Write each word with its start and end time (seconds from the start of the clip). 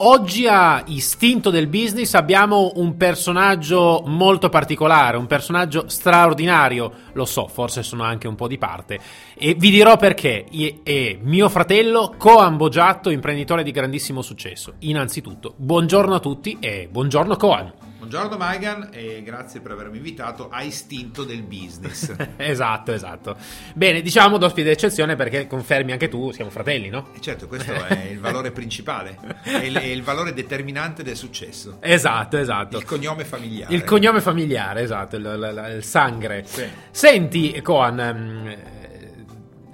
Oggi 0.00 0.46
a 0.46 0.84
Istinto 0.86 1.50
del 1.50 1.66
Business 1.66 2.14
abbiamo 2.14 2.70
un 2.76 2.96
personaggio 2.96 4.04
molto 4.06 4.48
particolare, 4.48 5.16
un 5.16 5.26
personaggio 5.26 5.88
straordinario, 5.88 6.92
lo 7.14 7.24
so, 7.24 7.48
forse 7.48 7.82
sono 7.82 8.04
anche 8.04 8.28
un 8.28 8.36
po' 8.36 8.46
di 8.46 8.58
parte, 8.58 9.00
e 9.36 9.54
vi 9.54 9.70
dirò 9.70 9.96
perché. 9.96 10.44
È 10.84 11.18
mio 11.20 11.48
fratello 11.48 12.14
Coan 12.16 12.56
Bogiatto, 12.56 13.10
imprenditore 13.10 13.64
di 13.64 13.72
grandissimo 13.72 14.22
successo. 14.22 14.74
Innanzitutto, 14.78 15.54
buongiorno 15.56 16.14
a 16.14 16.20
tutti 16.20 16.58
e 16.60 16.86
buongiorno 16.88 17.34
Coan. 17.34 17.72
Buongiorno 17.98 18.36
Maigan 18.36 18.90
e 18.92 19.22
grazie 19.24 19.58
per 19.58 19.72
avermi 19.72 19.96
invitato 19.96 20.48
a 20.50 20.62
Istinto 20.62 21.24
del 21.24 21.42
Business. 21.42 22.14
esatto, 22.38 22.92
esatto. 22.92 23.36
Bene, 23.74 24.02
diciamo 24.02 24.38
d'ospite 24.38 24.68
d'eccezione 24.68 25.16
perché 25.16 25.48
confermi 25.48 25.90
anche 25.90 26.06
tu, 26.06 26.30
siamo 26.30 26.48
fratelli, 26.48 26.90
no? 26.90 27.08
E 27.12 27.20
certo, 27.20 27.48
questo 27.48 27.72
è 27.72 28.10
il 28.12 28.20
valore 28.20 28.52
principale, 28.52 29.18
è 29.42 29.64
il, 29.64 29.74
è 29.74 29.86
il, 29.86 30.04
valore 30.04 30.32
determinante 30.32 31.02
del 31.02 31.16
successo. 31.16 31.78
Esatto, 31.80 32.38
esatto. 32.38 32.78
Il 32.78 32.84
cognome 32.84 33.24
familiare. 33.24 33.74
Il 33.74 33.82
cognome 33.82 34.20
familiare, 34.20 34.82
esatto, 34.82 35.16
il, 35.16 35.24
il, 35.24 35.74
il 35.78 35.82
sangre. 35.82 36.44
Sì. 36.46 36.64
Senti, 36.92 37.60
Coan, 37.62 37.98
ehm, 37.98 38.56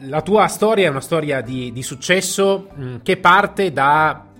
la 0.09 0.23
tua 0.23 0.46
storia 0.46 0.87
è 0.87 0.88
una 0.88 1.02
storia 1.02 1.43
di, 1.43 1.73
di 1.73 1.82
successo 1.82 2.70
mm, 2.74 2.96
che 3.02 3.18
parte 3.18 3.70
da 3.70 4.32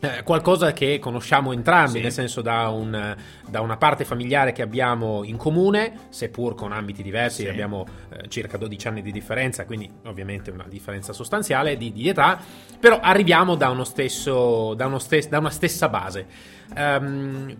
eh, 0.00 0.22
qualcosa 0.22 0.72
che 0.72 0.98
conosciamo 0.98 1.52
entrambi, 1.52 1.98
sì. 1.98 2.00
nel 2.00 2.12
senso 2.12 2.40
da, 2.40 2.68
un, 2.68 3.16
da, 3.46 3.60
una 3.60 3.76
parte 3.76 4.04
familiare 4.04 4.52
che 4.52 4.62
abbiamo 4.62 5.24
in 5.24 5.36
comune, 5.36 6.06
seppur 6.08 6.54
con 6.54 6.72
ambiti 6.72 7.02
diversi, 7.02 7.42
sì. 7.42 7.48
abbiamo 7.48 7.86
eh, 8.08 8.28
circa 8.28 8.56
12 8.56 8.88
anni 8.88 9.02
di 9.02 9.12
differenza, 9.12 9.66
quindi 9.66 9.90
ovviamente 10.06 10.50
una 10.50 10.66
differenza 10.66 11.12
sostanziale 11.12 11.76
di, 11.76 11.92
di 11.92 12.08
età, 12.08 12.40
però 12.78 12.98
arriviamo 13.00 13.56
da, 13.56 13.68
uno 13.68 13.84
stesso, 13.84 14.72
da, 14.74 14.86
uno 14.86 14.98
stes- 14.98 15.28
da 15.28 15.38
una 15.38 15.50
stessa 15.50 15.88
base. 15.88 16.26
Um, 16.74 17.56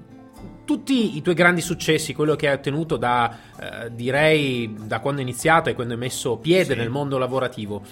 tutti 0.64 1.16
i 1.16 1.22
tuoi 1.22 1.34
grandi 1.34 1.60
successi, 1.60 2.14
quello 2.14 2.36
che 2.36 2.48
hai 2.48 2.54
ottenuto 2.54 2.96
da, 2.96 3.36
eh, 3.58 3.92
direi, 3.92 4.72
da 4.86 5.00
quando 5.00 5.20
hai 5.20 5.26
iniziato 5.26 5.68
e 5.68 5.74
quando 5.74 5.94
hai 5.94 5.98
messo 5.98 6.36
piede 6.36 6.74
sì. 6.74 6.78
nel 6.78 6.90
mondo 6.90 7.18
lavorativo, 7.18 7.82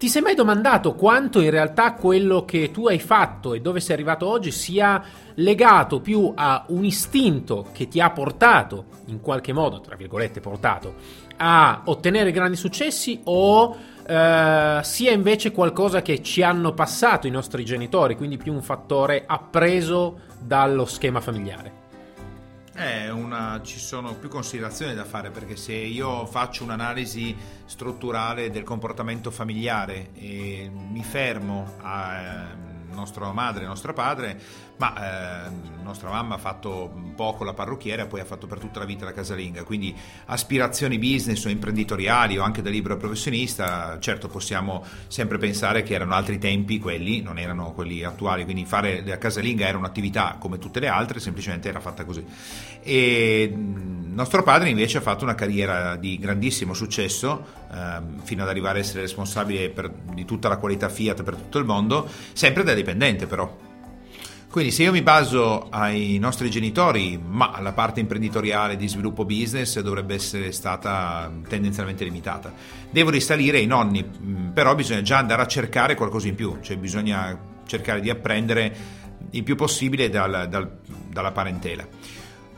ti 0.00 0.08
sei 0.08 0.22
mai 0.22 0.34
domandato 0.34 0.94
quanto 0.94 1.40
in 1.40 1.50
realtà 1.50 1.92
quello 1.92 2.46
che 2.46 2.70
tu 2.70 2.86
hai 2.86 2.98
fatto 2.98 3.52
e 3.52 3.60
dove 3.60 3.80
sei 3.80 3.96
arrivato 3.96 4.26
oggi 4.26 4.50
sia 4.50 5.04
legato 5.34 6.00
più 6.00 6.32
a 6.34 6.64
un 6.68 6.86
istinto 6.86 7.66
che 7.70 7.86
ti 7.86 8.00
ha 8.00 8.08
portato, 8.08 8.86
in 9.08 9.20
qualche 9.20 9.52
modo, 9.52 9.82
tra 9.82 9.96
virgolette, 9.96 10.40
portato, 10.40 10.94
a 11.36 11.82
ottenere 11.84 12.32
grandi 12.32 12.56
successi 12.56 13.20
o 13.24 13.76
eh, 14.06 14.80
sia 14.82 15.12
invece 15.12 15.52
qualcosa 15.52 16.00
che 16.00 16.22
ci 16.22 16.42
hanno 16.42 16.72
passato 16.72 17.26
i 17.26 17.30
nostri 17.30 17.62
genitori, 17.62 18.16
quindi 18.16 18.38
più 18.38 18.54
un 18.54 18.62
fattore 18.62 19.24
appreso 19.26 20.20
dallo 20.40 20.86
schema 20.86 21.20
familiare? 21.20 21.79
Una, 22.80 23.60
ci 23.62 23.78
sono 23.78 24.14
più 24.14 24.28
considerazioni 24.28 24.94
da 24.94 25.04
fare 25.04 25.30
perché 25.30 25.56
se 25.56 25.74
io 25.74 26.24
faccio 26.24 26.64
un'analisi 26.64 27.36
strutturale 27.66 28.50
del 28.50 28.62
comportamento 28.62 29.30
familiare 29.30 30.10
e 30.14 30.70
mi 30.72 31.02
fermo 31.02 31.74
a 31.82 32.68
nostra 32.90 33.32
madre 33.32 33.66
nostro 33.66 33.92
padre, 33.92 34.40
ma 34.80 35.46
eh, 35.46 35.50
nostra 35.82 36.08
mamma 36.08 36.36
ha 36.36 36.38
fatto 36.38 37.12
poco 37.14 37.44
la 37.44 37.52
parrucchiera 37.52 38.04
e 38.04 38.06
poi 38.06 38.20
ha 38.20 38.24
fatto 38.24 38.46
per 38.46 38.58
tutta 38.58 38.78
la 38.78 38.86
vita 38.86 39.04
la 39.04 39.12
casalinga, 39.12 39.62
quindi 39.62 39.94
aspirazioni 40.24 40.98
business 40.98 41.44
o 41.44 41.50
imprenditoriali 41.50 42.38
o 42.38 42.42
anche 42.42 42.62
da 42.62 42.70
libero 42.70 42.96
professionista, 42.96 43.98
certo 44.00 44.28
possiamo 44.28 44.82
sempre 45.06 45.36
pensare 45.36 45.82
che 45.82 45.92
erano 45.92 46.14
altri 46.14 46.38
tempi 46.38 46.78
quelli, 46.78 47.20
non 47.20 47.38
erano 47.38 47.72
quelli 47.72 48.02
attuali, 48.04 48.44
quindi 48.44 48.64
fare 48.64 49.02
la 49.04 49.18
casalinga 49.18 49.66
era 49.66 49.76
un'attività 49.76 50.36
come 50.38 50.56
tutte 50.58 50.80
le 50.80 50.88
altre, 50.88 51.20
semplicemente 51.20 51.68
era 51.68 51.80
fatta 51.80 52.06
così. 52.06 52.24
E 52.80 53.52
nostro 53.54 54.42
padre 54.42 54.70
invece 54.70 54.96
ha 54.96 55.02
fatto 55.02 55.24
una 55.24 55.34
carriera 55.34 55.96
di 55.96 56.18
grandissimo 56.18 56.72
successo, 56.72 57.44
eh, 57.70 58.00
fino 58.22 58.42
ad 58.44 58.48
arrivare 58.48 58.78
a 58.78 58.80
essere 58.80 59.02
responsabile 59.02 59.68
per, 59.68 59.90
di 59.90 60.24
tutta 60.24 60.48
la 60.48 60.56
qualità 60.56 60.88
Fiat 60.88 61.22
per 61.22 61.34
tutto 61.34 61.58
il 61.58 61.66
mondo, 61.66 62.08
sempre 62.32 62.62
da 62.62 62.72
dipendente 62.72 63.26
però. 63.26 63.68
Quindi 64.50 64.72
se 64.72 64.82
io 64.82 64.90
mi 64.90 65.02
baso 65.02 65.68
ai 65.70 66.18
nostri 66.18 66.50
genitori, 66.50 67.16
ma 67.24 67.60
la 67.60 67.70
parte 67.70 68.00
imprenditoriale 68.00 68.74
di 68.74 68.88
sviluppo 68.88 69.24
business 69.24 69.78
dovrebbe 69.78 70.14
essere 70.14 70.50
stata 70.50 71.30
tendenzialmente 71.48 72.02
limitata. 72.02 72.52
Devo 72.90 73.10
risalire 73.10 73.58
ai 73.58 73.66
nonni, 73.66 74.04
mm, 74.04 74.48
però 74.48 74.74
bisogna 74.74 75.02
già 75.02 75.18
andare 75.18 75.42
a 75.42 75.46
cercare 75.46 75.94
qualcosa 75.94 76.26
in 76.26 76.34
più, 76.34 76.58
cioè 76.62 76.76
bisogna 76.78 77.38
cercare 77.64 78.00
di 78.00 78.10
apprendere 78.10 78.74
il 79.30 79.44
più 79.44 79.54
possibile 79.54 80.08
dal, 80.08 80.48
dal, 80.50 80.78
dalla 81.08 81.30
parentela. 81.30 81.86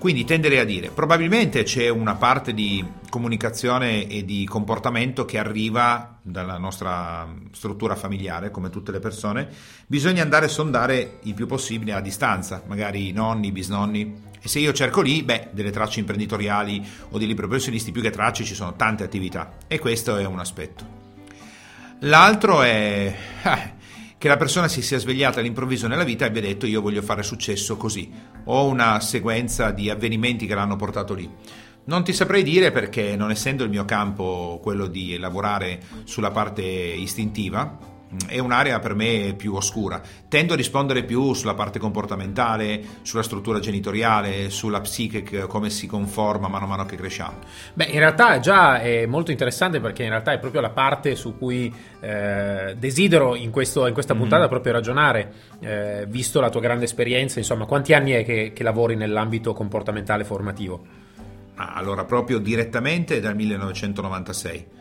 Quindi 0.02 0.24
tenderei 0.24 0.58
a 0.58 0.64
dire, 0.64 0.90
probabilmente 0.90 1.62
c'è 1.62 1.88
una 1.88 2.16
parte 2.16 2.52
di 2.52 2.84
comunicazione 3.08 4.08
e 4.08 4.24
di 4.24 4.44
comportamento 4.46 5.24
che 5.24 5.38
arriva 5.38 6.18
dalla 6.22 6.58
nostra 6.58 7.32
struttura 7.52 7.94
familiare, 7.94 8.50
come 8.50 8.68
tutte 8.68 8.90
le 8.90 8.98
persone, 8.98 9.48
bisogna 9.86 10.20
andare 10.20 10.46
a 10.46 10.48
sondare 10.48 11.18
il 11.22 11.34
più 11.34 11.46
possibile 11.46 11.92
a 11.92 12.00
distanza, 12.00 12.64
magari 12.66 13.10
i 13.10 13.12
nonni, 13.12 13.46
i 13.46 13.52
bisnonni. 13.52 14.22
E 14.40 14.48
se 14.48 14.58
io 14.58 14.72
cerco 14.72 15.02
lì, 15.02 15.22
beh, 15.22 15.50
delle 15.52 15.70
tracce 15.70 16.00
imprenditoriali 16.00 16.84
o 17.10 17.16
di 17.16 17.26
libri 17.28 17.46
professionisti, 17.46 17.92
più 17.92 18.02
che 18.02 18.10
tracce 18.10 18.42
ci 18.42 18.56
sono 18.56 18.74
tante 18.74 19.04
attività 19.04 19.52
e 19.68 19.78
questo 19.78 20.16
è 20.16 20.24
un 20.24 20.40
aspetto. 20.40 20.84
L'altro 22.00 22.62
è... 22.62 23.16
Che 24.22 24.28
la 24.28 24.36
persona 24.36 24.68
si 24.68 24.82
sia 24.82 25.00
svegliata 25.00 25.40
all'improvviso 25.40 25.88
nella 25.88 26.04
vita 26.04 26.24
e 26.24 26.28
abbia 26.28 26.42
detto 26.42 26.64
io 26.64 26.80
voglio 26.80 27.02
fare 27.02 27.24
successo 27.24 27.76
così, 27.76 28.08
o 28.44 28.68
una 28.68 29.00
sequenza 29.00 29.72
di 29.72 29.90
avvenimenti 29.90 30.46
che 30.46 30.54
l'hanno 30.54 30.76
portato 30.76 31.12
lì. 31.12 31.28
Non 31.86 32.04
ti 32.04 32.12
saprei 32.12 32.44
dire 32.44 32.70
perché 32.70 33.16
non 33.16 33.32
essendo 33.32 33.64
il 33.64 33.70
mio 33.70 33.84
campo 33.84 34.60
quello 34.62 34.86
di 34.86 35.18
lavorare 35.18 35.80
sulla 36.04 36.30
parte 36.30 36.62
istintiva, 36.62 37.76
è 38.26 38.38
un'area 38.38 38.78
per 38.78 38.94
me 38.94 39.34
più 39.36 39.54
oscura. 39.54 40.00
Tendo 40.28 40.52
a 40.52 40.56
rispondere 40.56 41.04
più 41.04 41.32
sulla 41.34 41.54
parte 41.54 41.78
comportamentale, 41.78 42.82
sulla 43.02 43.22
struttura 43.22 43.58
genitoriale, 43.58 44.50
sulla 44.50 44.80
psiche, 44.80 45.22
come 45.46 45.70
si 45.70 45.86
conforma 45.86 46.48
mano 46.48 46.64
a 46.64 46.68
mano 46.68 46.84
che 46.84 46.96
cresciamo. 46.96 47.38
Beh, 47.74 47.86
in 47.86 47.98
realtà 47.98 48.38
già 48.38 48.80
è 48.80 49.06
molto 49.06 49.30
interessante 49.30 49.80
perché 49.80 50.02
in 50.02 50.10
realtà 50.10 50.32
è 50.32 50.38
proprio 50.38 50.60
la 50.60 50.70
parte 50.70 51.14
su 51.14 51.36
cui 51.36 51.72
eh, 52.00 52.74
desidero 52.78 53.34
in, 53.34 53.50
questo, 53.50 53.86
in 53.86 53.94
questa 53.94 54.14
puntata 54.14 54.40
mm-hmm. 54.40 54.50
proprio 54.50 54.72
ragionare, 54.72 55.32
eh, 55.60 56.04
visto 56.08 56.40
la 56.40 56.50
tua 56.50 56.60
grande 56.60 56.84
esperienza, 56.84 57.38
insomma, 57.38 57.64
quanti 57.64 57.94
anni 57.94 58.12
è 58.12 58.24
che, 58.24 58.52
che 58.54 58.62
lavori 58.62 58.94
nell'ambito 58.94 59.52
comportamentale 59.52 60.24
formativo? 60.24 60.84
Ah, 61.54 61.72
allora, 61.74 62.04
proprio 62.04 62.38
direttamente 62.38 63.20
dal 63.20 63.34
1996 63.34 64.80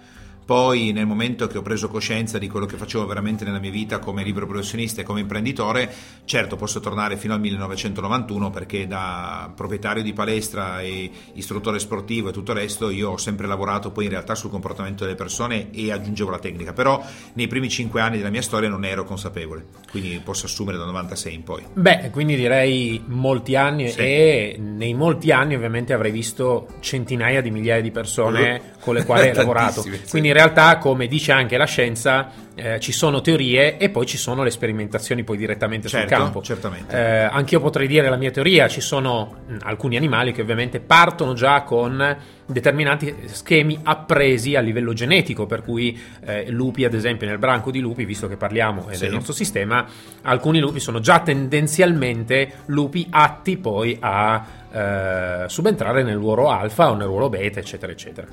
poi 0.52 0.92
nel 0.92 1.06
momento 1.06 1.48
che 1.48 1.58
ho 1.58 1.62
preso 1.62 1.88
coscienza 1.88 2.38
di 2.38 2.50
quello 2.50 2.66
che 2.66 2.76
facevo 2.76 3.06
veramente 3.06 3.46
nella 3.46 3.60
mia 3.62 3.72
vita 3.72 4.00
come 4.00 4.22
libero 4.22 4.46
professionista 4.46 5.00
e 5.00 5.06
come 5.06 5.22
imprenditore, 5.22 5.90
certo 6.26 6.58
posso 6.58 6.82
tornare 6.82 7.16
fino 7.16 7.34
al 7.34 7.40
1991 7.40 8.50
perché 8.50 8.86
da 8.86 9.50
proprietario 9.56 10.04
di 10.04 10.12
palestra 10.12 10.82
e 10.82 11.10
istruttore 11.36 11.80
sportivo 11.80 12.28
e 12.28 12.32
tutto 12.34 12.52
il 12.52 12.58
resto 12.58 12.90
io 12.90 13.12
ho 13.12 13.18
sempre 13.18 13.48
lavorato 13.48 13.92
poi 13.92 14.04
in 14.04 14.10
realtà 14.10 14.36
sul 14.36 14.50
comportamento 14.50 15.06
delle 15.06 15.16
persone 15.16 15.72
e 15.72 15.90
aggiungevo 15.90 16.30
la 16.30 16.40
tecnica, 16.40 16.74
però 16.74 17.02
nei 17.32 17.48
primi 17.48 17.70
cinque 17.70 18.02
anni 18.02 18.18
della 18.18 18.30
mia 18.30 18.42
storia 18.42 18.68
non 18.68 18.84
ero 18.84 19.06
consapevole, 19.06 19.68
quindi 19.90 20.20
posso 20.22 20.48
assumere 20.48 20.78
dal 20.78 20.88
96 20.88 21.34
in 21.34 21.44
poi. 21.44 21.64
Beh, 21.72 22.10
quindi 22.12 22.36
direi 22.36 23.02
molti 23.06 23.56
anni 23.56 23.88
sì. 23.88 24.00
e 24.00 24.60
nei 24.60 24.94
molti 24.96 25.32
anni 25.32 25.56
ovviamente 25.56 25.94
avrei 25.94 26.12
visto 26.12 26.68
centinaia 26.82 27.40
di 27.40 27.52
migliaia 27.52 27.82
di 27.82 27.92
persone 27.92 28.74
con 28.82 28.96
le 28.96 29.06
quali 29.06 29.30
hai 29.30 29.34
lavorato. 29.36 29.82
Quindi 30.10 30.28
in 30.28 30.40
realtà, 30.42 30.78
come 30.78 31.08
dice 31.08 31.32
anche 31.32 31.58
la 31.58 31.66
scienza, 31.66 32.32
eh, 32.56 32.80
ci 32.80 32.92
sono 32.92 33.22
teorie 33.22 33.78
e 33.78 33.90
poi 33.90 34.06
ci 34.06 34.18
sono 34.18 34.44
le 34.44 34.50
sperimentazioni 34.50 35.24
poi 35.24 35.38
direttamente 35.38 35.88
certo, 35.88 36.08
sul 36.08 36.18
campo. 36.18 36.42
Certamente. 36.42 36.96
Eh, 36.96 37.22
anche 37.24 37.56
io 37.56 37.62
potrei 37.62 37.88
dire 37.88 38.10
la 38.10 38.18
mia 38.18 38.32
teoria, 38.32 38.68
ci 38.68 38.82
sono 38.82 39.44
mh, 39.48 39.58
alcuni 39.64 39.98
animali 39.98 40.32
che 40.32 40.42
ovviamente 40.42 40.80
partono 40.80 41.34
già 41.34 41.62
con 41.62 42.18
determinati 42.46 43.16
schemi 43.26 43.80
appresi 43.84 44.56
a 44.56 44.62
livello 44.62 44.94
genetico, 44.94 45.46
per 45.46 45.64
cui 45.64 46.00
eh, 46.26 46.50
lupi, 46.50 46.84
ad 46.84 46.94
esempio, 46.94 47.28
nel 47.28 47.38
branco 47.38 47.72
di 47.72 47.80
lupi, 47.80 48.06
visto 48.06 48.28
che 48.28 48.36
parliamo 48.36 48.88
sì. 48.92 49.00
del 49.00 49.14
nostro 49.14 49.34
sistema, 49.34 49.86
alcuni 50.24 50.60
lupi 50.60 50.80
sono 50.80 51.00
già 51.00 51.20
tendenzialmente 51.20 52.52
lupi 52.66 53.08
atti 53.10 53.58
poi 53.58 53.98
a 54.00 54.46
eh, 54.72 55.44
subentrare 55.48 56.04
nel 56.04 56.18
ruolo 56.18 56.50
alfa 56.50 56.92
o 56.92 56.96
nel 56.96 57.08
ruolo 57.08 57.30
beta, 57.30 57.60
eccetera, 57.60 57.92
eccetera. 57.92 58.28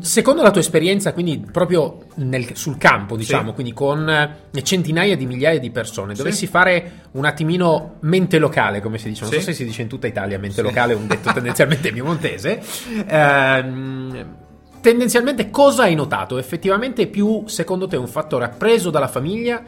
Secondo 0.00 0.42
la 0.42 0.50
tua 0.50 0.60
esperienza, 0.60 1.12
quindi 1.12 1.38
proprio 1.38 2.06
nel, 2.16 2.56
sul 2.56 2.78
campo, 2.78 3.16
diciamo, 3.16 3.50
sì. 3.50 3.54
quindi 3.54 3.72
con 3.72 4.10
eh, 4.10 4.62
centinaia 4.62 5.16
di 5.16 5.24
migliaia 5.24 5.60
di 5.60 5.70
persone, 5.70 6.14
dovessi 6.14 6.46
sì. 6.46 6.46
fare 6.48 6.92
un 7.12 7.24
attimino 7.24 7.98
mente 8.00 8.38
locale, 8.38 8.80
come 8.80 8.98
si 8.98 9.08
dice, 9.08 9.22
non 9.22 9.30
sì. 9.30 9.38
so 9.38 9.44
se 9.44 9.52
si 9.52 9.64
dice 9.64 9.82
in 9.82 9.88
tutta 9.88 10.08
Italia, 10.08 10.36
mente 10.36 10.62
locale 10.62 10.94
è 10.94 10.96
un 10.96 11.06
detto 11.06 11.32
tendenzialmente 11.32 11.92
piemontese. 11.92 12.60
Ehm, 13.06 14.36
tendenzialmente 14.80 15.48
cosa 15.50 15.84
hai 15.84 15.94
notato? 15.94 16.38
Effettivamente 16.38 17.06
più, 17.06 17.44
secondo 17.46 17.86
te, 17.86 17.96
un 17.96 18.08
fattore 18.08 18.46
appreso 18.46 18.90
dalla 18.90 19.08
famiglia 19.08 19.62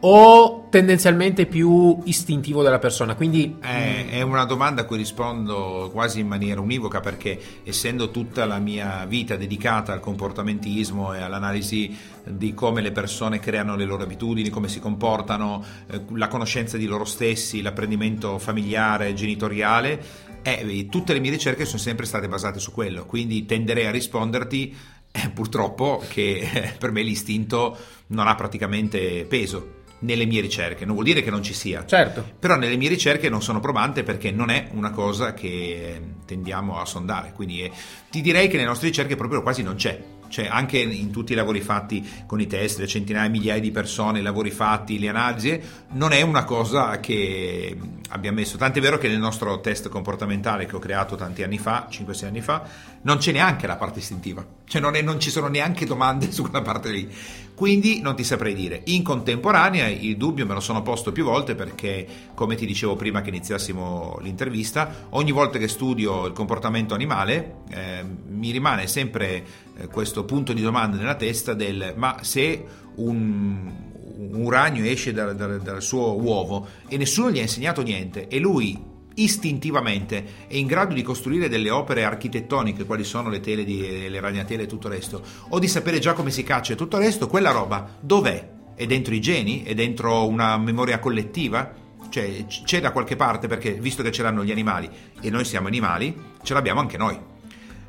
o 0.00 0.66
tendenzialmente 0.70 1.46
più 1.46 1.98
istintivo 2.04 2.62
della 2.62 2.78
persona? 2.78 3.14
Quindi 3.14 3.56
è, 3.60 4.06
è, 4.10 4.20
una 4.22 4.44
domanda 4.44 4.82
a 4.82 4.84
cui 4.84 4.96
rispondo 4.96 5.90
quasi 5.92 6.20
in 6.20 6.28
maniera 6.28 6.60
univoca 6.60 7.00
perché 7.00 7.38
essendo 7.64 8.10
tutta 8.10 8.44
la 8.44 8.58
mia 8.58 9.04
vita 9.06 9.36
dedicata 9.36 9.92
al 9.92 10.00
comportamentismo 10.00 11.14
e 11.14 11.20
all'analisi 11.20 11.96
di 12.24 12.54
come 12.54 12.80
le 12.80 12.92
persone 12.92 13.40
creano 13.40 13.74
le 13.74 13.84
loro 13.84 14.04
abitudini, 14.04 14.50
come 14.50 14.68
si 14.68 14.78
comportano, 14.78 15.64
eh, 15.90 16.02
la 16.14 16.28
conoscenza 16.28 16.76
di 16.76 16.86
loro 16.86 17.04
stessi, 17.04 17.62
l'apprendimento 17.62 18.38
familiare, 18.38 19.14
genitoriale, 19.14 20.00
eh, 20.42 20.86
tutte 20.88 21.12
le 21.12 21.20
mie 21.20 21.30
ricerche 21.30 21.64
sono 21.64 21.78
sempre 21.78 22.06
state 22.06 22.28
basate 22.28 22.60
su 22.60 22.70
quello, 22.72 23.04
quindi 23.06 23.46
tenderei 23.46 23.86
a 23.86 23.90
risponderti 23.90 24.76
eh, 25.10 25.30
purtroppo 25.30 26.02
che 26.06 26.48
eh, 26.52 26.74
per 26.78 26.92
me 26.92 27.02
l'istinto 27.02 27.76
non 28.08 28.28
ha 28.28 28.34
praticamente 28.34 29.24
peso 29.24 29.76
nelle 30.00 30.26
mie 30.26 30.40
ricerche, 30.40 30.84
non 30.84 30.94
vuol 30.94 31.06
dire 31.06 31.22
che 31.22 31.30
non 31.30 31.42
ci 31.42 31.54
sia, 31.54 31.84
certo. 31.86 32.24
però 32.38 32.56
nelle 32.56 32.76
mie 32.76 32.88
ricerche 32.88 33.28
non 33.28 33.42
sono 33.42 33.60
probante 33.60 34.02
perché 34.02 34.30
non 34.30 34.50
è 34.50 34.68
una 34.72 34.90
cosa 34.90 35.34
che 35.34 36.00
tendiamo 36.24 36.78
a 36.78 36.84
sondare, 36.84 37.32
quindi 37.34 37.62
eh, 37.62 37.70
ti 38.10 38.20
direi 38.20 38.48
che 38.48 38.56
nelle 38.56 38.68
nostre 38.68 38.88
ricerche 38.88 39.16
proprio 39.16 39.42
quasi 39.42 39.62
non 39.62 39.74
c'è 39.74 40.16
cioè 40.28 40.46
anche 40.46 40.78
in 40.78 41.10
tutti 41.10 41.32
i 41.32 41.34
lavori 41.34 41.60
fatti 41.60 42.06
con 42.26 42.40
i 42.40 42.46
test, 42.46 42.78
le 42.78 42.86
centinaia, 42.86 43.28
migliaia 43.28 43.60
di 43.60 43.70
persone, 43.70 44.20
i 44.20 44.22
lavori 44.22 44.50
fatti, 44.50 44.98
le 44.98 45.08
analisi, 45.08 45.60
non 45.92 46.12
è 46.12 46.20
una 46.22 46.44
cosa 46.44 47.00
che 47.00 47.76
abbiamo 48.10 48.38
messo. 48.38 48.56
Tant'è 48.56 48.80
vero 48.80 48.98
che 48.98 49.08
nel 49.08 49.18
nostro 49.18 49.60
test 49.60 49.88
comportamentale 49.88 50.66
che 50.66 50.76
ho 50.76 50.78
creato 50.78 51.16
tanti 51.16 51.42
anni 51.42 51.58
fa, 51.58 51.88
5-6 51.90 52.24
anni 52.26 52.40
fa, 52.40 52.62
non 53.02 53.18
c'è 53.18 53.32
neanche 53.32 53.66
la 53.66 53.76
parte 53.76 53.98
istintiva, 54.00 54.44
cioè 54.66 54.80
non, 54.80 54.94
è, 54.94 55.02
non 55.02 55.18
ci 55.18 55.30
sono 55.30 55.48
neanche 55.48 55.86
domande 55.86 56.30
su 56.32 56.42
quella 56.42 56.62
parte 56.62 56.90
lì. 56.90 57.10
Quindi 57.58 58.00
non 58.00 58.14
ti 58.14 58.22
saprei 58.22 58.54
dire. 58.54 58.82
In 58.84 59.02
contemporanea 59.02 59.88
il 59.88 60.16
dubbio 60.16 60.46
me 60.46 60.54
lo 60.54 60.60
sono 60.60 60.80
posto 60.80 61.10
più 61.10 61.24
volte 61.24 61.56
perché, 61.56 62.06
come 62.32 62.54
ti 62.54 62.64
dicevo 62.64 62.94
prima 62.94 63.20
che 63.20 63.30
iniziassimo 63.30 64.18
l'intervista, 64.20 65.08
ogni 65.10 65.32
volta 65.32 65.58
che 65.58 65.66
studio 65.66 66.26
il 66.26 66.32
comportamento 66.34 66.94
animale 66.94 67.62
eh, 67.70 68.04
mi 68.28 68.52
rimane 68.52 68.86
sempre 68.86 69.44
eh, 69.76 69.88
questo 69.88 70.24
punto 70.24 70.52
di 70.52 70.62
domanda 70.62 70.98
nella 70.98 71.16
testa 71.16 71.52
del 71.52 71.94
ma 71.96 72.18
se 72.20 72.64
un, 72.94 73.72
un 74.14 74.50
ragno 74.50 74.84
esce 74.84 75.12
dal, 75.12 75.34
dal, 75.34 75.60
dal 75.60 75.82
suo 75.82 76.14
uovo 76.14 76.64
e 76.86 76.96
nessuno 76.96 77.32
gli 77.32 77.40
ha 77.40 77.42
insegnato 77.42 77.82
niente 77.82 78.28
e 78.28 78.38
lui 78.38 78.80
istintivamente 79.22 80.46
è 80.46 80.56
in 80.56 80.66
grado 80.66 80.94
di 80.94 81.02
costruire 81.02 81.48
delle 81.48 81.70
opere 81.70 82.04
architettoniche, 82.04 82.84
quali 82.84 83.04
sono 83.04 83.28
le 83.28 83.40
tele, 83.40 83.64
di, 83.64 84.08
le 84.08 84.20
ragnatele 84.20 84.64
e 84.64 84.66
tutto 84.66 84.88
il 84.88 84.94
resto, 84.94 85.22
o 85.48 85.58
di 85.58 85.68
sapere 85.68 85.98
già 85.98 86.12
come 86.12 86.30
si 86.30 86.42
caccia 86.42 86.72
e 86.72 86.76
tutto 86.76 86.96
il 86.96 87.04
resto, 87.04 87.26
quella 87.26 87.50
roba 87.50 87.96
dov'è? 88.00 88.56
È 88.74 88.86
dentro 88.86 89.14
i 89.14 89.20
geni? 89.20 89.62
È 89.62 89.74
dentro 89.74 90.26
una 90.26 90.56
memoria 90.56 90.98
collettiva? 90.98 91.86
Cioè 92.08 92.46
c'è 92.46 92.80
da 92.80 92.92
qualche 92.92 93.16
parte 93.16 93.48
perché 93.48 93.72
visto 93.72 94.02
che 94.02 94.12
ce 94.12 94.22
l'hanno 94.22 94.44
gli 94.44 94.50
animali 94.50 94.88
e 95.20 95.30
noi 95.30 95.44
siamo 95.44 95.66
animali, 95.66 96.14
ce 96.42 96.54
l'abbiamo 96.54 96.80
anche 96.80 96.96
noi. 96.96 97.18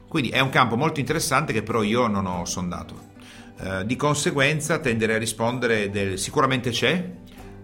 Quindi 0.07 0.29
è 0.29 0.39
un 0.39 0.49
campo 0.49 0.75
molto 0.75 0.99
interessante 0.99 1.53
che 1.53 1.61
però 1.61 1.83
io 1.83 2.07
non 2.07 2.25
ho 2.25 2.43
sondato. 2.45 3.07
Eh, 3.61 3.85
di 3.85 3.95
conseguenza 3.95 4.79
tenderei 4.79 5.17
a 5.17 5.19
rispondere 5.19 5.91
del 5.91 6.17
sicuramente 6.17 6.71
c'è, 6.71 7.11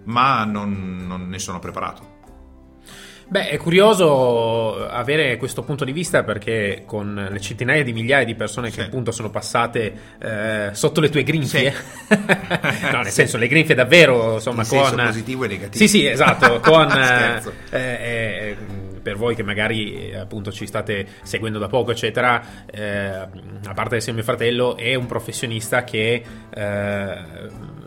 ma 0.04 0.44
non, 0.46 1.06
non 1.08 1.28
ne 1.28 1.40
sono 1.40 1.58
preparato. 1.58 2.15
Beh, 3.27 3.50
è 3.50 3.57
curioso 3.57 4.88
avere 4.88 5.38
questo 5.38 5.63
punto 5.63 5.83
di 5.83 5.92
vista 5.92 6.24
perché 6.24 6.83
con 6.86 7.27
le 7.31 7.42
centinaia 7.42 7.83
di 7.83 7.92
migliaia 7.92 8.24
di 8.24 8.36
persone 8.36 8.69
sì. 8.69 8.77
che 8.77 8.83
appunto 8.83 9.12
sono 9.12 9.31
passate 9.31 9.94
eh, 10.19 10.69
sotto 10.74 11.01
le 11.01 11.10
tue 11.10 11.24
grinfie, 11.24 11.74
sì. 11.74 12.16
no, 12.92 12.98
nel 12.98 13.06
sì. 13.06 13.12
senso 13.12 13.38
le 13.38 13.48
grinfie 13.48 13.74
davvero, 13.74 14.36
insomma, 14.36 14.62
In 14.62 14.68
con 14.68 14.95
positivo 15.06 15.44
e 15.44 15.48
negativo. 15.48 15.75
Sì, 15.75 15.88
sì, 15.88 16.06
esatto, 16.06 16.60
con 16.63 16.88
eh, 16.92 17.42
eh, 17.72 18.57
per 19.01 19.18
voi 19.18 19.33
che 19.33 19.44
magari 19.44 20.10
eh, 20.10 20.18
appunto 20.18 20.51
ci 20.51 20.68
state 20.68 21.07
seguendo 21.24 21.57
da 21.57 21.68
poco, 21.68 21.92
eccetera, 21.92 22.66
eh, 22.66 22.86
a 22.86 23.74
parte 23.74 23.95
essere 23.95 24.13
mio 24.13 24.24
fratello, 24.24 24.78
è 24.78 24.94
un 24.94 25.07
professionista 25.07 25.83
che 25.83 26.24
eh, 26.54 27.18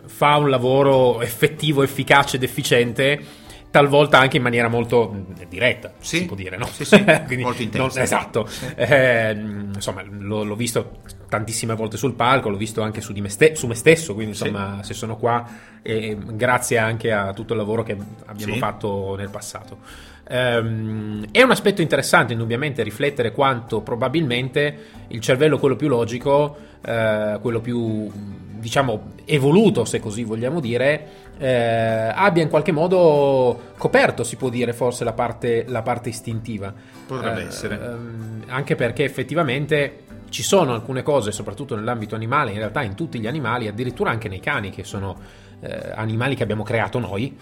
fa 0.05 0.35
un 0.35 0.49
lavoro 0.49 1.21
effettivo, 1.21 1.81
efficace 1.81 2.35
ed 2.35 2.43
efficiente 2.43 3.47
talvolta 3.71 4.19
anche 4.19 4.37
in 4.37 4.43
maniera 4.43 4.67
molto 4.67 5.13
mm, 5.13 5.43
diretta, 5.47 5.93
sì. 5.99 6.17
si 6.17 6.25
può 6.25 6.35
dire, 6.35 6.57
no? 6.57 6.65
Sì, 6.65 6.85
sì, 6.85 7.03
molto 7.39 7.61
intensa. 7.61 8.01
esatto. 8.01 8.45
Sì. 8.47 8.65
Eh, 8.75 9.31
insomma, 9.31 10.03
l'ho, 10.07 10.43
l'ho, 10.43 10.55
visto 10.55 11.01
tantissime 11.27 11.75
volte 11.75 11.97
sul 11.97 12.13
palco, 12.13 12.49
l'ho 12.49 12.57
visto 12.57 12.81
anche 12.81 13.01
su, 13.01 13.13
me, 13.13 13.29
ste- 13.29 13.55
su 13.55 13.67
me, 13.67 13.75
stesso, 13.75 14.13
quindi 14.13 14.31
insomma, 14.31 14.81
se 14.81 14.93
sono 14.93 15.17
qua, 15.17 15.47
eh, 15.81 16.17
grazie 16.19 16.77
anche 16.77 17.11
a 17.11 17.33
tutto 17.33 17.53
il 17.53 17.59
lavoro 17.59 17.83
che 17.83 17.95
abbiamo 18.25 18.55
fatto 18.55 19.15
nel 19.15 19.29
passato. 19.29 20.07
Um, 20.31 21.25
è 21.31 21.41
un 21.41 21.49
aspetto 21.51 21.81
interessante, 21.81 22.33
indubbiamente, 22.33 22.83
riflettere 22.83 23.31
quanto 23.31 23.81
probabilmente 23.81 24.85
il 25.07 25.19
cervello, 25.21 25.57
quello 25.57 25.75
più 25.75 25.87
logico, 25.87 26.57
uh, 26.85 27.39
quello 27.41 27.61
più 27.61 28.11
diciamo 28.59 29.13
evoluto, 29.25 29.85
se 29.85 29.99
così 29.99 30.23
vogliamo 30.23 30.59
dire, 30.59 31.28
eh, 31.39 32.11
abbia 32.13 32.43
in 32.43 32.49
qualche 32.49 32.73
modo 32.73 33.71
coperto, 33.77 34.23
si 34.23 34.35
può 34.35 34.49
dire, 34.49 34.73
forse 34.73 35.05
la 35.05 35.13
parte, 35.13 35.63
la 35.67 35.81
parte 35.81 36.09
istintiva. 36.09 36.73
Potrebbe 37.07 37.43
eh, 37.43 37.45
essere. 37.45 37.79
Ehm, 37.81 38.43
anche 38.47 38.75
perché 38.75 39.05
effettivamente 39.05 40.03
ci 40.29 40.43
sono 40.43 40.73
alcune 40.73 41.01
cose, 41.01 41.31
soprattutto 41.31 41.75
nell'ambito 41.75 42.13
animale, 42.15 42.51
in 42.51 42.57
realtà 42.57 42.83
in 42.83 42.93
tutti 42.93 43.19
gli 43.19 43.27
animali, 43.27 43.67
addirittura 43.67 44.11
anche 44.11 44.27
nei 44.27 44.41
cani, 44.41 44.69
che 44.69 44.83
sono 44.83 45.17
eh, 45.61 45.91
animali 45.95 46.35
che 46.35 46.43
abbiamo 46.43 46.63
creato 46.63 46.99
noi. 46.99 47.37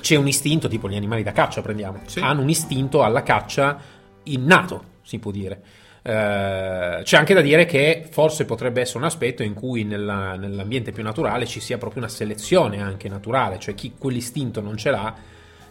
C'è 0.00 0.16
un 0.16 0.26
istinto, 0.26 0.66
tipo 0.66 0.88
gli 0.88 0.96
animali 0.96 1.22
da 1.22 1.32
caccia, 1.32 1.60
prendiamo, 1.60 2.00
sì. 2.06 2.20
hanno 2.20 2.40
un 2.40 2.48
istinto 2.48 3.02
alla 3.02 3.22
caccia 3.22 3.78
innato, 4.24 4.84
si 5.02 5.18
può 5.18 5.30
dire. 5.30 5.62
Eh, 6.02 7.00
c'è 7.02 7.16
anche 7.16 7.34
da 7.34 7.40
dire 7.40 7.66
che 7.66 8.08
forse 8.10 8.44
potrebbe 8.44 8.80
essere 8.80 8.98
un 8.98 9.04
aspetto 9.04 9.42
in 9.42 9.54
cui 9.54 9.84
nella, 9.84 10.36
nell'ambiente 10.36 10.92
più 10.92 11.02
naturale 11.02 11.46
ci 11.46 11.60
sia 11.60 11.78
proprio 11.78 12.02
una 12.02 12.10
selezione 12.10 12.80
anche 12.80 13.08
naturale, 13.08 13.58
cioè 13.58 13.74
chi 13.74 13.94
quell'istinto 13.98 14.60
non 14.60 14.76
ce 14.76 14.90
l'ha 14.90 15.14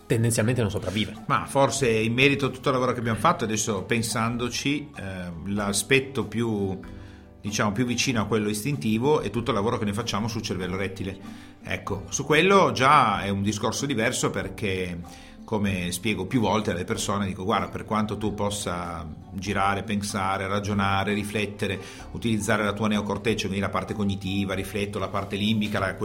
tendenzialmente 0.09 0.61
non 0.61 0.71
sopravvive. 0.71 1.13
Ma 1.27 1.45
forse 1.45 1.87
in 1.87 2.13
merito 2.13 2.47
a 2.47 2.49
tutto 2.49 2.69
il 2.69 2.73
lavoro 2.73 2.93
che 2.93 2.99
abbiamo 2.99 3.19
fatto, 3.19 3.43
adesso 3.43 3.83
pensandoci, 3.83 4.89
eh, 4.97 5.51
l'aspetto 5.51 6.25
più, 6.25 6.79
diciamo, 7.39 7.71
più 7.71 7.85
vicino 7.85 8.21
a 8.21 8.25
quello 8.25 8.49
istintivo 8.49 9.19
è 9.19 9.29
tutto 9.29 9.51
il 9.51 9.57
lavoro 9.57 9.77
che 9.77 9.85
noi 9.85 9.93
facciamo 9.93 10.27
sul 10.27 10.41
cervello 10.41 10.77
rettile. 10.77 11.15
Ecco, 11.61 12.05
su 12.09 12.25
quello 12.25 12.71
già 12.71 13.21
è 13.21 13.29
un 13.29 13.43
discorso 13.43 13.85
diverso 13.85 14.31
perché 14.31 14.97
come 15.49 15.91
spiego 15.91 16.27
più 16.27 16.41
volte 16.41 16.69
alle 16.69 16.83
persone, 16.83 17.25
dico 17.25 17.43
guarda, 17.43 17.69
per 17.69 17.83
quanto 17.83 18.19
tu 18.19 18.35
possa 18.35 19.03
girare, 19.31 19.81
pensare, 19.81 20.45
ragionare, 20.45 21.15
riflettere, 21.15 21.79
utilizzare 22.11 22.63
la 22.63 22.73
tua 22.73 22.87
neocorteccia, 22.87 23.47
quindi 23.47 23.59
la 23.65 23.71
parte 23.71 23.95
cognitiva, 23.95 24.53
rifletto, 24.53 24.99
la 24.99 25.07
parte 25.07 25.37
limbica, 25.37 25.79
la, 25.79 25.95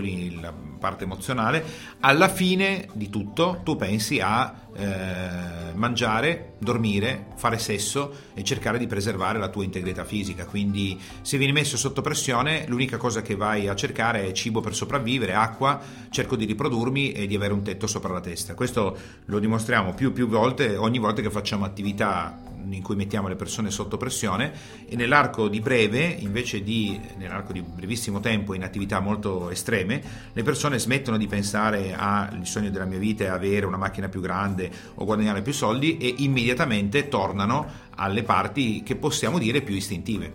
la 0.41 0.55
parte 0.79 1.05
emozionale, 1.05 1.63
alla 2.01 2.29
fine 2.29 2.89
di 2.95 3.11
tutto 3.11 3.61
tu 3.63 3.77
pensi 3.77 4.19
a 4.19 4.63
eh, 4.77 5.73
mangiare, 5.75 6.55
dormire, 6.59 7.27
fare 7.37 7.59
sesso 7.59 8.13
e 8.35 8.43
cercare 8.43 8.79
di 8.79 8.87
preservare 8.87 9.39
la 9.39 9.49
tua 9.49 9.65
integrità 9.65 10.05
fisica. 10.05 10.47
Quindi 10.47 10.99
se 11.23 11.39
vieni 11.39 11.53
messo 11.53 11.77
sotto 11.77 12.01
pressione, 12.01 12.65
l'unica 12.67 12.97
cosa 12.97 13.23
che 13.23 13.37
vai 13.37 13.69
a 13.69 13.77
cercare 13.77 14.27
è 14.27 14.33
cibo 14.33 14.61
per 14.61 14.75
sopravvivere, 14.75 15.35
acqua, 15.35 15.81
cerco 16.11 16.35
di 16.35 16.45
riprodurmi 16.45 17.13
e 17.13 17.27
di 17.27 17.37
avere 17.37 17.53
un 17.53 17.63
tetto 17.63 17.87
sopra 17.87 18.13
la 18.13 18.21
testa. 18.21 18.55
Questo 18.55 18.97
lo 19.27 19.34
dimostriamo 19.39 19.95
più 19.95 20.13
più 20.13 20.29
volte 20.29 20.77
ogni 20.77 20.99
volta 20.99 21.23
che 21.23 21.31
facciamo 21.31 21.65
attività 21.65 22.39
in 22.71 22.83
cui 22.83 22.97
mettiamo 22.97 23.29
le 23.29 23.37
persone 23.37 23.71
sotto 23.71 23.97
pressione 23.97 24.53
e 24.87 24.97
nell'arco 24.97 25.49
di 25.49 25.61
breve, 25.61 26.03
invece 26.03 26.63
di 26.63 26.99
nell'arco 27.17 27.53
di 27.53 27.63
brevissimo 27.63 28.21
tempo 28.21 28.55
in 28.55 28.63
attività 28.63 29.01
molto 29.01 29.51
estreme, 29.51 30.03
le 30.33 30.43
persone 30.43 30.79
smettono 30.79 31.17
di 31.17 31.27
pensare 31.27 31.95
al 31.95 32.41
sogno 32.45 32.71
della 32.71 32.85
mia 32.85 32.99
vita 32.99 33.25
è 33.25 33.29
avere 33.29 33.67
una 33.67 33.77
macchina 33.77 34.09
più 34.09 34.21
grande 34.21 34.71
o 34.95 35.05
guadagnare 35.05 35.43
più 35.43 35.53
soldi 35.53 35.99
e 35.99 36.15
immediatamente 36.19 37.09
tornano 37.09 37.67
alle 37.97 38.23
parti 38.23 38.83
che 38.83 38.97
possiamo 38.97 39.39
dire 39.39 39.61
più 39.61 39.75
istintive. 39.75 40.33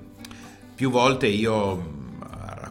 Più 0.76 0.90
volte 0.90 1.28
io 1.28 2.08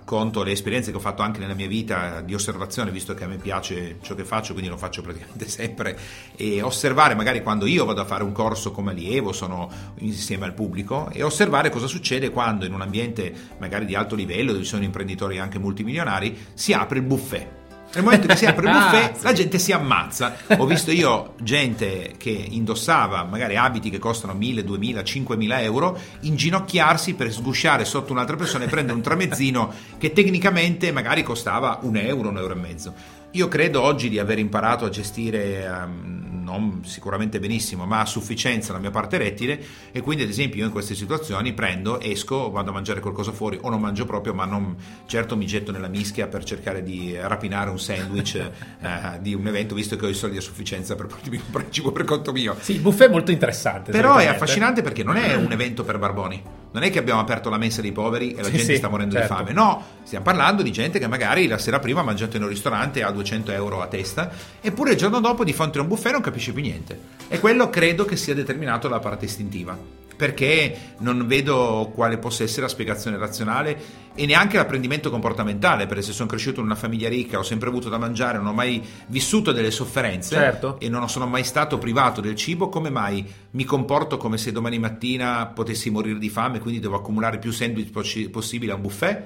racconto 0.09 0.43
le 0.43 0.53
esperienze 0.53 0.91
che 0.91 0.97
ho 0.97 1.01
fatto 1.01 1.21
anche 1.21 1.39
nella 1.39 1.53
mia 1.53 1.69
vita 1.69 2.23
di 2.23 2.33
osservazione, 2.33 2.91
visto 2.91 3.13
che 3.13 3.25
a 3.25 3.27
me 3.27 3.37
piace 3.37 3.99
ciò 4.01 4.15
che 4.15 4.25
faccio, 4.25 4.55
quindi 4.55 4.71
lo 4.71 4.79
faccio 4.79 5.03
praticamente 5.03 5.47
sempre, 5.49 5.99
e 6.35 6.63
osservare 6.63 7.15
magari 7.15 7.43
quando 7.43 7.67
io 7.67 7.85
vado 7.85 8.01
a 8.01 8.07
fare 8.07 8.25
un 8.25 8.33
corso 8.33 8.73
come 8.73 8.93
allievo, 8.93 9.33
sono 9.33 9.71
insieme 9.99 10.47
al 10.47 10.55
pubblico, 10.55 11.11
e 11.13 11.23
osservare 11.23 11.69
cosa 11.69 11.87
succede 11.87 12.31
quando 12.31 12.65
in 12.65 12.73
un 12.73 12.81
ambiente 12.81 13.35
magari 13.59 13.85
di 13.85 13.95
alto 13.95 14.15
livello, 14.15 14.53
dove 14.53 14.65
ci 14.65 14.71
sono 14.71 14.85
imprenditori 14.85 15.39
anche 15.39 15.59
multimilionari, 15.59 16.37
si 16.55 16.73
apre 16.73 16.99
il 17.01 17.05
buffet 17.05 17.59
nel 17.95 18.05
momento 18.05 18.27
che 18.27 18.37
si 18.37 18.45
apre 18.45 18.67
il 18.67 18.73
buffet, 18.73 19.17
ah, 19.21 19.23
la 19.23 19.33
gente 19.33 19.59
si 19.59 19.73
ammazza. 19.73 20.37
Ho 20.59 20.67
visto 20.67 20.91
io 20.91 21.35
gente 21.41 22.15
che 22.19 22.31
indossava 22.31 23.25
magari 23.25 23.57
abiti 23.57 23.89
che 23.89 23.99
costano 23.99 24.35
1000, 24.35 24.63
2000, 24.63 25.03
5000 25.03 25.61
euro, 25.63 25.99
inginocchiarsi 26.21 27.15
per 27.15 27.33
sgusciare 27.33 27.85
sotto 27.85 28.13
un'altra 28.13 28.37
persona 28.37 28.65
e 28.65 28.69
prendere 28.69 28.97
un 28.97 29.03
tramezzino 29.03 29.73
che 29.97 30.13
tecnicamente 30.13 30.93
magari 30.93 31.23
costava 31.23 31.79
un 31.83 31.97
euro, 31.97 32.29
un 32.29 32.37
euro 32.37 32.53
e 32.53 32.59
mezzo. 32.59 32.95
Io 33.33 33.49
credo 33.49 33.83
oggi 33.83 34.09
di 34.09 34.19
aver 34.19 34.39
imparato 34.39 34.85
a 34.85 34.91
gestire 34.91 35.67
um, 35.69 36.28
non 36.49 36.81
sicuramente 36.85 37.39
benissimo, 37.39 37.85
ma 37.85 38.01
a 38.01 38.07
sufficienza 38.07 38.73
la 38.73 38.79
mia 38.79 38.91
parte 38.91 39.19
rettile 39.19 39.61
e 39.93 40.01
quindi 40.01 40.23
ad 40.23 40.31
esempio 40.31 40.61
io 40.61 40.67
in 40.67 40.73
queste 40.73 40.95
situazioni 40.95 41.53
prendo, 41.53 42.01
esco, 42.01 42.51
vado 42.51 42.71
a 42.71 42.73
mangiare 42.73 43.01
qualcosa 43.01 43.33
fuori 43.33 43.59
o 43.61 43.69
non 43.69 43.81
mangio 43.81 44.07
proprio, 44.07 44.33
ma 44.33 44.47
non 44.47 44.75
certo 45.07 45.37
mi 45.37 45.47
getto 45.47 45.71
nella 45.71 45.89
mischia 45.89 46.27
per 46.27 46.45
cercare 46.45 46.83
di 46.83 47.15
rapinare 47.21 47.69
un 47.69 47.79
sandwich 47.79 48.35
eh, 48.81 49.19
di 49.21 49.35
un 49.35 49.47
evento 49.47 49.75
visto 49.75 49.97
che 49.97 50.07
ho 50.07 50.09
i 50.09 50.15
soldi 50.15 50.39
a 50.39 50.41
sufficienza 50.41 50.95
per 50.95 51.07
potermi 51.07 51.39
comprare 51.39 51.67
il 51.67 51.73
cibo 51.73 51.93
per 51.93 52.05
conto 52.05 52.33
mio. 52.33 52.57
Sì, 52.61 52.73
il 52.73 52.81
buffet 52.81 53.09
è 53.09 53.11
molto 53.11 53.31
interessante. 53.31 53.93
Però 53.93 54.17
è 54.17 54.27
affascinante 54.27 54.81
perché 54.81 55.05
non 55.05 55.17
è 55.17 55.35
un 55.37 55.53
evento 55.53 55.85
per 55.85 55.99
barboni 55.99 56.59
non 56.71 56.83
è 56.83 56.91
che 56.91 56.99
abbiamo 56.99 57.21
aperto 57.21 57.49
la 57.49 57.57
mensa 57.57 57.81
dei 57.81 57.93
poveri 57.93 58.33
e 58.33 58.37
la 58.37 58.45
sì, 58.45 58.57
gente 58.57 58.73
sì, 58.73 58.77
sta 58.77 58.89
morendo 58.89 59.15
certo. 59.15 59.33
di 59.33 59.39
fame, 59.39 59.53
no, 59.53 59.85
stiamo 60.03 60.25
parlando 60.25 60.63
di 60.63 60.71
gente 60.71 60.99
che 60.99 61.07
magari 61.07 61.47
la 61.47 61.59
sera 61.59 61.79
prima 61.79 62.01
ha 62.01 62.05
mangiato 62.05 62.37
in 62.37 62.43
un 62.43 62.49
ristorante 62.49 63.03
a 63.03 63.11
200 63.11 63.53
euro 63.53 63.81
a 63.81 63.87
testa, 63.87 64.31
eppure 64.61 64.93
il 64.93 64.97
giorno 64.97 65.21
dopo 65.21 65.45
di 65.45 65.53
fronte 65.53 65.79
a 65.79 65.83
un 65.83 65.89
buffet 65.89 66.13
non 66.13 66.21
capisce 66.21 66.38
più 66.39 66.63
niente. 66.63 66.99
E 67.29 67.41
quello 67.41 67.69
credo 67.69 68.05
che 68.05 68.17
sia 68.17 68.35
determinato 68.35 68.89
dalla 68.89 69.01
parte 69.01 69.27
istintiva 69.27 69.99
perché 70.19 70.77
non 70.99 71.29
vedo 71.29 71.93
quale 71.95 72.19
possa 72.19 72.43
essere 72.43 72.63
la 72.63 72.69
spiegazione 72.69 73.17
razionale 73.17 73.81
e 74.17 74.27
neanche 74.27 74.57
l'apprendimento 74.57 75.11
comportamentale, 75.11 75.87
perché 75.87 76.03
se 76.03 76.13
sono 76.13 76.29
cresciuto 76.29 76.59
in 76.59 76.67
una 76.67 76.75
famiglia 76.75 77.09
ricca, 77.09 77.39
ho 77.39 77.45
sempre 77.45 77.69
avuto 77.69 77.89
da 77.89 77.99
mangiare, 77.99 78.37
non 78.37 78.49
ho 78.49 78.53
mai 78.53 78.85
vissuto 79.07 79.53
delle 79.53 79.71
sofferenze 79.71 80.35
certo. 80.35 80.81
e 80.81 80.89
non 80.89 81.09
sono 81.09 81.29
mai 81.29 81.45
stato 81.45 81.79
privato 81.79 82.21
del 82.21 82.35
cibo, 82.35 82.69
come 82.69 82.91
mai 82.91 83.25
mi 83.53 83.63
comporto 83.63 84.17
come 84.17 84.39
se 84.39 84.51
domani 84.51 84.81
mattina 84.81 85.47
potessi 85.47 85.89
morire 85.89 86.19
di 86.19 86.29
fame, 86.29 86.59
quindi 86.59 86.81
devo 86.81 86.97
accumulare 86.97 87.39
più 87.39 87.53
sandwich 87.53 87.93
possibile 88.29 88.73
a 88.73 88.75
un 88.75 88.83
buffet? 88.83 89.25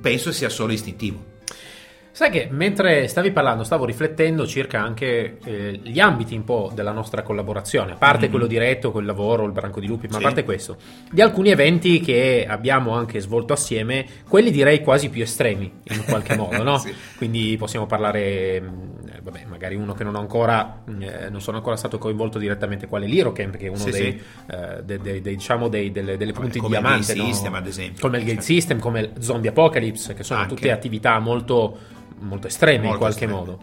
Penso 0.00 0.30
sia 0.30 0.48
solo 0.48 0.72
istintivo. 0.72 1.29
Sai 2.20 2.28
che 2.28 2.48
mentre 2.50 3.08
stavi 3.08 3.30
parlando 3.30 3.64
stavo 3.64 3.86
riflettendo 3.86 4.46
circa 4.46 4.82
anche 4.82 5.38
eh, 5.42 5.80
gli 5.82 5.98
ambiti 6.00 6.34
un 6.34 6.44
po' 6.44 6.70
della 6.74 6.92
nostra 6.92 7.22
collaborazione, 7.22 7.92
a 7.92 7.94
parte 7.94 8.24
mm-hmm. 8.24 8.30
quello 8.30 8.46
diretto, 8.46 8.90
quel 8.92 9.06
lavoro, 9.06 9.46
il 9.46 9.52
branco 9.52 9.80
di 9.80 9.86
lupi, 9.86 10.06
ma 10.06 10.18
sì. 10.18 10.18
a 10.18 10.20
parte 10.24 10.44
questo, 10.44 10.76
di 11.10 11.22
alcuni 11.22 11.48
eventi 11.48 11.98
che 12.00 12.44
abbiamo 12.46 12.92
anche 12.94 13.20
svolto 13.20 13.54
assieme, 13.54 14.04
quelli 14.28 14.50
direi 14.50 14.82
quasi 14.82 15.08
più 15.08 15.22
estremi 15.22 15.72
in 15.82 16.04
qualche 16.04 16.36
modo, 16.36 16.62
no? 16.62 16.76
sì. 16.76 16.94
Quindi 17.16 17.56
possiamo 17.58 17.86
parlare, 17.86 18.60
mm, 18.60 18.66
eh, 19.14 19.20
vabbè, 19.22 19.46
magari 19.48 19.76
uno 19.76 19.94
che 19.94 20.04
non 20.04 20.14
ho 20.14 20.20
ancora, 20.20 20.82
mm, 20.90 21.00
eh, 21.00 21.30
non 21.30 21.40
sono 21.40 21.56
ancora 21.56 21.76
stato 21.76 21.96
coinvolto 21.96 22.38
direttamente, 22.38 22.86
quale 22.86 23.06
l'Irocamp, 23.06 23.56
che 23.56 23.64
è 23.64 23.70
uno 23.70 23.78
sì, 23.78 23.90
dei, 23.92 24.22
eh, 24.50 24.82
dei, 24.84 24.98
dei, 24.98 25.20
dei, 25.22 25.36
diciamo, 25.36 25.68
delle, 25.68 25.90
delle 25.90 26.32
punti 26.32 26.58
come 26.58 26.76
di 26.76 26.82
diamante, 26.82 27.12
il 27.12 27.18
no? 27.18 27.24
System 27.24 27.54
ad 27.54 27.66
esempio. 27.66 28.02
Come 28.02 28.18
il 28.18 28.24
Gate 28.26 28.42
System, 28.42 28.78
come 28.78 29.00
il 29.00 29.12
Zombie 29.20 29.48
Apocalypse, 29.48 30.12
che 30.12 30.22
sono 30.22 30.40
anche. 30.40 30.54
tutte 30.54 30.70
attività 30.70 31.18
molto 31.18 31.96
molto 32.20 32.46
estreme 32.46 32.84
molto 32.84 32.92
in 32.92 32.98
qualche 32.98 33.24
estreme. 33.24 33.32
modo. 33.32 33.58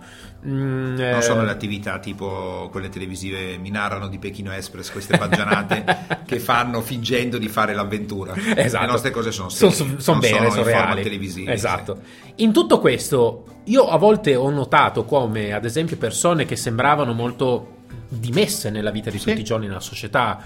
Mm, 0.46 0.96
non 0.98 1.22
sono 1.22 1.42
eh, 1.42 1.46
le 1.46 1.52
attività 1.52 2.00
tipo 2.00 2.70
quelle 2.72 2.90
televisive 2.90 3.58
mi 3.58 3.70
narrano 3.70 4.08
di 4.08 4.18
Pechino 4.20 4.52
Express, 4.52 4.92
queste 4.92 5.18
baggianate 5.18 5.84
che 6.26 6.40
fanno 6.40 6.82
fingendo 6.82 7.38
di 7.38 7.48
fare 7.48 7.74
l'avventura. 7.74 8.36
Esatto. 8.36 8.86
Le 8.86 8.92
nostre 8.92 9.12
cose 9.12 9.32
sono 9.32 9.50
serie, 9.50 9.74
sono, 9.74 10.00
sono 10.00 10.20
vere, 10.20 10.50
sono 10.52 10.64
reali. 10.64 11.04
televisive. 11.04 11.54
Esatto. 11.54 12.00
Sì. 12.04 12.34
In 12.44 12.54
tutto 12.54 12.80
questo, 12.80 13.62
io 13.66 13.88
a 13.88 13.98
volte 13.98 14.36
ho 14.36 14.50
notato 14.50 15.06
come, 15.06 15.54
ad 15.54 15.66
esempio, 15.66 15.98
persone 15.98 16.46
che 16.46 16.56
sembravano 16.56 17.14
molto 17.14 17.76
dimesse 18.08 18.70
nella 18.70 18.92
vita 18.92 19.10
di 19.10 19.18
sì. 19.18 19.30
tutti 19.30 19.42
i 19.42 19.44
giorni, 19.44 19.68
nella 19.68 19.80
società 19.80 20.40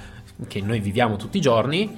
che 0.48 0.62
noi 0.62 0.80
viviamo 0.80 1.18
tutti 1.18 1.38
i 1.38 1.42
giorni, 1.42 1.98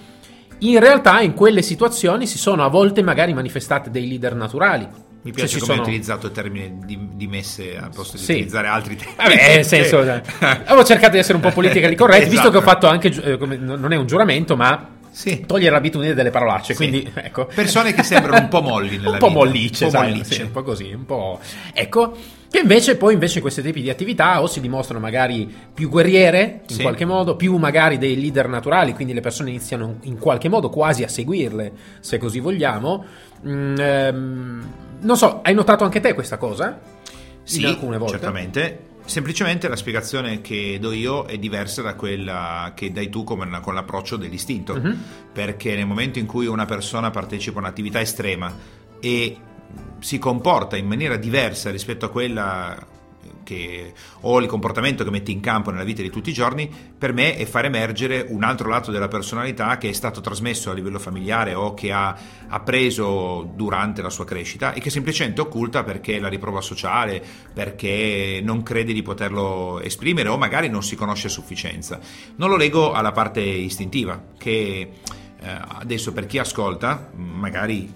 in 0.59 0.79
realtà 0.79 1.21
in 1.21 1.33
quelle 1.33 1.61
situazioni 1.61 2.25
si 2.27 2.37
sono 2.37 2.63
a 2.63 2.69
volte 2.69 3.01
magari 3.01 3.33
manifestate 3.33 3.89
dei 3.89 4.07
leader 4.07 4.35
naturali 4.35 4.87
mi 5.23 5.31
piace 5.31 5.57
cioè, 5.57 5.59
come 5.59 5.73
sono... 5.73 5.81
hai 5.83 5.89
utilizzato 5.89 6.27
il 6.27 6.31
termine 6.33 6.77
di, 6.83 6.99
di 7.13 7.27
messe 7.27 7.77
al 7.77 7.91
posto 7.93 8.17
di 8.17 8.23
sì. 8.23 8.31
utilizzare 8.33 8.67
altri 8.67 8.95
termini. 8.97 9.17
Vabbè, 9.17 9.55
nel 9.55 9.65
senso, 9.65 9.99
avevo 9.99 10.83
cercato 10.83 11.11
di 11.13 11.19
essere 11.19 11.35
un 11.35 11.41
po' 11.41 11.51
politically 11.51 11.95
correct, 11.95 12.23
esatto. 12.23 12.31
visto 12.31 12.49
che 12.51 12.57
ho 12.57 12.61
fatto 12.61 12.87
anche, 12.87 13.07
eh, 13.07 13.37
non 13.37 13.93
è 13.93 13.95
un 13.95 14.05
giuramento, 14.05 14.57
ma 14.57 14.89
sì. 15.13 15.45
togliere 15.45 15.71
l'abitudine 15.71 16.13
delle 16.13 16.29
parolacce. 16.29 16.73
Sì. 16.73 16.75
Quindi, 16.75 17.11
ecco. 17.13 17.45
Persone 17.45 17.93
che 17.93 18.03
sembrano 18.03 18.39
un 18.39 18.47
po' 18.49 18.61
molli 18.61 18.97
nella 18.97 19.11
un 19.11 19.17
po' 19.19 19.27
vita. 19.27 19.39
mollice, 19.39 19.85
un 19.85 19.91
po' 19.91 20.01
mollice. 20.01 20.33
Sì, 20.33 20.41
un 20.41 20.51
po' 20.51 20.63
così, 20.63 20.91
un 20.91 21.05
po'. 21.05 21.39
Ecco, 21.71 22.17
che 22.49 22.59
invece 22.59 22.97
poi 22.97 23.13
invece 23.13 23.41
questi 23.41 23.61
tipi 23.61 23.81
di 23.81 23.89
attività 23.89 24.41
o 24.41 24.47
si 24.47 24.59
dimostrano 24.59 24.99
magari 24.99 25.51
più 25.73 25.89
guerriere 25.89 26.61
in 26.67 26.75
sì. 26.75 26.81
qualche 26.81 27.05
modo, 27.05 27.35
più 27.35 27.55
magari 27.57 27.97
dei 27.97 28.19
leader 28.19 28.47
naturali, 28.47 28.93
quindi 28.93 29.13
le 29.13 29.21
persone 29.21 29.49
iniziano 29.49 29.97
in 30.01 30.17
qualche 30.19 30.49
modo 30.49 30.69
quasi 30.69 31.03
a 31.03 31.07
seguirle, 31.07 31.71
se 31.99 32.17
così 32.17 32.39
vogliamo. 32.39 33.05
Mm, 33.47 33.75
ehm, 33.77 34.73
non 35.01 35.17
so, 35.17 35.41
hai 35.41 35.53
notato 35.53 35.83
anche 35.83 35.99
te 35.99 36.13
questa 36.13 36.37
cosa? 36.37 36.79
Sì, 37.43 37.65
alcune 37.65 37.97
volte? 37.97 38.13
certamente. 38.13 38.85
Semplicemente 39.05 39.67
la 39.67 39.75
spiegazione 39.75 40.39
che 40.39 40.77
do 40.79 40.93
io 40.93 41.25
è 41.25 41.37
diversa 41.37 41.81
da 41.81 41.93
quella 41.95 42.71
che 42.73 42.93
dai 42.93 43.09
tu 43.09 43.25
con, 43.25 43.59
con 43.61 43.73
l'approccio 43.73 44.15
dell'istinto, 44.15 44.73
uh-huh. 44.73 44.97
perché 45.33 45.75
nel 45.75 45.85
momento 45.85 46.19
in 46.19 46.25
cui 46.25 46.45
una 46.45 46.65
persona 46.65 47.09
partecipa 47.09 47.57
a 47.57 47.63
un'attività 47.63 47.99
estrema 47.99 48.55
e 49.01 49.37
si 49.99 50.17
comporta 50.19 50.77
in 50.77 50.87
maniera 50.87 51.17
diversa 51.17 51.69
rispetto 51.69 52.05
a 52.05 52.09
quella 52.09 52.77
che, 53.43 53.93
o 54.21 54.39
il 54.39 54.47
comportamento 54.47 55.03
che 55.03 55.09
metti 55.09 55.31
in 55.31 55.39
campo 55.39 55.71
nella 55.71 55.83
vita 55.83 56.01
di 56.01 56.09
tutti 56.09 56.29
i 56.29 56.33
giorni, 56.33 56.69
per 56.97 57.13
me 57.13 57.35
è 57.35 57.45
far 57.45 57.65
emergere 57.65 58.25
un 58.29 58.43
altro 58.43 58.69
lato 58.69 58.91
della 58.91 59.07
personalità 59.07 59.77
che 59.77 59.89
è 59.89 59.93
stato 59.93 60.21
trasmesso 60.21 60.71
a 60.71 60.73
livello 60.73 60.99
familiare 60.99 61.53
o 61.53 61.73
che 61.73 61.91
ha 61.91 62.17
appreso 62.47 63.51
durante 63.55 64.01
la 64.01 64.09
sua 64.09 64.25
crescita 64.25 64.73
e 64.73 64.79
che 64.79 64.89
semplicemente 64.89 65.41
occulta 65.41 65.83
perché 65.83 66.19
la 66.19 66.29
riprova 66.29 66.61
sociale, 66.61 67.23
perché 67.53 68.41
non 68.43 68.63
crede 68.63 68.93
di 68.93 69.01
poterlo 69.01 69.79
esprimere 69.81 70.29
o 70.29 70.37
magari 70.37 70.69
non 70.69 70.83
si 70.83 70.95
conosce 70.95 71.27
a 71.27 71.29
sufficienza. 71.29 71.99
Non 72.37 72.49
lo 72.49 72.55
leggo 72.55 72.91
alla 72.91 73.11
parte 73.11 73.41
istintiva, 73.41 74.21
che 74.37 74.91
eh, 75.39 75.59
adesso 75.79 76.13
per 76.13 76.25
chi 76.25 76.37
ascolta, 76.37 77.09
magari 77.13 77.91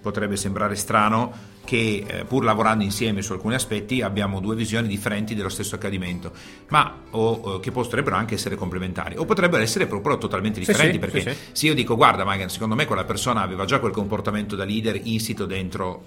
potrebbe 0.00 0.36
sembrare 0.36 0.74
strano 0.74 1.56
che 1.68 2.02
eh, 2.06 2.24
pur 2.24 2.44
lavorando 2.44 2.82
insieme 2.82 3.20
su 3.20 3.34
alcuni 3.34 3.54
aspetti 3.54 4.00
abbiamo 4.00 4.40
due 4.40 4.56
visioni 4.56 4.88
differenti 4.88 5.34
dello 5.34 5.50
stesso 5.50 5.74
accadimento, 5.74 6.32
ma 6.68 7.02
o, 7.10 7.30
o 7.30 7.60
che 7.60 7.70
potrebbero 7.70 8.16
anche 8.16 8.36
essere 8.36 8.54
complementari 8.54 9.16
o 9.18 9.26
potrebbero 9.26 9.62
essere 9.62 9.86
proprio 9.86 10.16
totalmente 10.16 10.60
differenti 10.60 10.94
sì, 10.94 10.98
perché 10.98 11.20
sì, 11.20 11.28
sì. 11.28 11.36
se 11.52 11.66
io 11.66 11.74
dico 11.74 11.94
guarda 11.94 12.24
Magan, 12.24 12.48
secondo 12.48 12.74
me 12.74 12.86
quella 12.86 13.04
persona 13.04 13.42
aveva 13.42 13.66
già 13.66 13.80
quel 13.80 13.92
comportamento 13.92 14.56
da 14.56 14.64
leader 14.64 14.98
insito 15.02 15.44
dentro 15.44 16.06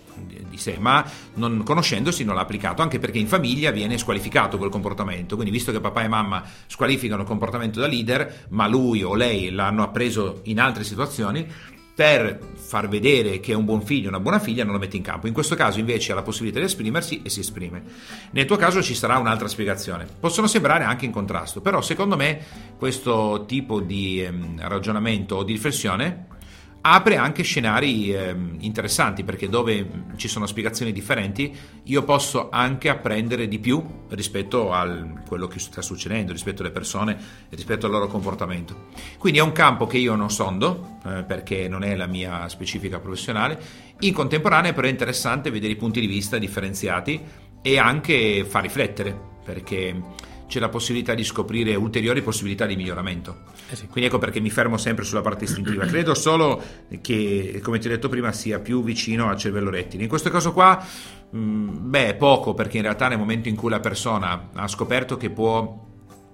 di 0.49 0.57
sé, 0.57 0.77
ma 0.79 1.05
non 1.35 1.61
conoscendosi 1.63 2.23
non 2.23 2.33
l'ha 2.33 2.41
applicato, 2.41 2.81
anche 2.81 2.97
perché 2.97 3.19
in 3.19 3.27
famiglia 3.27 3.69
viene 3.69 3.99
squalificato 3.99 4.57
quel 4.57 4.71
comportamento, 4.71 5.35
quindi 5.35 5.53
visto 5.53 5.71
che 5.71 5.79
papà 5.79 6.01
e 6.01 6.07
mamma 6.07 6.43
squalificano 6.65 7.21
il 7.21 7.27
comportamento 7.27 7.79
da 7.79 7.85
leader, 7.85 8.47
ma 8.49 8.65
lui 8.65 9.03
o 9.03 9.13
lei 9.13 9.51
l'hanno 9.51 9.83
appreso 9.83 10.39
in 10.45 10.59
altre 10.59 10.83
situazioni, 10.83 11.45
per 11.93 12.39
far 12.55 12.87
vedere 12.87 13.39
che 13.39 13.51
è 13.51 13.55
un 13.55 13.65
buon 13.65 13.81
figlio, 13.81 14.07
una 14.07 14.19
buona 14.19 14.39
figlia, 14.39 14.63
non 14.63 14.73
lo 14.73 14.79
mette 14.79 14.97
in 14.97 15.03
campo. 15.03 15.27
In 15.27 15.33
questo 15.33 15.55
caso 15.55 15.79
invece 15.79 16.11
ha 16.11 16.15
la 16.15 16.21
possibilità 16.21 16.59
di 16.59 16.65
esprimersi 16.65 17.21
e 17.23 17.29
si 17.29 17.41
esprime. 17.41 17.83
Nel 18.31 18.45
tuo 18.45 18.55
caso 18.55 18.81
ci 18.81 18.95
sarà 18.95 19.17
un'altra 19.17 19.47
spiegazione. 19.47 20.07
Possono 20.19 20.47
sembrare 20.47 20.83
anche 20.83 21.05
in 21.05 21.11
contrasto, 21.11 21.61
però 21.61 21.81
secondo 21.81 22.15
me 22.15 22.39
questo 22.77 23.45
tipo 23.47 23.81
di 23.81 24.23
ehm, 24.23 24.67
ragionamento 24.67 25.35
o 25.35 25.43
di 25.43 25.53
riflessione 25.53 26.27
apre 26.81 27.15
anche 27.15 27.43
scenari 27.43 28.11
eh, 28.13 28.35
interessanti 28.59 29.23
perché 29.23 29.47
dove 29.47 29.87
ci 30.15 30.27
sono 30.27 30.47
spiegazioni 30.47 30.91
differenti 30.91 31.55
io 31.83 32.03
posso 32.03 32.49
anche 32.49 32.89
apprendere 32.89 33.47
di 33.47 33.59
più 33.59 33.83
rispetto 34.09 34.73
a 34.73 34.87
quello 35.27 35.47
che 35.47 35.59
sta 35.59 35.81
succedendo, 35.81 36.31
rispetto 36.31 36.61
alle 36.61 36.71
persone, 36.71 37.17
rispetto 37.49 37.85
al 37.85 37.91
loro 37.91 38.07
comportamento. 38.07 38.87
Quindi 39.17 39.39
è 39.39 39.41
un 39.41 39.51
campo 39.51 39.85
che 39.87 39.97
io 39.97 40.15
non 40.15 40.29
sondo 40.29 40.97
eh, 41.05 41.23
perché 41.23 41.67
non 41.67 41.83
è 41.83 41.95
la 41.95 42.07
mia 42.07 42.47
specifica 42.49 42.99
professionale, 42.99 43.59
in 43.99 44.13
contemporanea 44.13 44.73
però 44.73 44.87
è 44.87 44.91
interessante 44.91 45.51
vedere 45.51 45.73
i 45.73 45.77
punti 45.77 45.99
di 45.99 46.07
vista 46.07 46.37
differenziati 46.37 47.21
e 47.61 47.77
anche 47.77 48.43
far 48.43 48.63
riflettere 48.63 49.29
perché 49.43 50.29
c'è 50.51 50.59
la 50.59 50.67
possibilità 50.67 51.13
di 51.13 51.23
scoprire 51.23 51.75
ulteriori 51.75 52.21
possibilità 52.21 52.65
di 52.65 52.75
miglioramento. 52.75 53.43
Eh 53.69 53.77
sì. 53.77 53.87
Quindi 53.87 54.09
ecco 54.09 54.17
perché 54.17 54.41
mi 54.41 54.49
fermo 54.49 54.75
sempre 54.75 55.05
sulla 55.05 55.21
parte 55.21 55.45
istintiva. 55.45 55.85
Credo 55.87 56.13
solo 56.13 56.61
che, 56.99 57.61
come 57.63 57.79
ti 57.79 57.87
ho 57.87 57.89
detto 57.89 58.09
prima, 58.09 58.33
sia 58.33 58.59
più 58.59 58.83
vicino 58.83 59.29
al 59.29 59.37
cervello 59.37 59.69
rettile. 59.69 60.03
In 60.03 60.09
questo 60.09 60.29
caso 60.29 60.51
qua, 60.51 60.85
mh, 61.29 61.39
mm, 61.39 61.89
beh, 61.89 62.15
poco, 62.15 62.53
perché 62.53 62.75
in 62.75 62.83
realtà 62.83 63.07
nel 63.07 63.17
momento 63.17 63.47
in 63.47 63.55
cui 63.55 63.69
la 63.69 63.79
persona 63.79 64.49
ha 64.53 64.67
scoperto 64.67 65.15
che 65.15 65.29
può 65.29 65.89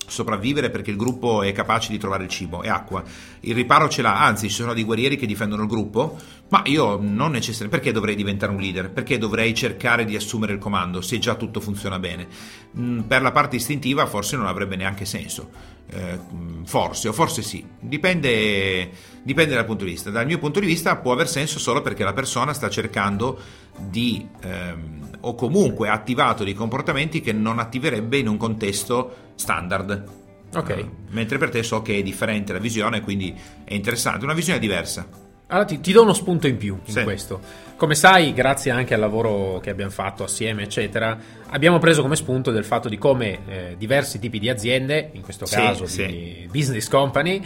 sopravvivere 0.07 0.69
perché 0.69 0.89
il 0.89 0.97
gruppo 0.97 1.43
è 1.43 1.51
capace 1.51 1.91
di 1.91 1.97
trovare 1.97 2.23
il 2.23 2.29
cibo 2.29 2.63
e 2.63 2.69
acqua. 2.69 3.03
Il 3.41 3.53
riparo 3.53 3.89
ce 3.89 4.01
l'ha, 4.01 4.23
anzi 4.23 4.47
ci 4.47 4.55
sono 4.55 4.73
dei 4.73 4.83
guerrieri 4.83 5.17
che 5.17 5.25
difendono 5.25 5.63
il 5.63 5.67
gruppo, 5.67 6.17
ma 6.49 6.61
io 6.65 6.97
non 6.99 7.31
necessariamente 7.31 7.77
perché 7.77 7.91
dovrei 7.91 8.15
diventare 8.15 8.51
un 8.51 8.59
leader? 8.59 8.89
Perché 8.89 9.17
dovrei 9.17 9.53
cercare 9.53 10.05
di 10.05 10.15
assumere 10.15 10.53
il 10.53 10.59
comando 10.59 11.01
se 11.01 11.19
già 11.19 11.35
tutto 11.35 11.59
funziona 11.59 11.99
bene? 11.99 12.27
Mm, 12.77 13.01
per 13.01 13.21
la 13.21 13.31
parte 13.31 13.57
istintiva 13.57 14.05
forse 14.05 14.37
non 14.37 14.47
avrebbe 14.47 14.75
neanche 14.75 15.05
senso. 15.05 15.75
Eh, 15.89 16.19
forse 16.65 17.07
o 17.07 17.13
forse 17.13 17.41
sì, 17.41 17.65
dipende, 17.79 18.89
dipende 19.23 19.55
dal 19.55 19.65
punto 19.65 19.85
di 19.85 19.91
vista. 19.91 20.09
Dal 20.09 20.25
mio 20.25 20.37
punto 20.37 20.59
di 20.59 20.65
vista 20.65 20.97
può 20.97 21.13
aver 21.13 21.29
senso 21.29 21.59
solo 21.59 21.81
perché 21.81 22.03
la 22.03 22.13
persona 22.13 22.53
sta 22.53 22.69
cercando 22.69 23.39
di 23.77 24.27
ehm, 24.41 25.17
o 25.21 25.35
comunque 25.35 25.89
ha 25.89 25.93
attivato 25.93 26.43
dei 26.43 26.53
comportamenti 26.53 27.21
che 27.21 27.33
non 27.33 27.59
attiverebbe 27.59 28.17
in 28.17 28.27
un 28.27 28.37
contesto 28.37 29.15
standard. 29.35 30.03
Ok. 30.55 30.69
Eh, 30.69 30.89
mentre 31.09 31.37
per 31.37 31.49
te 31.49 31.63
so 31.63 31.81
che 31.81 31.97
è 31.97 32.01
differente 32.03 32.53
la 32.53 32.59
visione, 32.59 33.01
quindi 33.01 33.35
è 33.63 33.73
interessante, 33.73 34.23
una 34.23 34.33
visione 34.33 34.59
diversa. 34.59 35.07
Allora 35.49 35.65
ti, 35.65 35.79
ti 35.79 35.91
do 35.93 36.01
uno 36.01 36.13
spunto 36.13 36.47
in 36.47 36.57
più 36.57 36.77
in 36.83 36.91
Sì. 36.93 37.03
questo. 37.03 37.39
Come 37.77 37.95
sai, 37.95 38.33
grazie 38.33 38.71
anche 38.71 38.93
al 38.93 38.99
lavoro 38.99 39.59
che 39.59 39.69
abbiamo 39.69 39.91
fatto 39.91 40.23
assieme, 40.25 40.63
eccetera, 40.63 41.17
abbiamo 41.49 41.79
preso 41.79 42.01
come 42.01 42.15
spunto 42.17 42.51
del 42.51 42.65
fatto 42.65 42.89
di 42.89 42.97
come 42.97 43.39
eh, 43.47 43.75
diversi 43.77 44.19
tipi 44.19 44.39
di 44.39 44.49
aziende, 44.49 45.09
in 45.13 45.21
questo 45.21 45.45
Sì, 45.45 45.55
caso 45.55 45.85
sì. 45.85 46.05
di 46.05 46.49
business 46.51 46.89
company, 46.89 47.37
eh, 47.37 47.43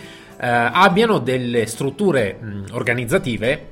abbiano 0.48 1.20
delle 1.20 1.66
strutture 1.68 2.34
mh, 2.40 2.66
organizzative 2.72 3.70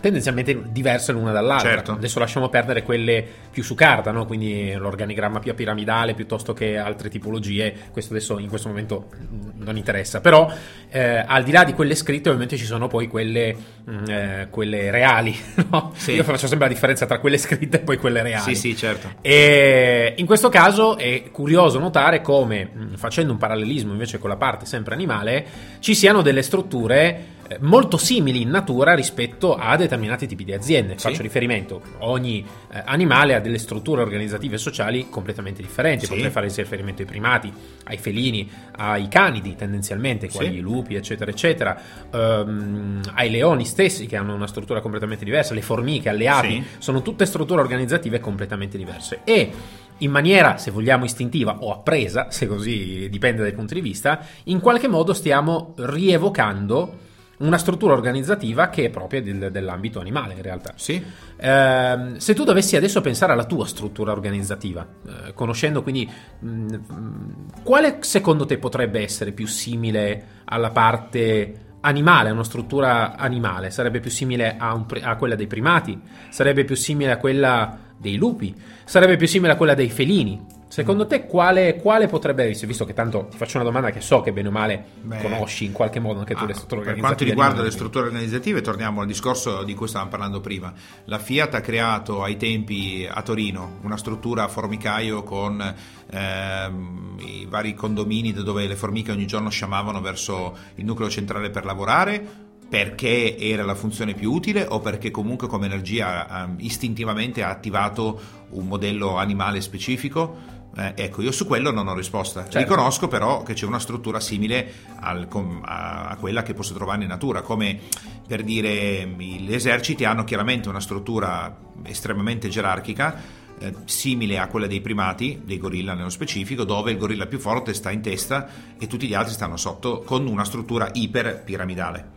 tendenzialmente 0.00 0.62
diverse 0.68 1.12
l'una 1.12 1.32
dall'altra. 1.32 1.70
Certo. 1.70 1.92
Adesso 1.92 2.18
lasciamo 2.18 2.48
perdere 2.48 2.82
quelle 2.82 3.24
più 3.50 3.62
su 3.62 3.74
carta, 3.74 4.10
no? 4.10 4.26
quindi 4.26 4.72
l'organigramma 4.74 5.38
più 5.38 5.54
piramidale 5.54 6.14
piuttosto 6.14 6.52
che 6.52 6.76
altre 6.76 7.08
tipologie, 7.08 7.74
questo 7.90 8.12
adesso 8.12 8.38
in 8.38 8.48
questo 8.48 8.68
momento 8.68 9.08
mh, 9.10 9.64
non 9.64 9.76
interessa, 9.76 10.20
però 10.20 10.52
eh, 10.90 11.24
al 11.26 11.42
di 11.42 11.52
là 11.52 11.64
di 11.64 11.72
quelle 11.72 11.94
scritte 11.94 12.28
ovviamente 12.28 12.56
ci 12.56 12.66
sono 12.66 12.86
poi 12.86 13.08
quelle, 13.08 13.56
mh, 13.84 14.04
eh, 14.08 14.46
quelle 14.50 14.90
reali, 14.90 15.36
no? 15.70 15.92
Sì. 15.96 16.12
io 16.12 16.24
faccio 16.24 16.46
sempre 16.46 16.68
la 16.68 16.74
differenza 16.74 17.06
tra 17.06 17.18
quelle 17.18 17.38
scritte 17.38 17.78
e 17.78 17.80
poi 17.80 17.96
quelle 17.96 18.22
reali. 18.22 18.54
Sì, 18.54 18.54
sì, 18.54 18.76
certo. 18.76 19.08
E 19.22 20.14
in 20.16 20.26
questo 20.26 20.48
caso 20.48 20.98
è 20.98 21.30
curioso 21.30 21.78
notare 21.78 22.20
come, 22.20 22.70
mh, 22.72 22.96
facendo 22.96 23.32
un 23.32 23.38
parallelismo 23.38 23.92
invece 23.92 24.18
con 24.18 24.28
la 24.28 24.36
parte 24.36 24.66
sempre 24.66 24.94
animale, 24.94 25.46
ci 25.80 25.94
siano 25.94 26.22
delle 26.22 26.42
strutture 26.42 27.06
eh, 27.08 27.35
molto 27.60 27.96
simili 27.96 28.42
in 28.42 28.50
natura 28.50 28.94
rispetto 28.94 29.54
a 29.54 29.76
determinati 29.76 30.26
tipi 30.26 30.44
di 30.44 30.52
aziende. 30.52 30.94
Sì. 30.96 31.08
Faccio 31.08 31.22
riferimento, 31.22 31.80
ogni 31.98 32.44
eh, 32.72 32.82
animale 32.84 33.34
ha 33.34 33.40
delle 33.40 33.58
strutture 33.58 34.02
organizzative 34.02 34.56
e 34.56 34.58
sociali 34.58 35.08
completamente 35.08 35.62
differenti. 35.62 36.06
Sì. 36.06 36.12
Potrei 36.12 36.30
fare 36.30 36.46
riferimento 36.48 37.02
ai 37.02 37.08
primati, 37.08 37.52
ai 37.84 37.98
felini, 37.98 38.48
ai 38.76 39.08
canidi 39.08 39.54
tendenzialmente, 39.54 40.28
Sì. 40.28 40.36
quali 40.36 40.56
i 40.56 40.60
lupi, 40.60 40.94
eccetera, 40.94 41.30
eccetera, 41.30 41.80
ehm, 42.12 43.00
ai 43.14 43.30
leoni 43.30 43.64
stessi 43.64 44.06
che 44.06 44.16
hanno 44.16 44.34
una 44.34 44.46
struttura 44.46 44.80
completamente 44.80 45.24
diversa, 45.24 45.54
le 45.54 45.62
formiche, 45.62 46.08
alle 46.08 46.28
api, 46.28 46.48
Sì. 46.48 46.64
sono 46.78 47.02
tutte 47.02 47.26
strutture 47.26 47.60
organizzative 47.60 48.20
completamente 48.20 48.76
diverse. 48.76 49.20
E 49.24 49.50
in 49.98 50.10
maniera, 50.10 50.58
se 50.58 50.70
vogliamo, 50.70 51.04
istintiva 51.04 51.58
o 51.60 51.72
appresa, 51.72 52.30
se 52.30 52.46
così 52.46 53.08
dipende 53.08 53.42
dai 53.42 53.52
punti 53.52 53.74
di 53.74 53.80
vista, 53.80 54.20
in 54.44 54.60
qualche 54.60 54.88
modo 54.88 55.14
stiamo 55.14 55.72
rievocando 55.76 57.04
una 57.38 57.58
struttura 57.58 57.92
organizzativa 57.92 58.68
che 58.68 58.86
è 58.86 58.90
propria 58.90 59.22
del- 59.22 59.50
dell'ambito 59.50 60.00
animale 60.00 60.34
in 60.34 60.42
realtà. 60.42 60.72
Sì. 60.76 61.02
Ehm, 61.36 62.16
se 62.16 62.34
tu 62.34 62.44
dovessi 62.44 62.76
adesso 62.76 63.00
pensare 63.00 63.32
alla 63.32 63.44
tua 63.44 63.66
struttura 63.66 64.12
organizzativa, 64.12 64.86
eh, 65.06 65.34
conoscendo 65.34 65.82
quindi 65.82 66.08
mh, 66.38 66.48
mh, 66.48 67.62
quale 67.62 67.98
secondo 68.00 68.46
te 68.46 68.58
potrebbe 68.58 69.02
essere 69.02 69.32
più 69.32 69.46
simile 69.46 70.24
alla 70.44 70.70
parte 70.70 71.64
animale, 71.80 72.30
a 72.30 72.32
una 72.32 72.44
struttura 72.44 73.16
animale? 73.16 73.70
Sarebbe 73.70 74.00
più 74.00 74.10
simile 74.10 74.56
a, 74.58 74.74
un 74.74 74.86
a 75.02 75.16
quella 75.16 75.34
dei 75.34 75.46
primati? 75.46 76.00
Sarebbe 76.30 76.64
più 76.64 76.74
simile 76.76 77.12
a 77.12 77.18
quella 77.18 77.78
dei 77.98 78.16
lupi? 78.16 78.54
Sarebbe 78.84 79.16
più 79.16 79.26
simile 79.26 79.52
a 79.52 79.56
quella 79.56 79.74
dei 79.74 79.90
felini? 79.90 80.54
Secondo 80.76 81.06
te 81.06 81.24
quale, 81.24 81.76
quale 81.76 82.06
potrebbe 82.06 82.44
essere? 82.44 82.66
Visto 82.66 82.84
che 82.84 82.92
tanto 82.92 83.28
ti 83.30 83.38
faccio 83.38 83.56
una 83.56 83.64
domanda 83.64 83.90
che 83.90 84.02
so 84.02 84.20
che 84.20 84.30
bene 84.30 84.48
o 84.48 84.50
male 84.50 84.84
Beh, 85.00 85.22
conosci 85.22 85.64
in 85.64 85.72
qualche 85.72 86.00
modo 86.00 86.18
anche 86.18 86.34
tu 86.34 86.44
Ah, 86.44 86.46
le 86.46 86.52
strutture 86.52 86.82
per 86.82 86.90
organizzative. 86.90 87.14
quanto 87.16 87.24
riguarda 87.24 87.62
le 87.62 87.70
strutture 87.70 88.06
organizzative, 88.08 88.60
torniamo 88.60 89.00
al 89.00 89.06
discorso 89.06 89.62
di 89.62 89.72
cui 89.72 89.88
stavamo 89.88 90.10
parlando 90.10 90.40
prima. 90.40 90.74
La 91.04 91.18
Fiat 91.18 91.54
ha 91.54 91.60
creato 91.62 92.22
ai 92.22 92.36
tempi 92.36 93.08
a 93.10 93.22
Torino 93.22 93.78
una 93.84 93.96
struttura 93.96 94.42
a 94.42 94.48
formicaio 94.48 95.22
con 95.22 95.74
ehm, 96.10 97.16
i 97.20 97.46
vari 97.48 97.72
condomini 97.72 98.34
dove 98.34 98.66
le 98.66 98.76
formiche 98.76 99.12
ogni 99.12 99.26
giorno 99.26 99.48
sciamavano 99.48 100.02
verso 100.02 100.54
il 100.74 100.84
nucleo 100.84 101.08
centrale 101.08 101.48
per 101.48 101.64
lavorare 101.64 102.44
perché 102.68 103.36
era 103.38 103.64
la 103.64 103.74
funzione 103.74 104.14
più 104.14 104.32
utile 104.32 104.66
o 104.68 104.80
perché 104.80 105.10
comunque 105.10 105.46
come 105.46 105.66
energia 105.66 106.42
ehm, 106.42 106.56
istintivamente 106.58 107.42
ha 107.42 107.48
attivato 107.48 108.20
un 108.50 108.66
modello 108.66 109.16
animale 109.16 109.60
specifico? 109.60 110.54
Eh, 110.78 110.92
ecco, 110.94 111.22
io 111.22 111.32
su 111.32 111.46
quello 111.46 111.70
non 111.70 111.88
ho 111.88 111.94
risposta. 111.94 112.42
Certo. 112.42 112.58
Riconosco 112.58 113.08
però 113.08 113.42
che 113.42 113.54
c'è 113.54 113.64
una 113.64 113.78
struttura 113.78 114.20
simile 114.20 114.70
al- 115.00 115.26
a, 115.62 116.08
a 116.08 116.16
quella 116.16 116.42
che 116.42 116.52
posso 116.52 116.74
trovare 116.74 117.02
in 117.02 117.08
natura, 117.08 117.40
come 117.40 117.78
per 118.26 118.42
dire 118.42 119.06
gli 119.16 119.52
eserciti 119.54 120.04
hanno 120.04 120.24
chiaramente 120.24 120.68
una 120.68 120.80
struttura 120.80 121.56
estremamente 121.84 122.48
gerarchica, 122.48 123.22
eh, 123.58 123.72
simile 123.86 124.38
a 124.38 124.48
quella 124.48 124.66
dei 124.66 124.82
primati, 124.82 125.40
dei 125.42 125.56
gorilla 125.58 125.94
nello 125.94 126.10
specifico, 126.10 126.64
dove 126.64 126.90
il 126.90 126.98
gorilla 126.98 127.24
più 127.26 127.38
forte 127.38 127.72
sta 127.72 127.90
in 127.90 128.02
testa 128.02 128.46
e 128.78 128.86
tutti 128.86 129.06
gli 129.06 129.14
altri 129.14 129.32
stanno 129.32 129.56
sotto 129.56 130.00
con 130.04 130.26
una 130.26 130.44
struttura 130.44 130.90
iper 130.92 131.42
piramidale. 131.42 132.10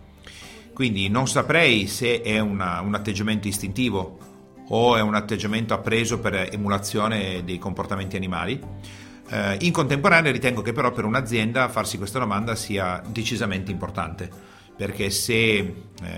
Quindi 0.73 1.07
non 1.07 1.27
saprei 1.29 1.87
se 1.87 2.21
è 2.21 2.39
una- 2.39 2.81
un 2.81 2.93
atteggiamento 2.93 3.47
istintivo 3.47 4.17
o 4.69 4.95
è 4.95 5.01
un 5.01 5.15
atteggiamento 5.15 5.73
appreso 5.73 6.19
per 6.19 6.49
emulazione 6.51 7.43
dei 7.43 7.57
comportamenti 7.57 8.15
animali. 8.15 8.59
Eh, 9.29 9.57
in 9.61 9.71
contemporanea 9.71 10.31
ritengo 10.31 10.61
che 10.61 10.73
però 10.73 10.91
per 10.91 11.05
un'azienda 11.05 11.69
farsi 11.69 11.97
questa 11.97 12.19
domanda 12.19 12.55
sia 12.55 13.01
decisamente 13.07 13.71
importante, 13.71 14.29
perché 14.75 15.09
se 15.09 15.57
eh, 15.57 15.73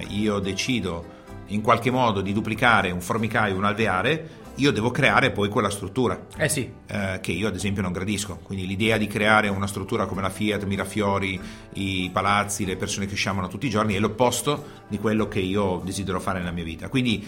io 0.10 0.40
decido 0.40 1.20
in 1.48 1.62
qualche 1.62 1.92
modo 1.92 2.22
di 2.22 2.32
duplicare 2.32 2.92
un 2.92 3.02
formicaio, 3.02 3.56
un 3.56 3.66
alveare, 3.66 4.40
io 4.56 4.72
devo 4.72 4.92
creare 4.92 5.32
poi 5.32 5.48
quella 5.48 5.70
struttura 5.70 6.28
Eh 6.36 6.50
sì, 6.50 6.70
eh, 6.88 7.20
che 7.22 7.32
io 7.32 7.48
ad 7.48 7.56
esempio 7.56 7.82
non 7.82 7.92
gradisco. 7.92 8.40
Quindi 8.44 8.68
l'idea 8.68 8.98
di 8.98 9.08
creare 9.08 9.48
una 9.48 9.68
struttura 9.68 10.06
come 10.06 10.22
la 10.22 10.30
Fiat, 10.30 10.64
Mirafiori, 10.66 11.40
i 11.74 12.10
palazzi, 12.12 12.66
le 12.66 12.76
persone 12.76 13.06
che 13.06 13.16
sciamano 13.16 13.48
tutti 13.48 13.66
i 13.68 13.70
giorni 13.70 13.96
è 13.96 14.00
l'opposto 14.00 14.84
di 14.88 15.00
quello 15.00 15.28
che 15.28 15.40
io 15.40 15.82
desidero 15.84 16.20
fare 16.20 16.40
nella 16.40 16.52
mia 16.52 16.66
vita. 16.66 16.90
Quindi 16.90 17.26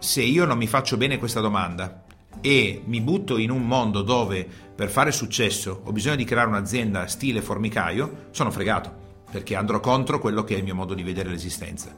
se 0.00 0.22
io 0.22 0.44
non 0.46 0.58
mi 0.58 0.66
faccio 0.66 0.96
bene 0.96 1.18
questa 1.18 1.40
domanda 1.40 2.04
e 2.40 2.82
mi 2.86 3.00
butto 3.00 3.36
in 3.38 3.50
un 3.50 3.66
mondo 3.66 4.02
dove 4.02 4.46
per 4.74 4.88
fare 4.88 5.12
successo 5.12 5.82
ho 5.84 5.92
bisogno 5.92 6.16
di 6.16 6.24
creare 6.24 6.48
un'azienda 6.48 7.06
stile 7.06 7.42
formicaio, 7.42 8.28
sono 8.30 8.50
fregato 8.50 9.08
perché 9.30 9.54
andrò 9.54 9.78
contro 9.78 10.18
quello 10.18 10.42
che 10.42 10.54
è 10.54 10.58
il 10.58 10.64
mio 10.64 10.74
modo 10.74 10.94
di 10.94 11.02
vedere 11.02 11.30
l'esistenza. 11.30 11.94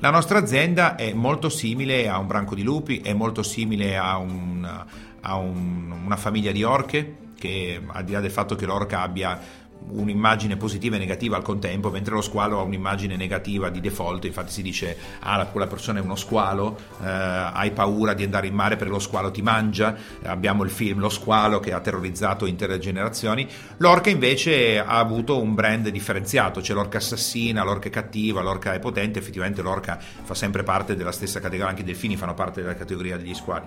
La 0.00 0.10
nostra 0.10 0.38
azienda 0.38 0.96
è 0.96 1.12
molto 1.12 1.48
simile 1.48 2.08
a 2.08 2.18
un 2.18 2.26
branco 2.26 2.54
di 2.54 2.62
lupi, 2.62 2.98
è 2.98 3.12
molto 3.12 3.42
simile 3.42 3.96
a, 3.96 4.16
un- 4.16 4.84
a 5.20 5.36
un- 5.36 5.94
una 6.04 6.16
famiglia 6.16 6.50
di 6.50 6.64
orche, 6.64 7.18
che 7.38 7.80
al 7.86 8.04
di 8.04 8.12
là 8.12 8.20
del 8.20 8.30
fatto 8.30 8.56
che 8.56 8.66
l'orca 8.66 9.02
abbia 9.02 9.38
un'immagine 9.90 10.56
positiva 10.56 10.96
e 10.96 10.98
negativa 10.98 11.36
al 11.36 11.42
contempo, 11.42 11.90
mentre 11.90 12.14
lo 12.14 12.20
squalo 12.20 12.58
ha 12.58 12.62
un'immagine 12.62 13.16
negativa 13.16 13.68
di 13.68 13.80
default, 13.80 14.24
infatti 14.24 14.52
si 14.52 14.62
dice 14.62 14.96
ah 15.20 15.36
la- 15.36 15.46
quella 15.46 15.66
persona 15.66 15.98
è 15.98 16.02
uno 16.02 16.16
squalo, 16.16 16.76
eh, 17.02 17.06
hai 17.06 17.70
paura 17.70 18.14
di 18.14 18.24
andare 18.24 18.46
in 18.46 18.54
mare 18.54 18.76
perché 18.76 18.92
lo 18.92 18.98
squalo 18.98 19.30
ti 19.30 19.42
mangia, 19.42 19.96
abbiamo 20.24 20.64
il 20.64 20.70
film 20.70 21.00
Lo 21.00 21.08
squalo 21.08 21.60
che 21.60 21.72
ha 21.72 21.80
terrorizzato 21.80 22.46
intere 22.46 22.78
generazioni, 22.78 23.46
l'orca 23.78 24.10
invece 24.10 24.78
ha 24.78 24.98
avuto 24.98 25.40
un 25.40 25.54
brand 25.54 25.88
differenziato, 25.88 26.60
c'è 26.60 26.72
l'orca 26.72 26.98
assassina, 26.98 27.62
l'orca 27.62 27.88
è 27.88 27.90
cattiva, 27.90 28.40
l'orca 28.40 28.72
è 28.72 28.78
potente, 28.78 29.18
effettivamente 29.18 29.62
l'orca 29.62 29.98
fa 29.98 30.34
sempre 30.34 30.62
parte 30.62 30.96
della 30.96 31.12
stessa 31.12 31.40
categoria, 31.40 31.68
anche 31.68 31.82
i 31.82 31.84
delfini 31.84 32.16
fanno 32.16 32.34
parte 32.34 32.62
della 32.62 32.74
categoria 32.74 33.16
degli 33.16 33.34
squali. 33.34 33.66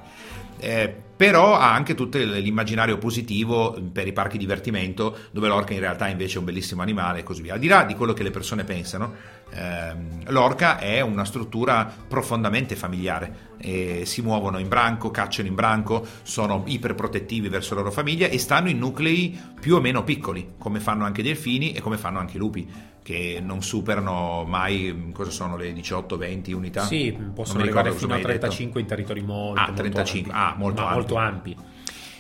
Eh, 0.60 0.96
però 1.18 1.56
ha 1.56 1.74
anche 1.74 1.96
tutto 1.96 2.20
l'immaginario 2.20 3.00
positivo 3.00 3.78
per 3.92 4.08
i 4.08 4.14
parchi 4.14 4.38
divertimento, 4.38 5.18
dove 5.32 5.48
l'orca 5.48 5.74
in 5.74 5.80
realtà 5.80 6.08
invece 6.08 6.36
è 6.36 6.40
un 6.40 6.46
bellissimo 6.46 6.84
animale 6.84 7.20
e 7.20 7.24
così 7.24 7.42
via. 7.42 7.56
Al 7.56 7.60
di 7.60 7.68
là 7.68 7.84
di 7.84 7.96
quello 7.96 8.14
che 8.14 8.22
le 8.22 8.30
persone 8.30 8.64
pensano, 8.64 9.14
ehm, 9.50 10.30
l'orca 10.30 10.78
è 10.78 11.02
una 11.02 11.26
struttura 11.26 11.92
profondamente 12.08 12.76
familiare. 12.76 13.56
E 13.58 14.04
si 14.06 14.22
muovono 14.22 14.60
in 14.60 14.68
branco, 14.68 15.10
cacciano 15.10 15.48
in 15.48 15.56
branco, 15.56 16.06
sono 16.22 16.62
iperprotettivi 16.68 17.50
verso 17.50 17.74
la 17.74 17.82
loro 17.82 17.92
famiglia 17.92 18.28
e 18.28 18.38
stanno 18.38 18.70
in 18.70 18.78
nuclei 18.78 19.36
più 19.60 19.76
o 19.76 19.82
meno 19.82 20.04
piccoli, 20.04 20.54
come 20.60 20.80
fanno 20.80 21.04
anche 21.04 21.22
i 21.22 21.24
delfini 21.24 21.72
e 21.72 21.82
come 21.82 21.98
fanno 21.98 22.20
anche 22.20 22.38
i 22.38 22.40
lupi, 22.40 22.70
che 23.08 23.40
non 23.42 23.64
superano 23.64 24.44
mai, 24.46 25.12
cosa 25.14 25.32
sono 25.32 25.56
le 25.56 25.72
18-20 25.72 26.52
unità? 26.52 26.84
Sì, 26.84 27.18
possono 27.34 27.62
arrivare 27.62 27.94
fino 27.94 28.12
a 28.12 28.18
mi 28.18 28.22
hai 28.22 28.28
detto. 28.28 28.40
35 28.40 28.82
in 28.82 28.86
territori 28.86 29.22
molto, 29.22 29.62
Ah, 29.62 29.68
molto 29.68 29.82
35, 29.82 30.32
ampi. 30.34 30.44
ah, 30.54 30.56
molto 30.58 30.82
ampi. 30.82 30.94
molto 30.94 31.16
ampi. 31.16 31.56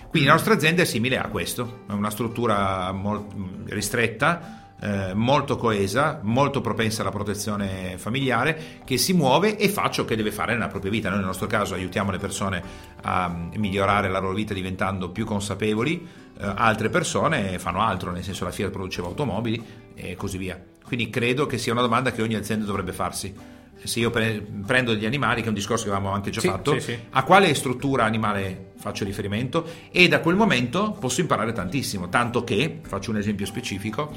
Quindi 0.09 0.29
la 0.29 0.33
nostra 0.35 0.53
azienda 0.53 0.83
è 0.83 0.85
simile 0.85 1.17
a 1.17 1.27
questo, 1.27 1.79
è 1.89 1.91
una 1.91 2.09
struttura 2.09 2.93
mol- 2.93 3.25
ristretta, 3.65 4.75
eh, 4.79 5.13
molto 5.13 5.57
coesa, 5.57 6.21
molto 6.23 6.61
propensa 6.61 7.01
alla 7.01 7.11
protezione 7.11 7.97
familiare, 7.97 8.79
che 8.85 8.95
si 8.97 9.11
muove 9.11 9.57
e 9.57 9.67
fa 9.67 9.89
ciò 9.89 10.05
che 10.05 10.15
deve 10.15 10.31
fare 10.31 10.53
nella 10.53 10.69
propria 10.69 10.89
vita. 10.89 11.09
Noi 11.09 11.17
nel 11.17 11.27
nostro 11.27 11.47
caso 11.47 11.73
aiutiamo 11.73 12.11
le 12.11 12.17
persone 12.17 12.63
a 13.01 13.27
migliorare 13.55 14.07
la 14.07 14.19
loro 14.19 14.33
vita 14.35 14.53
diventando 14.53 15.09
più 15.09 15.25
consapevoli, 15.25 16.07
eh, 16.39 16.45
altre 16.55 16.87
persone 16.87 17.59
fanno 17.59 17.81
altro, 17.81 18.11
nel 18.11 18.23
senso 18.23 18.45
la 18.45 18.51
Fiat 18.51 18.71
produceva 18.71 19.07
automobili 19.07 19.61
e 19.95 20.15
così 20.15 20.37
via. 20.37 20.57
Quindi 20.87 21.09
credo 21.09 21.45
che 21.47 21.57
sia 21.57 21.73
una 21.73 21.81
domanda 21.81 22.13
che 22.13 22.21
ogni 22.21 22.35
azienda 22.35 22.63
dovrebbe 22.63 22.93
farsi. 22.93 23.35
Se 23.83 23.99
io 23.99 24.09
pre- 24.09 24.41
prendo 24.65 24.93
degli 24.93 25.05
animali, 25.05 25.41
che 25.41 25.47
è 25.47 25.49
un 25.49 25.53
discorso 25.53 25.83
che 25.83 25.89
avevamo 25.91 26.15
anche 26.15 26.29
già 26.29 26.39
Sì, 26.39 26.47
fatto, 26.47 26.71
sì, 26.75 26.79
sì. 26.79 26.97
a 27.09 27.23
quale 27.23 27.53
struttura 27.55 28.05
animale 28.05 28.71
faccio 28.77 29.03
riferimento 29.03 29.67
e 29.91 30.07
da 30.07 30.21
quel 30.21 30.35
momento 30.35 30.95
posso 30.97 31.19
imparare 31.19 31.51
tantissimo, 31.51 32.07
tanto 32.07 32.45
che, 32.45 32.79
faccio 32.83 33.11
un 33.11 33.17
esempio 33.17 33.45
specifico, 33.45 34.11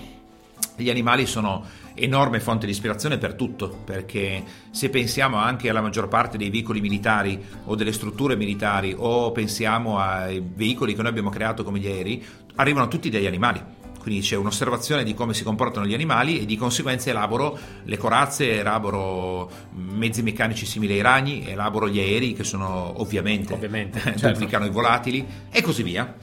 gli 0.77 0.89
animali 0.89 1.27
sono 1.27 1.65
enorme 1.95 2.39
fonte 2.39 2.67
di 2.67 2.73
ispirazione 2.73 3.19
per 3.19 3.35
tutto, 3.35 3.83
perché 3.85 4.45
se 4.71 4.91
pensiamo 4.91 5.39
anche 5.39 5.69
alla 5.69 5.81
maggior 5.81 6.07
parte 6.07 6.39
dei 6.39 6.51
veicoli 6.51 6.81
militari 6.81 7.43
o 7.65 7.75
delle 7.75 7.93
strutture 7.93 8.37
militari 8.37 8.95
o 8.97 9.33
pensiamo 9.33 9.99
ai 9.99 10.41
veicoli 10.41 10.95
che 10.95 11.03
noi 11.03 11.11
abbiamo 11.11 11.31
creato 11.31 11.65
come 11.65 11.81
gli 11.81 11.87
aerei, 11.89 12.25
arrivano 12.55 12.87
tutti 12.87 13.11
dagli 13.11 13.27
animali. 13.27 13.61
Quindi 14.01 14.23
c'è 14.23 14.35
un'osservazione 14.37 15.05
di 15.05 15.13
come 15.13 15.35
si 15.35 15.45
comportano 15.45 15.85
gli 15.85 15.93
animali 15.93 16.41
e 16.41 16.47
di 16.47 16.57
conseguenza 16.57 17.11
elaboro 17.11 17.59
le 17.85 17.97
corazze, 17.99 18.59
elaboro 18.61 19.51
mezzi 19.75 20.23
meccanici 20.23 20.65
simili 20.65 20.95
ai 20.95 21.03
ragni, 21.03 21.47
elaboro 21.47 21.87
gli 21.89 21.99
aerei 21.99 22.33
che 22.33 22.43
sono 22.45 22.95
ovviamente, 23.01 23.53
Ovviamente, 23.53 24.01
certo. 24.17 24.29
duplicano 24.31 24.65
i 24.65 24.71
volatili 24.71 25.27
e 25.51 25.61
così 25.61 25.83
via. 25.83 26.15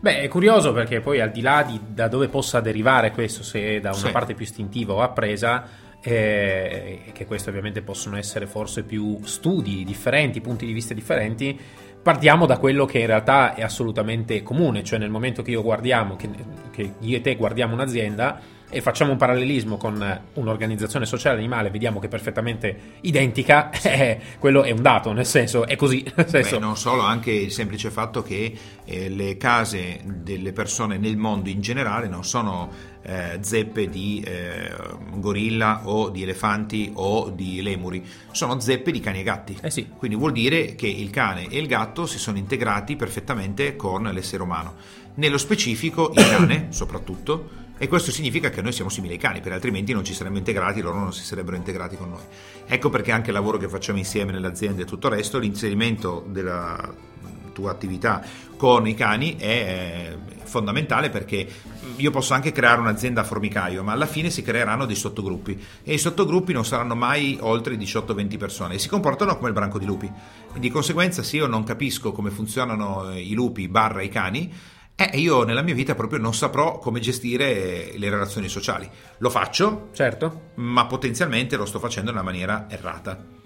Beh, 0.00 0.22
è 0.22 0.28
curioso 0.28 0.72
perché 0.72 1.00
poi 1.00 1.20
al 1.20 1.30
di 1.30 1.40
là 1.40 1.62
di 1.62 1.78
da 1.86 2.08
dove 2.08 2.28
possa 2.28 2.60
derivare 2.60 3.12
questo, 3.12 3.42
se 3.44 3.80
da 3.80 3.90
una 3.90 3.98
Sì. 4.06 4.10
parte 4.10 4.34
più 4.34 4.44
istintiva 4.44 4.94
o 4.94 5.00
appresa, 5.02 5.64
eh, 6.02 7.00
che 7.12 7.26
questi 7.26 7.48
ovviamente 7.50 7.82
possono 7.82 8.16
essere 8.16 8.46
forse 8.46 8.82
più 8.82 9.20
studi 9.24 9.84
differenti, 9.84 10.40
punti 10.40 10.64
di 10.66 10.72
vista 10.72 10.94
differenti, 10.94 11.58
partiamo 12.02 12.46
da 12.46 12.58
quello 12.58 12.86
che 12.86 12.98
in 13.00 13.06
realtà 13.06 13.54
è 13.54 13.62
assolutamente 13.62 14.42
comune, 14.42 14.82
cioè 14.82 14.98
nel 14.98 15.10
momento 15.10 15.42
che 15.42 15.50
io 15.50 15.62
guardiamo, 15.62 16.16
che, 16.16 16.28
che 16.70 16.94
io 16.98 17.16
e 17.16 17.20
te 17.20 17.36
guardiamo 17.36 17.74
un'azienda 17.74 18.58
e 18.72 18.80
facciamo 18.80 19.10
un 19.10 19.18
parallelismo 19.18 19.76
con 19.76 20.20
un'organizzazione 20.34 21.04
sociale 21.04 21.38
animale, 21.38 21.70
vediamo 21.70 21.98
che 21.98 22.06
è 22.06 22.08
perfettamente 22.08 22.78
identica, 23.02 23.70
eh, 23.82 24.18
quello 24.38 24.62
è 24.62 24.70
un 24.70 24.80
dato, 24.80 25.12
nel 25.12 25.26
senso 25.26 25.66
è 25.66 25.76
così, 25.76 26.04
senso, 26.26 26.58
Beh, 26.58 26.64
non 26.64 26.76
solo, 26.76 27.02
anche 27.02 27.32
il 27.32 27.50
semplice 27.50 27.90
fatto 27.90 28.22
che 28.22 28.56
eh, 28.84 29.08
le 29.08 29.36
case 29.36 30.00
delle 30.04 30.52
persone 30.52 30.98
nel 30.98 31.16
mondo 31.16 31.48
in 31.48 31.60
generale 31.60 32.06
non 32.06 32.24
sono 32.24 32.70
eh, 33.02 33.38
zeppe 33.40 33.88
di 33.88 34.22
eh, 34.24 34.72
gorilla 35.14 35.82
o 35.84 36.10
di 36.10 36.22
elefanti 36.22 36.90
o 36.94 37.30
di 37.30 37.62
lemuri, 37.62 38.04
sono 38.30 38.60
zeppe 38.60 38.90
di 38.90 39.00
cani 39.00 39.20
e 39.20 39.22
gatti. 39.22 39.56
Eh 39.60 39.70
sì. 39.70 39.88
Quindi 39.96 40.16
vuol 40.16 40.32
dire 40.32 40.74
che 40.74 40.86
il 40.86 41.10
cane 41.10 41.48
e 41.48 41.58
il 41.58 41.66
gatto 41.66 42.06
si 42.06 42.18
sono 42.18 42.38
integrati 42.38 42.96
perfettamente 42.96 43.76
con 43.76 44.02
l'essere 44.02 44.42
umano. 44.42 44.74
Nello 45.14 45.38
specifico 45.38 46.12
il 46.14 46.24
cane, 46.28 46.66
soprattutto, 46.70 47.68
e 47.82 47.88
questo 47.88 48.10
significa 48.10 48.50
che 48.50 48.60
noi 48.60 48.72
siamo 48.72 48.90
simili 48.90 49.14
ai 49.14 49.18
cani, 49.18 49.40
perché 49.40 49.54
altrimenti 49.54 49.94
non 49.94 50.04
ci 50.04 50.12
saremmo 50.12 50.36
integrati, 50.36 50.82
loro 50.82 50.98
non 50.98 51.14
si 51.14 51.24
sarebbero 51.24 51.56
integrati 51.56 51.96
con 51.96 52.10
noi. 52.10 52.22
Ecco 52.66 52.90
perché 52.90 53.10
anche 53.10 53.30
il 53.30 53.34
lavoro 53.34 53.56
che 53.56 53.68
facciamo 53.68 53.96
insieme 53.96 54.32
nell'azienda 54.32 54.82
e 54.82 54.84
tutto 54.84 55.06
il 55.06 55.14
resto, 55.14 55.38
l'inserimento 55.38 56.22
della 56.28 57.08
tua 57.52 57.70
attività 57.70 58.22
con 58.56 58.86
i 58.86 58.94
cani 58.94 59.36
è 59.36 59.44
eh, 59.44 60.18
fondamentale 60.44 61.08
perché 61.10 61.48
io 61.96 62.10
posso 62.10 62.34
anche 62.34 62.52
creare 62.52 62.80
un'azienda 62.80 63.22
a 63.22 63.24
formicaio, 63.24 63.82
ma 63.82 63.92
alla 63.92 64.06
fine 64.06 64.30
si 64.30 64.42
creeranno 64.42 64.86
dei 64.86 64.96
sottogruppi 64.96 65.58
e 65.82 65.94
i 65.94 65.98
sottogruppi 65.98 66.52
non 66.52 66.64
saranno 66.64 66.94
mai 66.94 67.38
oltre 67.40 67.76
18-20 67.76 68.38
persone 68.38 68.74
e 68.74 68.78
si 68.78 68.88
comportano 68.88 69.36
come 69.36 69.48
il 69.48 69.54
branco 69.54 69.78
di 69.78 69.86
lupi. 69.86 70.10
Di 70.56 70.70
conseguenza, 70.70 71.22
se 71.22 71.36
io 71.36 71.46
non 71.46 71.64
capisco 71.64 72.12
come 72.12 72.30
funzionano 72.30 73.10
i 73.14 73.32
lupi 73.32 73.68
barra 73.68 74.02
i 74.02 74.08
cani, 74.08 74.52
eh, 74.94 75.18
io 75.18 75.44
nella 75.44 75.62
mia 75.62 75.74
vita 75.74 75.94
proprio 75.94 76.18
non 76.18 76.34
saprò 76.34 76.78
come 76.78 77.00
gestire 77.00 77.92
le 77.96 78.10
relazioni 78.10 78.48
sociali. 78.48 78.86
Lo 79.18 79.30
faccio, 79.30 79.88
certo. 79.92 80.50
ma 80.56 80.84
potenzialmente 80.84 81.56
lo 81.56 81.64
sto 81.64 81.78
facendo 81.78 82.10
in 82.10 82.16
una 82.16 82.24
maniera 82.24 82.66
errata. 82.68 83.39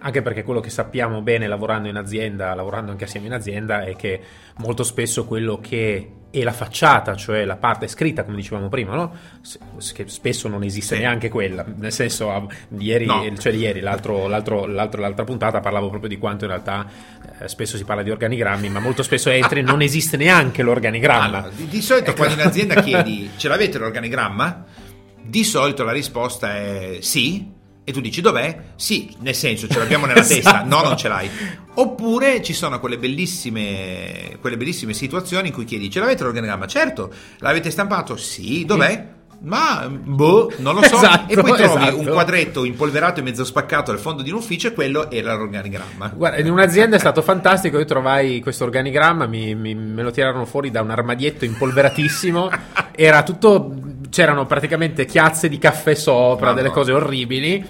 Anche 0.00 0.22
perché 0.22 0.42
quello 0.42 0.60
che 0.60 0.70
sappiamo 0.70 1.22
bene 1.22 1.46
lavorando 1.46 1.88
in 1.88 1.96
azienda, 1.96 2.54
lavorando 2.54 2.90
anche 2.90 3.04
assieme 3.04 3.26
in 3.26 3.32
azienda, 3.32 3.82
è 3.84 3.96
che 3.96 4.20
molto 4.58 4.82
spesso 4.84 5.24
quello 5.24 5.58
che 5.60 6.10
è 6.30 6.42
la 6.42 6.52
facciata, 6.52 7.14
cioè 7.16 7.44
la 7.46 7.56
parte 7.56 7.88
scritta, 7.88 8.22
come 8.22 8.36
dicevamo 8.36 8.68
prima, 8.68 8.94
no? 8.94 9.14
Che 9.94 10.08
spesso 10.08 10.48
non 10.48 10.62
esiste 10.64 10.96
Sì. 10.96 11.00
neanche 11.00 11.28
quella. 11.30 11.64
Nel 11.76 11.92
senso, 11.92 12.48
ieri, 12.78 13.06
No. 13.06 13.24
cioè 13.38 13.52
ieri 13.54 13.80
l'altro- 13.80 14.26
l'altro- 14.28 14.66
l'altro- 14.66 15.00
l'altra 15.00 15.24
puntata 15.24 15.60
parlavo 15.60 15.88
proprio 15.88 16.10
di 16.10 16.18
quanto 16.18 16.44
in 16.44 16.50
realtà 16.50 16.86
eh, 17.38 17.48
spesso 17.48 17.76
si 17.78 17.84
parla 17.84 18.02
di 18.02 18.10
organigrammi, 18.10 18.68
ma 18.68 18.80
molto 18.80 19.02
spesso 19.02 19.30
entri 19.30 19.62
non 19.62 19.80
esiste 19.80 20.16
neanche 20.18 20.62
l'organigramma. 20.62 21.38
Allora, 21.38 21.48
di, 21.54 21.68
di 21.68 21.80
solito 21.80 22.12
quando 22.12 22.34
in 22.34 22.46
azienda 22.46 22.80
chiedi 22.82 23.30
ce 23.36 23.48
l'avete 23.48 23.78
l'organigramma? 23.78 24.64
Di 25.22 25.42
solito 25.42 25.84
la 25.84 25.92
risposta 25.92 26.54
è 26.54 26.98
sì. 27.00 27.54
E 27.88 27.92
tu 27.92 28.00
dici 28.00 28.20
dov'è? 28.20 28.62
Sì, 28.74 29.14
nel 29.20 29.36
senso 29.36 29.68
ce 29.68 29.78
l'abbiamo 29.78 30.06
nella 30.06 30.22
testa, 30.26 30.36
Esatto. 30.38 30.66
no, 30.68 30.82
non 30.82 30.96
ce 30.96 31.06
l'hai. 31.06 31.30
Oppure 31.74 32.42
ci 32.42 32.52
sono 32.52 32.80
quelle 32.80 32.98
bellissime, 32.98 34.38
quelle 34.40 34.56
bellissime 34.56 34.92
situazioni 34.92 35.48
in 35.48 35.54
cui 35.54 35.64
chiedi 35.64 35.88
ce 35.88 36.00
l'avete 36.00 36.24
l'organigramma? 36.24 36.66
Certo, 36.66 37.12
l'avete 37.38 37.70
stampato? 37.70 38.16
Sì, 38.16 38.64
dov'è? 38.64 39.14
Ma 39.38 39.86
boh, 39.88 40.50
non 40.56 40.74
lo 40.74 40.82
so. 40.82 40.96
Esatto, 40.96 41.30
e 41.30 41.36
poi 41.40 41.52
trovi 41.58 41.82
esatto. 41.82 41.98
un 42.00 42.06
quadretto 42.06 42.64
impolverato 42.64 43.20
e 43.20 43.22
mezzo 43.22 43.44
spaccato 43.44 43.90
al 43.92 43.98
fondo 43.98 44.22
di 44.22 44.30
un 44.30 44.38
ufficio 44.38 44.68
e 44.68 44.72
quello 44.72 45.10
era 45.10 45.34
l'organigramma. 45.34 46.08
Guarda, 46.16 46.38
in 46.38 46.50
un'azienda 46.50 46.96
è 46.96 46.98
stato 46.98 47.20
fantastico. 47.22 47.78
Io 47.78 47.84
trovai 47.84 48.40
questo 48.40 48.64
organigramma, 48.64 49.26
mi- 49.26 49.54
mi- 49.54 49.74
me 49.74 50.02
lo 50.02 50.10
tirarono 50.10 50.46
fuori 50.46 50.70
da 50.70 50.80
un 50.80 50.90
armadietto 50.90 51.44
impolveratissimo. 51.44 52.50
Era 52.98 53.22
tutto. 53.22 53.74
C'erano 54.16 54.46
praticamente 54.46 55.04
chiazze 55.04 55.46
di 55.46 55.58
caffè 55.58 55.94
sopra, 55.94 56.46
Madonna. 56.46 56.54
delle 56.54 56.70
cose 56.70 56.90
orribili. 56.90 57.62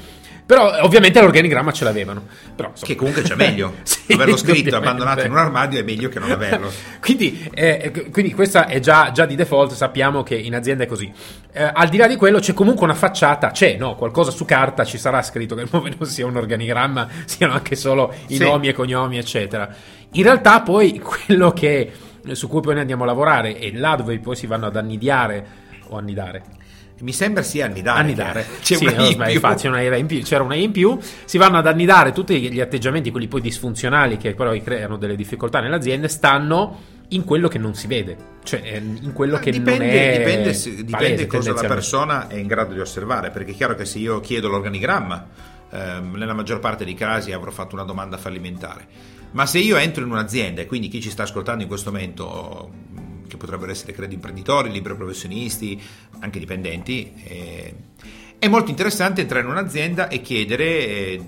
Però, 0.47 0.79
ovviamente, 0.83 1.21
l'organigramma 1.21 1.73
ce 1.73 1.83
l'avevano. 1.83 2.23
Però, 2.55 2.71
Che 2.81 2.95
comunque 2.95 3.23
c'è 3.23 3.35
meglio. 3.35 3.75
Sì, 3.83 4.13
Averlo 4.13 4.37
scritto 4.37 4.77
abbandonato 4.77 5.25
in 5.27 5.33
un 5.33 5.39
armadio 5.39 5.81
è 5.81 5.83
meglio 5.83 6.09
che 6.09 6.21
non 6.21 6.31
averlo. 6.31 6.71
quindi, 7.03 7.51
eh, 7.53 8.11
quindi 8.13 8.33
questa 8.33 8.67
è 8.67 8.79
già, 8.79 9.11
già 9.11 9.27
di 9.27 9.35
default, 9.35 9.73
sappiamo 9.73 10.23
che 10.23 10.37
in 10.37 10.55
azienda 10.55 10.85
è 10.85 10.87
così. 10.87 11.13
Eh, 11.51 11.69
al 11.75 11.89
di 11.89 11.97
là 11.97 12.07
di 12.07 12.15
quello 12.15 12.39
c'è 12.39 12.53
comunque 12.55 12.85
una 12.85 12.95
facciata, 12.95 13.51
c'è 13.51 13.75
no? 13.77 13.97
qualcosa 13.97 14.31
su 14.31 14.45
carta 14.45 14.85
ci 14.85 14.99
sarà 14.99 15.21
scritto 15.23 15.57
che 15.57 15.63
il 15.63 15.69
nome 15.73 15.93
non 15.99 16.09
sia 16.09 16.25
un 16.27 16.37
organigramma, 16.37 17.09
siano 17.25 17.55
anche 17.55 17.75
solo 17.75 18.15
i 18.29 18.37
Sì. 18.37 18.45
nomi 18.45 18.69
e 18.69 18.73
cognomi, 18.73 19.19
eccetera. 19.19 19.69
In 20.13 20.23
realtà 20.23 20.61
poi 20.61 21.01
quello 21.03 21.51
che, 21.51 21.91
su 22.31 22.47
cui 22.47 22.61
poi 22.61 22.75
noi 22.75 22.83
andiamo 22.83 23.03
a 23.03 23.07
lavorare 23.07 23.59
e 23.59 23.73
là 23.75 23.97
dove 23.97 24.17
poi 24.21 24.37
si 24.37 24.47
vanno 24.47 24.67
ad 24.67 24.77
annidiare 24.77 25.65
o 25.88 25.96
annidare 25.96 26.42
Mi 27.01 27.12
sembra 27.12 27.42
sia 27.42 27.66
annidare. 27.66 28.01
annidare. 28.01 28.46
C'è 28.62 28.77
Sì, 28.77 28.85
una 28.87 28.94
no, 28.96 29.05
in 29.07 29.20
infatti, 29.31 29.66
una 29.66 29.96
in 29.96 30.07
più, 30.07 30.22
c'era 30.22 30.42
una 30.42 30.55
in 30.55 30.72
più. 30.72 30.99
Si 31.27 31.37
vanno 31.37 31.59
ad 31.59 31.66
annidare 31.66 32.12
tutti 32.12 32.51
gli 32.51 32.61
atteggiamenti, 32.61 33.11
quelli 33.11 33.29
poi 33.29 33.42
disfunzionali 33.42 34.16
che 34.16 34.35
però 34.35 34.57
creano 34.62 34.96
delle 34.96 35.14
difficoltà 35.14 35.61
nelle 35.61 35.77
aziende, 35.77 36.09
stanno 36.09 36.94
in 37.09 37.25
quello 37.25 37.49
che 37.49 37.59
non 37.59 37.75
si 37.75 37.87
vede, 37.87 38.16
cioè 38.42 38.83
in 38.83 39.12
quello 39.12 39.38
che 39.38 39.51
dipende, 39.53 39.85
non 39.87 39.94
è 39.94 40.18
dipende, 40.18 40.55
se- 40.55 40.70
dipende 40.70 41.27
palese, 41.27 41.27
cosa 41.27 41.53
la 41.53 41.68
persona 41.68 42.29
è 42.29 42.35
in 42.37 42.46
grado 42.49 42.72
di 42.72 42.81
osservare, 42.81 43.31
perché 43.31 43.53
è 43.53 43.55
chiaro 43.55 43.75
che 43.75 43.85
se 43.85 43.99
io 43.99 44.18
chiedo 44.20 44.49
l'organigramma, 44.49 45.27
ehm, 45.70 46.14
nella 46.16 46.35
maggior 46.35 46.59
parte 46.61 46.85
dei 46.85 46.94
casi 46.94 47.31
avrò 47.33 47.51
fatto 47.51 47.75
una 47.75 47.85
domanda 47.85 48.16
fallimentare. 48.16 48.87
Ma 49.33 49.44
se 49.46 49.59
io 49.59 49.77
entro 49.77 50.03
in 50.03 50.11
un'azienda, 50.11 50.62
e 50.62 50.66
quindi 50.66 50.88
chi 50.88 51.01
ci 51.01 51.11
sta 51.11 51.25
ascoltando 51.25 51.62
in 51.62 51.68
questo 51.68 51.90
momento, 51.92 52.70
che 53.27 53.37
potrebbero 53.37 53.71
essere 53.71 53.93
credo 53.93 54.15
imprenditori, 54.15 54.71
liberi 54.71 54.97
professionisti, 54.97 55.81
anche 56.21 56.39
dipendenti, 56.39 57.12
eh, 57.25 57.75
è 58.39 58.49
molto 58.49 58.71
interessante 58.71 59.23
entrare 59.23 59.45
in 59.45 59.51
un'azienda 59.51 60.09
e 60.09 60.21
chiedere, 60.21 60.65
eh, 60.87 61.23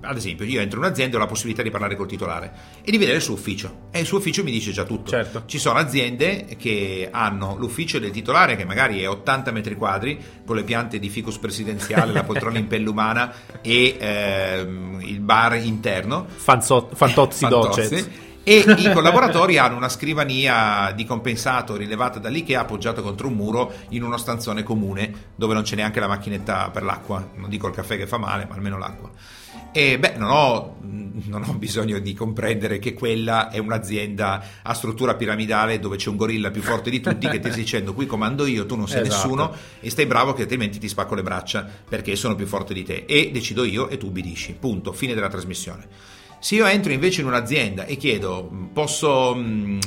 ad 0.00 0.16
esempio, 0.16 0.44
io 0.44 0.60
entro 0.60 0.80
in 0.80 0.84
un'azienda 0.84 1.14
e 1.14 1.16
ho 1.16 1.22
la 1.22 1.28
possibilità 1.28 1.62
di 1.62 1.70
parlare 1.70 1.94
col 1.94 2.08
titolare 2.08 2.52
e 2.82 2.90
di 2.90 2.98
vedere 2.98 3.18
il 3.18 3.22
suo 3.22 3.34
ufficio. 3.34 3.88
E 3.92 4.00
il 4.00 4.06
suo 4.06 4.18
ufficio 4.18 4.42
mi 4.42 4.50
dice 4.50 4.72
già 4.72 4.82
tutto. 4.82 5.10
Certo. 5.10 5.44
Ci 5.46 5.58
sono 5.58 5.78
aziende 5.78 6.56
che 6.58 7.08
hanno 7.12 7.56
l'ufficio 7.56 8.00
del 8.00 8.10
titolare 8.10 8.56
che 8.56 8.64
magari 8.64 9.00
è 9.00 9.08
80 9.08 9.52
metri 9.52 9.76
quadri 9.76 10.18
con 10.44 10.56
le 10.56 10.64
piante 10.64 10.98
di 10.98 11.08
ficus 11.08 11.38
presidenziale, 11.38 12.12
la 12.12 12.24
poltrona 12.24 12.58
in 12.58 12.66
pelle 12.66 12.88
umana 12.88 13.32
e 13.62 13.96
ehm, 13.98 15.00
il 15.02 15.20
bar 15.20 15.54
interno. 15.56 16.26
Fanzo- 16.28 16.90
fantozzi 16.92 17.44
Fantozzi. 17.46 17.80
docet. 17.80 18.10
E 18.44 18.58
i 18.66 18.92
collaboratori 18.92 19.58
hanno 19.58 19.76
una 19.76 19.88
scrivania 19.88 20.92
di 20.94 21.04
compensato 21.04 21.76
rilevata 21.76 22.18
dall'IKEA 22.18 22.60
appoggiata 22.60 23.00
contro 23.00 23.28
un 23.28 23.34
muro 23.34 23.72
in 23.90 24.02
uno 24.02 24.16
stanzone 24.16 24.62
comune 24.62 25.30
dove 25.36 25.54
non 25.54 25.62
c'è 25.62 25.76
neanche 25.76 26.00
la 26.00 26.08
macchinetta 26.08 26.70
per 26.70 26.82
l'acqua. 26.82 27.30
Non 27.36 27.48
dico 27.48 27.68
il 27.68 27.74
caffè 27.74 27.96
che 27.96 28.06
fa 28.06 28.18
male, 28.18 28.46
ma 28.48 28.54
almeno 28.54 28.78
l'acqua. 28.78 29.10
E 29.70 29.98
beh, 29.98 30.14
non 30.16 30.30
ho, 30.30 30.76
non 30.82 31.44
ho 31.46 31.52
bisogno 31.54 31.98
di 31.98 32.12
comprendere 32.12 32.78
che 32.78 32.92
quella 32.92 33.48
è 33.48 33.58
un'azienda 33.58 34.44
a 34.62 34.74
struttura 34.74 35.14
piramidale 35.14 35.78
dove 35.78 35.96
c'è 35.96 36.10
un 36.10 36.16
gorilla 36.16 36.50
più 36.50 36.60
forte 36.60 36.90
di 36.90 37.00
tutti 37.00 37.26
che 37.28 37.40
ti 37.40 37.48
sta 37.48 37.56
dicendo 37.56 37.94
qui 37.94 38.04
comando 38.04 38.44
io, 38.44 38.66
tu 38.66 38.76
non 38.76 38.86
sei 38.86 39.02
Esatto. 39.02 39.14
nessuno 39.14 39.54
e 39.80 39.88
stai 39.88 40.04
bravo 40.04 40.34
che 40.34 40.42
altrimenti 40.42 40.78
ti 40.78 40.88
spacco 40.88 41.14
le 41.14 41.22
braccia 41.22 41.66
perché 41.88 42.16
sono 42.16 42.34
più 42.34 42.46
forte 42.46 42.74
di 42.74 42.82
te 42.82 43.04
e 43.06 43.30
decido 43.32 43.64
io 43.64 43.88
e 43.88 43.96
tu 43.96 44.06
ubbidisci. 44.06 44.54
Punto, 44.58 44.92
fine 44.92 45.14
della 45.14 45.28
trasmissione. 45.28 45.86
Se 46.42 46.56
io 46.56 46.66
entro 46.66 46.90
invece 46.90 47.20
in 47.20 47.28
un'azienda 47.28 47.84
e 47.84 47.96
chiedo, 47.96 48.50
posso, 48.72 49.40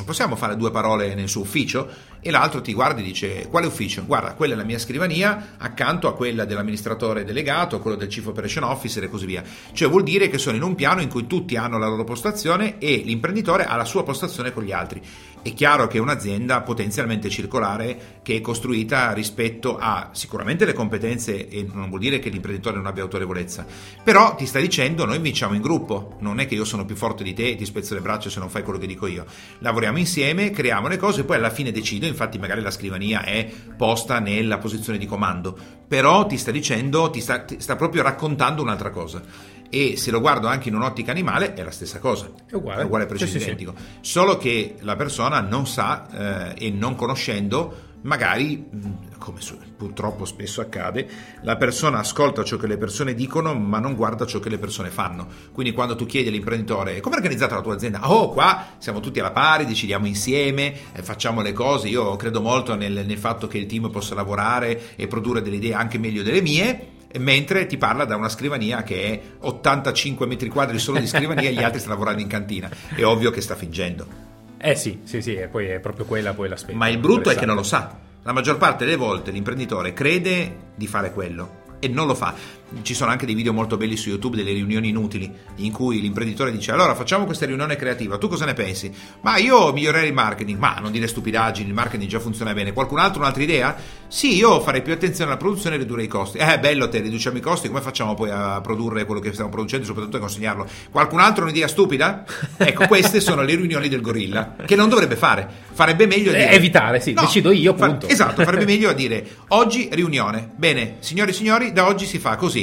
possiamo 0.05 0.37
fare 0.37 0.55
due 0.55 0.71
parole 0.71 1.13
nel 1.13 1.27
suo 1.27 1.41
ufficio? 1.41 1.85
E 2.27 2.31
l'altro 2.31 2.59
ti 2.59 2.73
guarda 2.73 3.01
e 3.01 3.03
dice, 3.03 3.47
quale 3.51 3.67
ufficio? 3.67 4.03
Guarda, 4.03 4.33
quella 4.33 4.55
è 4.55 4.57
la 4.57 4.63
mia 4.63 4.79
scrivania 4.79 5.53
accanto 5.59 6.07
a 6.07 6.15
quella 6.15 6.43
dell'amministratore 6.43 7.23
delegato, 7.23 7.75
a 7.75 7.79
quello 7.79 7.95
del 7.95 8.07
Chief 8.07 8.25
Operation 8.25 8.63
Officer 8.63 9.03
e 9.03 9.09
così 9.09 9.27
via. 9.27 9.43
Cioè 9.71 9.87
vuol 9.87 10.01
dire 10.01 10.27
che 10.27 10.39
sono 10.39 10.57
in 10.57 10.63
un 10.63 10.73
piano 10.73 11.01
in 11.01 11.07
cui 11.07 11.27
tutti 11.27 11.55
hanno 11.55 11.77
la 11.77 11.85
loro 11.85 12.03
postazione 12.03 12.79
e 12.79 13.03
l'imprenditore 13.05 13.65
ha 13.65 13.75
la 13.75 13.85
sua 13.85 14.03
postazione 14.03 14.51
con 14.51 14.63
gli 14.63 14.71
altri. 14.71 15.03
È 15.45 15.53
chiaro 15.53 15.85
che 15.85 15.99
è 15.99 16.01
un'azienda 16.01 16.61
potenzialmente 16.61 17.29
circolare 17.29 18.21
che 18.23 18.37
è 18.37 18.41
costruita 18.41 19.13
rispetto 19.13 19.77
a 19.77 20.09
sicuramente 20.11 20.65
le 20.65 20.73
competenze 20.73 21.47
e 21.47 21.67
non 21.71 21.89
vuol 21.89 21.99
dire 21.99 22.17
che 22.17 22.29
l'imprenditore 22.29 22.77
non 22.77 22.87
abbia 22.87 23.03
autorevolezza, 23.03 23.63
però 24.03 24.33
ti 24.33 24.47
sta 24.47 24.59
dicendo 24.59 25.05
noi 25.05 25.19
vinciamo 25.19 25.53
in 25.53 25.61
gruppo, 25.61 26.15
non 26.21 26.39
è 26.39 26.47
che 26.47 26.55
io 26.55 26.65
sono 26.65 26.85
più 26.85 26.95
forte 26.95 27.23
di 27.23 27.35
te 27.35 27.49
e 27.49 27.55
ti 27.55 27.65
spezzo 27.65 27.93
le 27.93 28.01
braccia 28.01 28.31
se 28.31 28.39
non 28.39 28.49
fai 28.49 28.63
quello 28.63 28.79
che 28.79 28.87
dico 28.87 29.05
io. 29.05 29.27
Lavoriamo 29.59 29.99
insieme, 29.99 30.49
creiamo 30.49 30.87
le 30.87 30.97
cose 30.97 31.21
e 31.21 31.23
poi 31.25 31.35
alla 31.35 31.51
fine 31.51 31.69
decido, 31.71 32.07
infatti 32.15 32.39
magari 32.39 32.61
la 32.61 32.71
scrivania 32.71 33.23
è 33.23 33.49
posta 33.77 34.19
nella 34.19 34.57
posizione 34.57 34.97
di 34.97 35.05
comando, 35.05 35.55
però 35.87 36.25
ti 36.25 36.37
sta 36.37 36.51
dicendo, 36.51 37.09
ti 37.09 37.19
sta, 37.21 37.43
ti 37.43 37.59
sta 37.59 37.75
proprio 37.75 38.01
raccontando 38.01 38.61
un'altra 38.61 38.89
cosa. 38.89 39.21
E 39.69 39.97
se 39.97 40.11
lo 40.11 40.21
guardo 40.21 40.47
anche 40.47 40.69
in 40.69 40.75
un'ottica 40.75 41.11
animale 41.11 41.53
è 41.53 41.63
la 41.63 41.71
stessa 41.71 41.99
cosa, 41.99 42.29
è 42.49 42.55
uguale, 42.55 42.81
è 42.81 42.85
uguale 42.85 43.05
preciso 43.05 43.37
sì, 43.37 43.43
identico, 43.43 43.73
sì, 43.75 43.83
sì. 43.83 43.97
solo 44.01 44.37
che 44.37 44.75
la 44.79 44.95
persona 44.95 45.41
non 45.41 45.67
sa 45.67 46.53
eh, 46.55 46.67
e 46.67 46.69
non 46.71 46.95
conoscendo 46.95 47.93
magari, 48.01 48.69
come 49.17 49.41
purtroppo 49.75 50.25
spesso 50.25 50.61
accade, 50.61 51.07
la 51.41 51.57
persona 51.57 51.99
ascolta 51.99 52.43
ciò 52.43 52.57
che 52.57 52.67
le 52.67 52.77
persone 52.77 53.13
dicono 53.13 53.53
ma 53.53 53.79
non 53.79 53.95
guarda 53.95 54.25
ciò 54.25 54.39
che 54.39 54.49
le 54.49 54.57
persone 54.57 54.89
fanno. 54.89 55.27
Quindi 55.51 55.73
quando 55.73 55.95
tu 55.95 56.05
chiedi 56.05 56.29
all'imprenditore 56.29 56.99
come 56.99 57.15
è 57.15 57.17
organizzata 57.17 57.55
la 57.55 57.61
tua 57.61 57.75
azienda, 57.75 58.11
oh 58.11 58.29
qua 58.29 58.73
siamo 58.77 58.99
tutti 58.99 59.19
alla 59.19 59.31
pari, 59.31 59.65
decidiamo 59.65 60.07
insieme, 60.07 60.73
eh, 60.93 61.03
facciamo 61.03 61.41
le 61.41 61.53
cose, 61.53 61.87
io 61.87 62.15
credo 62.15 62.41
molto 62.41 62.75
nel, 62.75 63.05
nel 63.05 63.17
fatto 63.17 63.47
che 63.47 63.57
il 63.57 63.65
team 63.65 63.89
possa 63.89 64.15
lavorare 64.15 64.95
e 64.95 65.07
produrre 65.07 65.41
delle 65.41 65.57
idee 65.57 65.73
anche 65.73 65.97
meglio 65.97 66.23
delle 66.23 66.41
mie, 66.41 66.93
mentre 67.19 67.65
ti 67.65 67.77
parla 67.77 68.05
da 68.05 68.15
una 68.15 68.29
scrivania 68.29 68.83
che 68.83 69.03
è 69.03 69.21
85 69.39 70.25
metri 70.25 70.49
quadri 70.49 70.79
solo 70.79 70.99
di 70.99 71.07
scrivania 71.07 71.49
e 71.49 71.53
gli 71.53 71.63
altri 71.63 71.79
stanno 71.79 71.93
lavorando 71.93 72.21
in 72.21 72.27
cantina. 72.27 72.69
È 72.93 73.03
ovvio 73.03 73.31
che 73.31 73.41
sta 73.41 73.55
fingendo. 73.55 74.33
Eh 74.57 74.75
sì, 74.75 75.01
sì, 75.03 75.21
sì, 75.21 75.35
e 75.35 75.47
poi 75.47 75.67
è 75.67 75.79
proprio 75.79 76.05
quella 76.05 76.33
poi 76.33 76.49
l'aspetto. 76.49 76.77
Ma 76.77 76.87
il 76.87 76.97
brutto 76.97 77.29
è 77.29 77.35
che 77.35 77.45
non 77.45 77.55
lo 77.55 77.63
sa. 77.63 78.04
La 78.25 78.31
maggior 78.31 78.57
parte 78.57 78.85
delle 78.85 78.97
volte 78.97 79.29
l'imprenditore 79.29 79.93
crede 79.93 80.71
di 80.73 80.87
fare 80.87 81.13
quello 81.13 81.77
e 81.77 81.87
non 81.87 82.07
lo 82.07 82.15
fa. 82.15 82.33
Ci 82.81 82.93
sono 82.95 83.11
anche 83.11 83.27
dei 83.27 83.35
video 83.35 83.53
molto 83.53 83.77
belli 83.77 83.95
su 83.95 84.09
YouTube 84.09 84.35
delle 84.35 84.51
riunioni 84.51 84.89
inutili 84.89 85.31
in 85.57 85.71
cui 85.71 86.01
l'imprenditore 86.01 86.51
dice 86.51 86.71
allora 86.71 86.95
facciamo 86.95 87.25
questa 87.25 87.45
riunione 87.45 87.75
creativa, 87.75 88.17
tu 88.17 88.27
cosa 88.27 88.43
ne 88.45 88.53
pensi? 88.53 88.91
Ma 89.21 89.37
io 89.37 89.71
migliorerei 89.71 90.07
il 90.07 90.13
marketing, 90.13 90.57
ma 90.57 90.77
non 90.81 90.91
dire 90.91 91.07
stupidaggini, 91.07 91.67
il 91.67 91.73
marketing 91.75 92.09
già 92.09 92.19
funziona 92.19 92.53
bene. 92.53 92.73
Qualcun 92.73 92.99
altro 92.99 93.21
un'altra 93.21 93.43
idea? 93.43 93.75
Sì, 94.07 94.35
io 94.35 94.59
farei 94.61 94.81
più 94.81 94.93
attenzione 94.93 95.29
alla 95.29 95.39
produzione 95.39 95.75
e 95.75 95.79
ridurre 95.79 96.03
i 96.03 96.07
costi. 96.07 96.37
Eh, 96.37 96.59
bello 96.59 96.89
te, 96.89 97.01
riduciamo 97.01 97.37
i 97.37 97.41
costi, 97.41 97.67
come 97.67 97.81
facciamo 97.81 98.15
poi 98.15 98.31
a 98.31 98.59
produrre 98.61 99.05
quello 99.05 99.21
che 99.21 99.31
stiamo 99.31 99.51
producendo 99.51 99.85
soprattutto 99.85 100.17
a 100.17 100.19
consegnarlo? 100.19 100.67
Qualcun 100.89 101.19
altro 101.19 101.43
un'idea 101.43 101.67
stupida? 101.67 102.23
Ecco, 102.57 102.87
queste 102.87 103.19
sono 103.19 103.43
le 103.43 103.55
riunioni 103.55 103.89
del 103.89 104.01
gorilla, 104.01 104.55
che 104.65 104.75
non 104.75 104.89
dovrebbe 104.89 105.15
fare. 105.15 105.47
Farebbe 105.71 106.07
meglio 106.07 106.31
a 106.31 106.33
dire... 106.33 106.49
evitare, 106.49 106.99
sì, 106.99 107.13
no, 107.13 107.21
decido 107.21 107.51
io, 107.51 107.73
punto. 107.73 108.07
Fa, 108.07 108.11
esatto, 108.11 108.43
farebbe 108.43 108.65
meglio 108.65 108.89
a 108.89 108.93
dire 108.93 109.25
oggi 109.49 109.87
riunione. 109.91 110.51
Bene, 110.55 110.97
signori 110.99 111.29
e 111.31 111.33
signori, 111.33 111.71
da 111.71 111.87
oggi 111.87 112.05
si 112.05 112.17
fa 112.17 112.35
così 112.35 112.54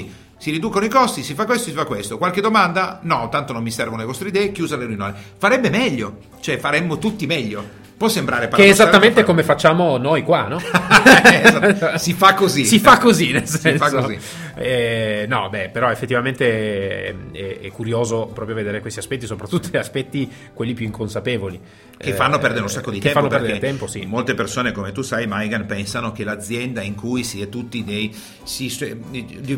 si 0.42 0.50
riducono 0.50 0.84
i 0.84 0.88
costi, 0.88 1.22
si 1.22 1.34
fa 1.34 1.44
questo, 1.44 1.68
si 1.68 1.74
fa 1.74 1.84
questo. 1.84 2.18
Qualche 2.18 2.40
domanda? 2.40 2.98
No, 3.02 3.28
tanto 3.28 3.52
non 3.52 3.62
mi 3.62 3.70
servono 3.70 3.98
le 3.98 4.06
vostre 4.06 4.28
idee, 4.28 4.50
chiusa 4.50 4.76
la 4.76 4.86
riunione. 4.86 5.14
Farebbe 5.36 5.70
meglio, 5.70 6.18
cioè 6.40 6.58
faremmo 6.58 6.98
tutti 6.98 7.26
meglio. 7.26 7.81
Può 8.02 8.10
sembrare 8.10 8.48
Che 8.48 8.64
è 8.64 8.68
esattamente 8.68 9.22
come 9.22 9.44
facciamo 9.44 9.96
noi 9.96 10.24
qua, 10.24 10.48
no? 10.48 10.58
esatto. 10.60 11.98
Si 11.98 12.14
fa 12.14 12.34
così. 12.34 12.64
Si 12.64 12.80
fa 12.80 12.98
così, 12.98 13.30
nel 13.30 13.46
senso. 13.46 13.70
Si 13.70 13.76
fa 13.76 14.00
così. 14.00 14.18
Eh, 14.56 15.24
no, 15.28 15.48
beh, 15.48 15.68
però 15.68 15.88
effettivamente 15.88 17.06
è, 17.30 17.60
è, 17.60 17.70
curioso 17.70 18.28
proprio 18.34 18.56
vedere 18.56 18.80
questi 18.80 18.98
aspetti, 18.98 19.26
soprattutto 19.26 19.68
gli 19.70 19.76
aspetti 19.76 20.28
quelli 20.52 20.74
più 20.74 20.84
inconsapevoli. 20.84 21.60
Che 21.96 22.12
fanno 22.14 22.40
perdere 22.40 22.62
un 22.62 22.70
sacco 22.70 22.90
di 22.90 22.98
tempo. 22.98 23.20
Che 23.20 23.28
fanno 23.28 23.40
perdere 23.40 23.60
tempo, 23.60 23.86
sì. 23.86 24.04
Molte 24.04 24.34
persone, 24.34 24.72
come 24.72 24.90
tu 24.90 25.02
sai, 25.02 25.28
Maigan, 25.28 25.66
pensano 25.66 26.10
che 26.10 26.24
l'azienda 26.24 26.82
in 26.82 26.96
cui 26.96 27.22
si 27.22 27.40
è 27.40 27.48
tutti 27.48 27.84
dei... 27.84 28.12
Si, 28.42 28.66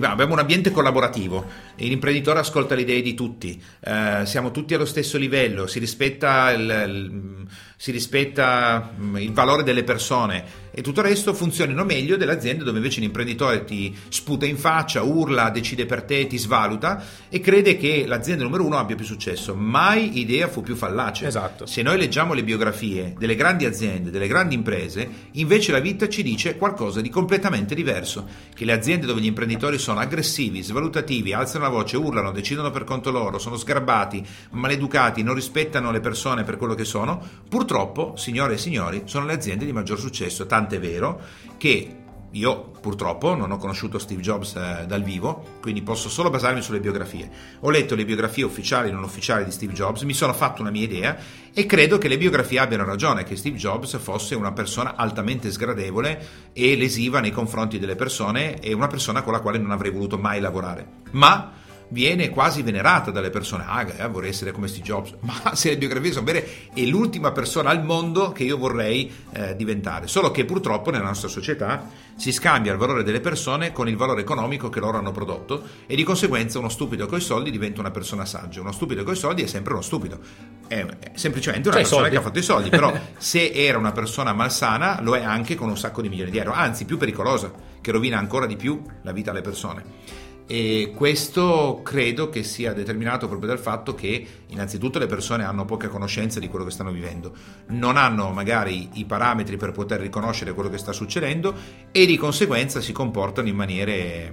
abbiamo 0.02 0.34
un 0.34 0.38
ambiente 0.38 0.70
collaborativo, 0.70 1.46
l'imprenditore 1.76 2.40
ascolta 2.40 2.74
le 2.74 2.82
idee 2.82 3.00
di 3.00 3.14
tutti, 3.14 3.58
eh, 3.80 4.26
siamo 4.26 4.50
tutti 4.50 4.74
allo 4.74 4.84
stesso 4.84 5.16
livello, 5.16 5.66
si 5.66 5.78
rispetta 5.78 6.50
il, 6.50 6.84
il 6.86 7.46
si 7.84 7.90
rispetta 7.90 8.33
mm, 8.40 9.16
il 9.16 9.32
valore 9.32 9.62
delle 9.62 9.84
persone 9.84 10.62
e 10.76 10.82
tutto 10.82 11.00
il 11.00 11.06
resto 11.06 11.32
funzionino 11.32 11.84
meglio 11.84 12.16
delle 12.16 12.32
aziende 12.32 12.64
dove 12.64 12.78
invece 12.78 12.98
l'imprenditore 12.98 13.64
ti 13.64 13.96
sputa 14.08 14.44
in 14.44 14.56
faccia, 14.56 15.02
urla, 15.02 15.50
decide 15.50 15.86
per 15.86 16.02
te, 16.02 16.26
ti 16.26 16.36
svaluta 16.36 17.02
e 17.28 17.38
crede 17.38 17.76
che 17.76 18.04
l'azienda 18.06 18.42
numero 18.42 18.64
uno 18.64 18.76
abbia 18.76 18.96
più 18.96 19.04
successo. 19.04 19.54
Mai 19.54 20.18
idea 20.18 20.48
fu 20.48 20.62
più 20.62 20.74
fallace. 20.74 21.26
Esatto. 21.26 21.64
Se 21.66 21.82
noi 21.82 21.96
leggiamo 21.96 22.34
le 22.34 22.42
biografie 22.42 23.14
delle 23.16 23.36
grandi 23.36 23.66
aziende, 23.66 24.10
delle 24.10 24.26
grandi 24.26 24.56
imprese, 24.56 25.08
invece 25.32 25.70
la 25.70 25.78
vita 25.78 26.08
ci 26.08 26.24
dice 26.24 26.56
qualcosa 26.56 27.00
di 27.00 27.08
completamente 27.08 27.76
diverso. 27.76 28.26
Che 28.52 28.64
le 28.64 28.72
aziende 28.72 29.06
dove 29.06 29.20
gli 29.20 29.26
imprenditori 29.26 29.78
sono 29.78 30.00
aggressivi, 30.00 30.60
svalutativi, 30.60 31.32
alzano 31.32 31.64
la 31.64 31.70
voce, 31.70 31.96
urlano, 31.96 32.32
decidono 32.32 32.70
per 32.70 32.82
conto 32.82 33.12
loro, 33.12 33.38
sono 33.38 33.56
sgarbati, 33.56 34.26
maleducati, 34.50 35.22
non 35.22 35.36
rispettano 35.36 35.92
le 35.92 36.00
persone 36.00 36.42
per 36.42 36.56
quello 36.56 36.74
che 36.74 36.84
sono, 36.84 37.22
purtroppo, 37.48 38.14
signore 38.16 38.54
e 38.54 38.58
signori, 38.58 39.02
sono 39.04 39.26
le 39.26 39.34
aziende 39.34 39.64
di 39.64 39.72
maggior 39.72 40.00
successo. 40.00 40.46
Tant'è 40.64 40.80
vero 40.80 41.20
che 41.58 41.96
io 42.30 42.70
purtroppo 42.80 43.34
non 43.34 43.52
ho 43.52 43.58
conosciuto 43.58 43.98
Steve 43.98 44.20
Jobs 44.20 44.56
eh, 44.56 44.86
dal 44.86 45.02
vivo, 45.02 45.58
quindi 45.60 45.82
posso 45.82 46.08
solo 46.08 46.30
basarmi 46.30 46.62
sulle 46.62 46.80
biografie. 46.80 47.30
Ho 47.60 47.70
letto 47.70 47.94
le 47.94 48.04
biografie 48.04 48.44
ufficiali 48.44 48.88
e 48.88 48.92
non 48.92 49.04
ufficiali 49.04 49.44
di 49.44 49.50
Steve 49.50 49.74
Jobs, 49.74 50.02
mi 50.02 50.14
sono 50.14 50.32
fatto 50.32 50.62
una 50.62 50.70
mia 50.70 50.82
idea 50.82 51.16
e 51.52 51.66
credo 51.66 51.98
che 51.98 52.08
le 52.08 52.16
biografie 52.16 52.58
abbiano 52.58 52.84
ragione, 52.84 53.24
che 53.24 53.36
Steve 53.36 53.56
Jobs 53.56 53.96
fosse 53.98 54.34
una 54.34 54.52
persona 54.52 54.96
altamente 54.96 55.52
sgradevole 55.52 56.50
e 56.52 56.76
lesiva 56.76 57.20
nei 57.20 57.30
confronti 57.30 57.78
delle 57.78 57.94
persone 57.94 58.58
e 58.58 58.72
una 58.72 58.88
persona 58.88 59.22
con 59.22 59.32
la 59.32 59.40
quale 59.40 59.58
non 59.58 59.70
avrei 59.70 59.92
voluto 59.92 60.18
mai 60.18 60.40
lavorare. 60.40 60.86
Ma 61.12 61.52
viene 61.88 62.30
quasi 62.30 62.62
venerata 62.62 63.10
dalle 63.10 63.30
persone. 63.30 63.64
Ah, 63.66 63.86
eh, 63.96 64.08
vorrei 64.08 64.30
essere 64.30 64.52
come 64.52 64.68
Steve 64.68 64.84
Jobs. 64.84 65.14
Ma 65.20 65.54
se 65.54 65.70
le 65.70 65.78
biografie 65.78 66.12
sono 66.12 66.24
vere, 66.24 66.46
è 66.74 66.80
l'ultima 66.82 67.32
persona 67.32 67.70
al 67.70 67.84
mondo 67.84 68.32
che 68.32 68.44
io 68.44 68.56
vorrei 68.56 69.12
eh, 69.32 69.56
diventare. 69.56 70.06
Solo 70.06 70.30
che 70.30 70.44
purtroppo 70.44 70.90
nella 70.90 71.04
nostra 71.04 71.28
società 71.28 71.88
si 72.16 72.32
scambia 72.32 72.72
il 72.72 72.78
valore 72.78 73.02
delle 73.02 73.20
persone 73.20 73.72
con 73.72 73.88
il 73.88 73.96
valore 73.96 74.20
economico 74.20 74.68
che 74.68 74.78
loro 74.78 74.98
hanno 74.98 75.10
prodotto 75.10 75.62
e 75.86 75.96
di 75.96 76.04
conseguenza 76.04 76.58
uno 76.58 76.68
stupido 76.68 77.06
coi 77.06 77.20
soldi 77.20 77.50
diventa 77.50 77.80
una 77.80 77.90
persona 77.90 78.24
saggia. 78.24 78.60
Uno 78.60 78.72
stupido 78.72 79.02
coi 79.02 79.16
soldi 79.16 79.42
è 79.42 79.46
sempre 79.46 79.72
uno 79.72 79.82
stupido. 79.82 80.18
È 80.66 80.86
semplicemente 81.14 81.68
una 81.68 81.78
cioè 81.78 81.86
persona 81.86 82.08
che 82.08 82.16
ha 82.16 82.20
fatto 82.20 82.38
i 82.38 82.42
soldi. 82.42 82.68
Però 82.70 82.92
se 83.18 83.50
era 83.52 83.78
una 83.78 83.92
persona 83.92 84.32
malsana, 84.32 85.00
lo 85.02 85.16
è 85.16 85.22
anche 85.22 85.54
con 85.54 85.68
un 85.68 85.76
sacco 85.76 86.02
di 86.02 86.08
milioni 86.08 86.30
di 86.30 86.38
euro. 86.38 86.52
Anzi, 86.52 86.84
più 86.84 86.96
pericolosa, 86.96 87.52
che 87.80 87.90
rovina 87.90 88.18
ancora 88.18 88.46
di 88.46 88.56
più 88.56 88.82
la 89.02 89.12
vita 89.12 89.30
alle 89.30 89.42
persone. 89.42 90.32
E 90.46 90.92
questo 90.94 91.80
credo 91.82 92.28
che 92.28 92.42
sia 92.42 92.74
determinato 92.74 93.28
proprio 93.28 93.48
dal 93.48 93.58
fatto 93.58 93.94
che 93.94 94.26
innanzitutto 94.48 94.98
le 94.98 95.06
persone 95.06 95.44
hanno 95.44 95.64
poca 95.64 95.88
conoscenza 95.88 96.38
di 96.38 96.48
quello 96.48 96.66
che 96.66 96.70
stanno 96.70 96.92
vivendo, 96.92 97.32
non 97.68 97.96
hanno 97.96 98.30
magari 98.30 98.90
i 98.94 99.06
parametri 99.06 99.56
per 99.56 99.72
poter 99.72 100.00
riconoscere 100.00 100.52
quello 100.52 100.68
che 100.68 100.78
sta 100.78 100.92
succedendo 100.92 101.54
e 101.90 102.04
di 102.04 102.18
conseguenza 102.18 102.82
si 102.82 102.92
comportano 102.92 103.48
in 103.48 103.56
maniere 103.56 104.32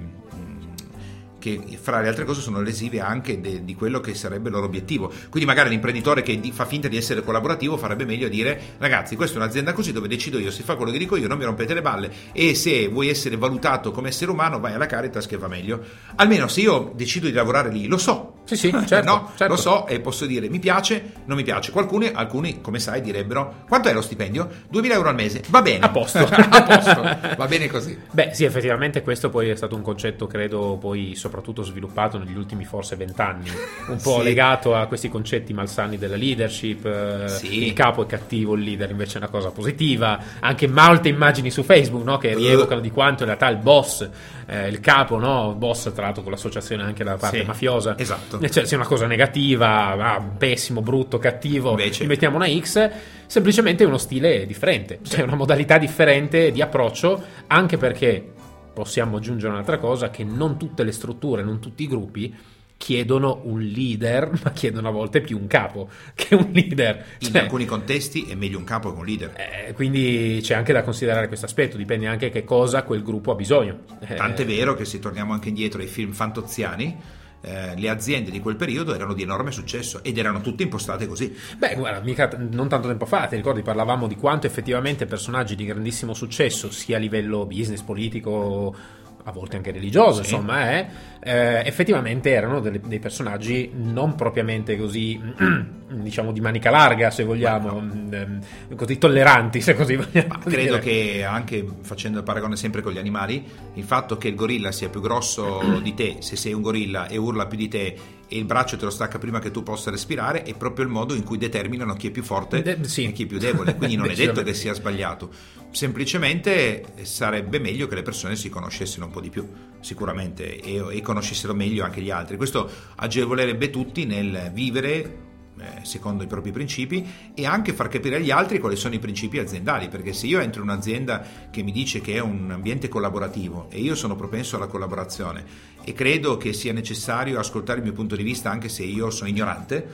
che 1.42 1.60
fra 1.82 2.00
le 2.00 2.08
altre 2.08 2.24
cose 2.24 2.40
sono 2.40 2.62
lesive 2.62 3.00
anche 3.00 3.42
de, 3.42 3.66
di 3.66 3.74
quello 3.74 4.00
che 4.00 4.14
sarebbe 4.14 4.50
il 4.50 4.54
loro 4.54 4.68
obiettivo. 4.68 5.12
Quindi 5.30 5.46
magari 5.46 5.70
l'imprenditore 5.70 6.22
che 6.22 6.40
fa 6.54 6.66
finta 6.66 6.88
di 6.88 6.96
essere 6.96 7.24
collaborativo 7.24 7.78
farebbe 7.78 8.06
meglio 8.06 8.28
a 8.28 8.30
dire 8.30 8.76
ragazzi 8.78 9.16
questa 9.16 9.38
è 9.38 9.42
un'azienda 9.42 9.74
così 9.74 9.92
dove 9.92 10.08
decido 10.08 10.38
io, 10.38 10.52
si 10.52 10.62
fa 10.62 10.76
quello 10.76 10.92
che 10.92 11.00
dico 11.00 11.18
io, 11.18 11.28
non 11.28 11.38
mi 11.38 11.44
rompete 11.44 11.74
le 11.74 11.82
balle 11.82 12.12
e 12.32 12.54
se 12.54 12.88
vuoi 12.88 13.10
essere 13.10 13.36
valutato 13.38 13.92
come 13.92 14.10
essere 14.10 14.30
umano 14.30 14.60
vai 14.60 14.74
alla 14.74 14.86
Caritas 14.86 15.26
che 15.26 15.38
va 15.38 15.48
meglio. 15.48 15.82
Almeno 16.16 16.48
se 16.48 16.62
io 16.62 16.94
decido 16.96 17.26
di 17.26 17.34
lavorare 17.34 17.70
lì, 17.70 17.88
lo 17.88 17.98
so. 17.98 18.36
Sì, 18.44 18.56
sì, 18.56 18.72
certo, 18.86 19.10
no, 19.10 19.32
certo. 19.36 19.54
lo 19.54 19.60
so 19.60 19.88
e 19.88 20.00
posso 20.00 20.26
dire 20.26 20.48
mi 20.50 20.60
piace, 20.60 21.14
non 21.26 21.38
mi 21.38 21.44
piace. 21.44 21.72
Qualcuno, 21.72 22.10
alcuni, 22.14 22.62
come 22.62 22.80
sai, 22.80 23.02
direbbero 23.02 23.64
quanto 23.68 23.90
è 23.90 23.94
lo 23.94 24.02
stipendio? 24.02 24.48
2000 24.70 24.94
euro 24.94 25.10
al 25.10 25.16
mese, 25.16 25.42
va 25.50 25.62
bene. 25.62 25.84
A 25.84 25.90
posto. 25.90 26.20
a 26.30 26.64
posto, 26.64 27.02
va 27.36 27.48
bene 27.48 27.68
così. 27.68 27.98
Beh 28.12 28.32
sì, 28.34 28.44
effettivamente 28.44 29.02
questo 29.02 29.30
poi 29.30 29.50
è 29.50 29.56
stato 29.56 29.76
un 29.76 29.82
concetto, 29.82 30.28
credo, 30.28 30.78
poi 30.80 31.16
soprattutto 31.16 31.31
sviluppato 31.64 32.18
negli 32.18 32.36
ultimi 32.36 32.64
forse 32.64 32.96
vent'anni, 32.96 33.50
un 33.88 34.00
po' 34.02 34.18
sì. 34.18 34.24
legato 34.24 34.76
a 34.76 34.86
questi 34.86 35.10
concetti 35.10 35.54
malsani 35.54 35.98
della 35.98 36.16
leadership, 36.16 36.86
eh, 36.86 37.28
sì. 37.28 37.66
il 37.66 37.74
capo 37.74 38.04
è 38.04 38.06
cattivo, 38.06 38.54
il 38.54 38.62
leader 38.62 38.92
invece 38.92 39.16
è 39.16 39.18
una 39.18 39.30
cosa 39.30 39.50
positiva, 39.50 40.20
anche 40.40 40.68
molte 40.68 41.10
immagini 41.10 41.50
su 41.50 41.64
Facebook 41.64 42.04
no? 42.04 42.18
che 42.18 42.34
rievocano 42.36 42.82
di 42.82 42.92
quanto 42.92 43.24
in 43.24 43.30
realtà 43.30 43.50
il 43.50 43.58
boss, 43.58 44.08
eh, 44.46 44.68
il 44.68 44.80
capo, 44.80 45.18
no? 45.18 45.50
il 45.52 45.58
boss 45.58 45.92
tra 45.94 46.04
l'altro 46.04 46.22
con 46.24 46.32
l'associazione 46.32 46.84
anche 46.84 47.04
dalla 47.04 47.18
parte 47.18 47.40
sì. 47.40 47.46
mafiosa, 47.46 47.98
esatto 47.98 48.10
Esatto. 48.12 48.48
Cioè, 48.50 48.66
sia 48.66 48.78
una 48.78 48.86
cosa 48.86 49.08
negativa, 49.08 49.92
ah, 49.92 50.22
pessimo, 50.22 50.82
brutto, 50.82 51.18
cattivo, 51.18 51.72
Invece... 51.72 52.06
mettiamo 52.06 52.36
una 52.36 52.48
X, 52.48 52.90
semplicemente 53.26 53.84
uno 53.84 53.98
stile 53.98 54.46
differente, 54.46 55.00
cioè 55.04 55.22
una 55.22 55.36
modalità 55.36 55.78
differente 55.78 56.52
di 56.52 56.62
approccio, 56.62 57.22
anche 57.48 57.78
perché 57.78 58.34
possiamo 58.74 59.18
aggiungere 59.18 59.54
un'altra 59.54 59.78
cosa, 59.78 60.10
che 60.10 60.24
non 60.24 60.58
tutte 60.58 60.84
le 60.84 60.92
strutture, 60.92 61.44
non 61.44 61.60
tutti 61.60 61.84
i 61.84 61.88
gruppi 61.88 62.36
chiedono 62.82 63.42
un 63.44 63.62
leader, 63.62 64.32
ma 64.44 64.52
chiedono 64.52 64.88
a 64.88 64.92
volte 64.92 65.22
più 65.22 65.38
un 65.38 65.46
capo 65.46 65.88
che 66.16 66.34
un 66.34 66.50
leader. 66.52 67.06
In 67.20 67.32
cioè, 67.32 67.42
alcuni 67.44 67.66
contesti 67.66 68.26
è 68.28 68.34
meglio 68.34 68.58
un 68.58 68.64
capo 68.64 68.92
che 68.92 69.00
un 69.00 69.06
leader. 69.06 69.34
Eh, 69.38 69.74
quindi 69.74 70.40
c'è 70.42 70.56
anche 70.56 70.74
da 70.74 70.82
considerare 70.82 71.28
questo 71.28 71.46
aspetto, 71.46 71.78
dipende 71.78 72.08
anche 72.08 72.32
che 72.32 72.44
cosa 72.44 72.82
quel 72.82 73.04
gruppo 73.04 73.32
ha 73.32 73.36
bisogno. 73.36 73.82
Eh, 74.00 74.16
Tant'è 74.16 74.46
vero 74.46 74.74
che 74.74 74.86
se 74.86 74.98
torniamo 74.98 75.32
anche 75.32 75.50
indietro 75.50 75.80
ai 75.80 75.88
film 75.88 76.12
fantoziani, 76.12 76.98
eh, 77.42 77.76
le 77.76 77.90
aziende 77.90 78.32
di 78.32 78.40
quel 78.40 78.56
periodo 78.56 78.94
erano 78.94 79.14
di 79.14 79.24
enorme 79.24 79.52
successo 79.52 80.04
ed 80.04 80.18
erano 80.18 80.42
tutte 80.42 80.64
impostate 80.64 81.08
così. 81.08 81.36
Beh, 81.58 81.76
guarda, 81.76 82.00
mica 82.02 82.30
non 82.38 82.70
tanto 82.70 82.88
tempo 82.88 83.06
fa, 83.06 83.28
ti 83.28 83.36
ricordi, 83.36 83.62
parlavamo 83.62 84.08
di 84.08 84.16
quanto 84.16 84.48
effettivamente 84.48 85.06
personaggi 85.06 85.56
di 85.56 85.66
grandissimo 85.66 86.14
successo, 86.14 86.72
sia 86.72 86.98
a 86.98 87.00
livello 87.00 87.46
business, 87.46 87.82
politico, 87.82 88.76
a 89.24 89.32
volte 89.32 89.56
anche 89.56 89.72
religioso, 89.72 90.24
sì. 90.24 90.34
insomma, 90.34 90.72
eh, 90.72 90.88
eh, 91.24 91.64
effettivamente 91.66 92.32
erano 92.32 92.60
delle, 92.60 92.80
dei 92.80 93.00
personaggi 93.00 93.72
non 93.74 94.16
propriamente 94.16 94.78
così, 94.78 95.20
diciamo, 95.90 96.32
di 96.32 96.42
manica 96.42 96.70
larga, 96.70 97.12
se 97.12 97.24
vogliamo, 97.24 97.80
no. 97.80 98.10
eh, 98.12 98.76
così 98.76 98.98
tolleranti, 98.98 99.62
se 99.62 99.76
così 99.76 99.96
vogliamo. 99.96 100.28
Ma 100.30 100.40
credo 100.40 100.80
che 100.80 101.24
anche 101.24 101.66
facendo 101.82 102.20
il 102.20 102.24
paragone 102.24 102.56
sempre 102.56 102.82
con 102.82 102.92
gli 102.92 102.98
animali, 102.98 103.46
il 103.76 103.84
fatto 103.84 104.18
che 104.18 104.30
il 104.30 104.36
gorilla 104.36 104.72
sia 104.72 104.90
più 104.90 105.02
grosso 105.02 105.80
di 105.82 105.94
te, 105.94 106.18
se 106.20 106.36
sei 106.36 106.54
un 106.54 106.62
gorilla 106.62 107.08
e 107.08 107.18
urla 107.18 107.46
più 107.46 107.58
di 107.58 107.68
te 107.68 107.96
e 108.34 108.38
il 108.38 108.46
braccio 108.46 108.78
te 108.78 108.86
lo 108.86 108.92
stacca 108.92 109.18
prima 109.18 109.40
che 109.40 109.52
tu 109.52 109.62
possa 109.62 109.92
respirare, 109.92 110.44
è 110.44 110.56
proprio 110.56 110.86
il 110.86 110.92
modo 110.92 111.14
in 111.14 111.24
cui 111.24 111.38
determinano 111.38 111.96
chi 111.96 112.08
è 112.08 112.12
più 112.12 112.24
forte 112.24 112.62
De- 112.62 112.78
sì. 112.88 113.04
e 113.04 113.12
chi 113.12 113.24
è 113.24 113.26
più 113.26 113.38
debole. 113.38 113.76
Quindi 113.76 113.98
non 113.98 114.10
è 114.10 114.16
detto 114.16 114.42
che 114.42 114.54
sia 114.54 114.74
sbagliato. 114.74 115.30
Semplicemente 115.72 116.84
sarebbe 117.04 117.58
meglio 117.58 117.88
che 117.88 117.96
le 117.96 118.02
persone 118.02 118.36
si 118.36 118.50
conoscessero 118.50 119.06
un 119.06 119.12
po' 119.12 119.22
di 119.22 119.30
più, 119.30 119.48
sicuramente, 119.80 120.60
e, 120.60 120.86
e 120.92 121.02
conoscessero 121.02 121.54
meglio 121.54 121.86
anche 121.86 122.02
gli 122.02 122.12
altri. 122.12 122.36
Questo 122.36 122.70
agevolerebbe 122.96 123.70
tutti 123.70 124.06
nel 124.06 124.52
vivere 124.54 125.30
eh, 125.62 125.86
secondo 125.86 126.24
i 126.24 126.28
propri 126.28 126.52
principi 126.52 127.06
e 127.36 127.46
anche 127.46 127.74
far 127.74 127.88
capire 127.88 128.16
agli 128.16 128.32
altri 128.32 128.58
quali 128.58 128.76
sono 128.76 128.96
i 128.96 129.00
principi 129.00 129.38
aziendali 129.38 129.90
perché 129.90 130.12
se 130.12 130.26
io 130.26 130.40
entro 130.40 130.64
in 130.64 130.70
un'azienda 130.70 131.24
che 131.52 131.62
mi 131.62 131.72
dice 131.72 132.02
che 132.02 132.16
è 132.16 132.20
un 132.20 132.50
ambiente 132.52 132.88
collaborativo 132.88 133.68
e 133.70 133.80
io 133.80 133.94
sono 133.94 134.16
propenso 134.16 134.56
alla 134.56 134.68
collaborazione 134.68 135.46
e 135.84 135.94
credo 135.94 136.38
che 136.38 136.54
sia 136.54 136.74
necessario 136.74 137.38
ascoltare 137.38 137.80
il 137.80 137.84
mio 137.84 137.94
punto 137.94 138.16
di 138.16 138.24
vista 138.24 138.50
anche 138.50 138.70
se 138.70 138.84
io 138.84 139.12
sono 139.12 139.30
ignorante 139.30 139.88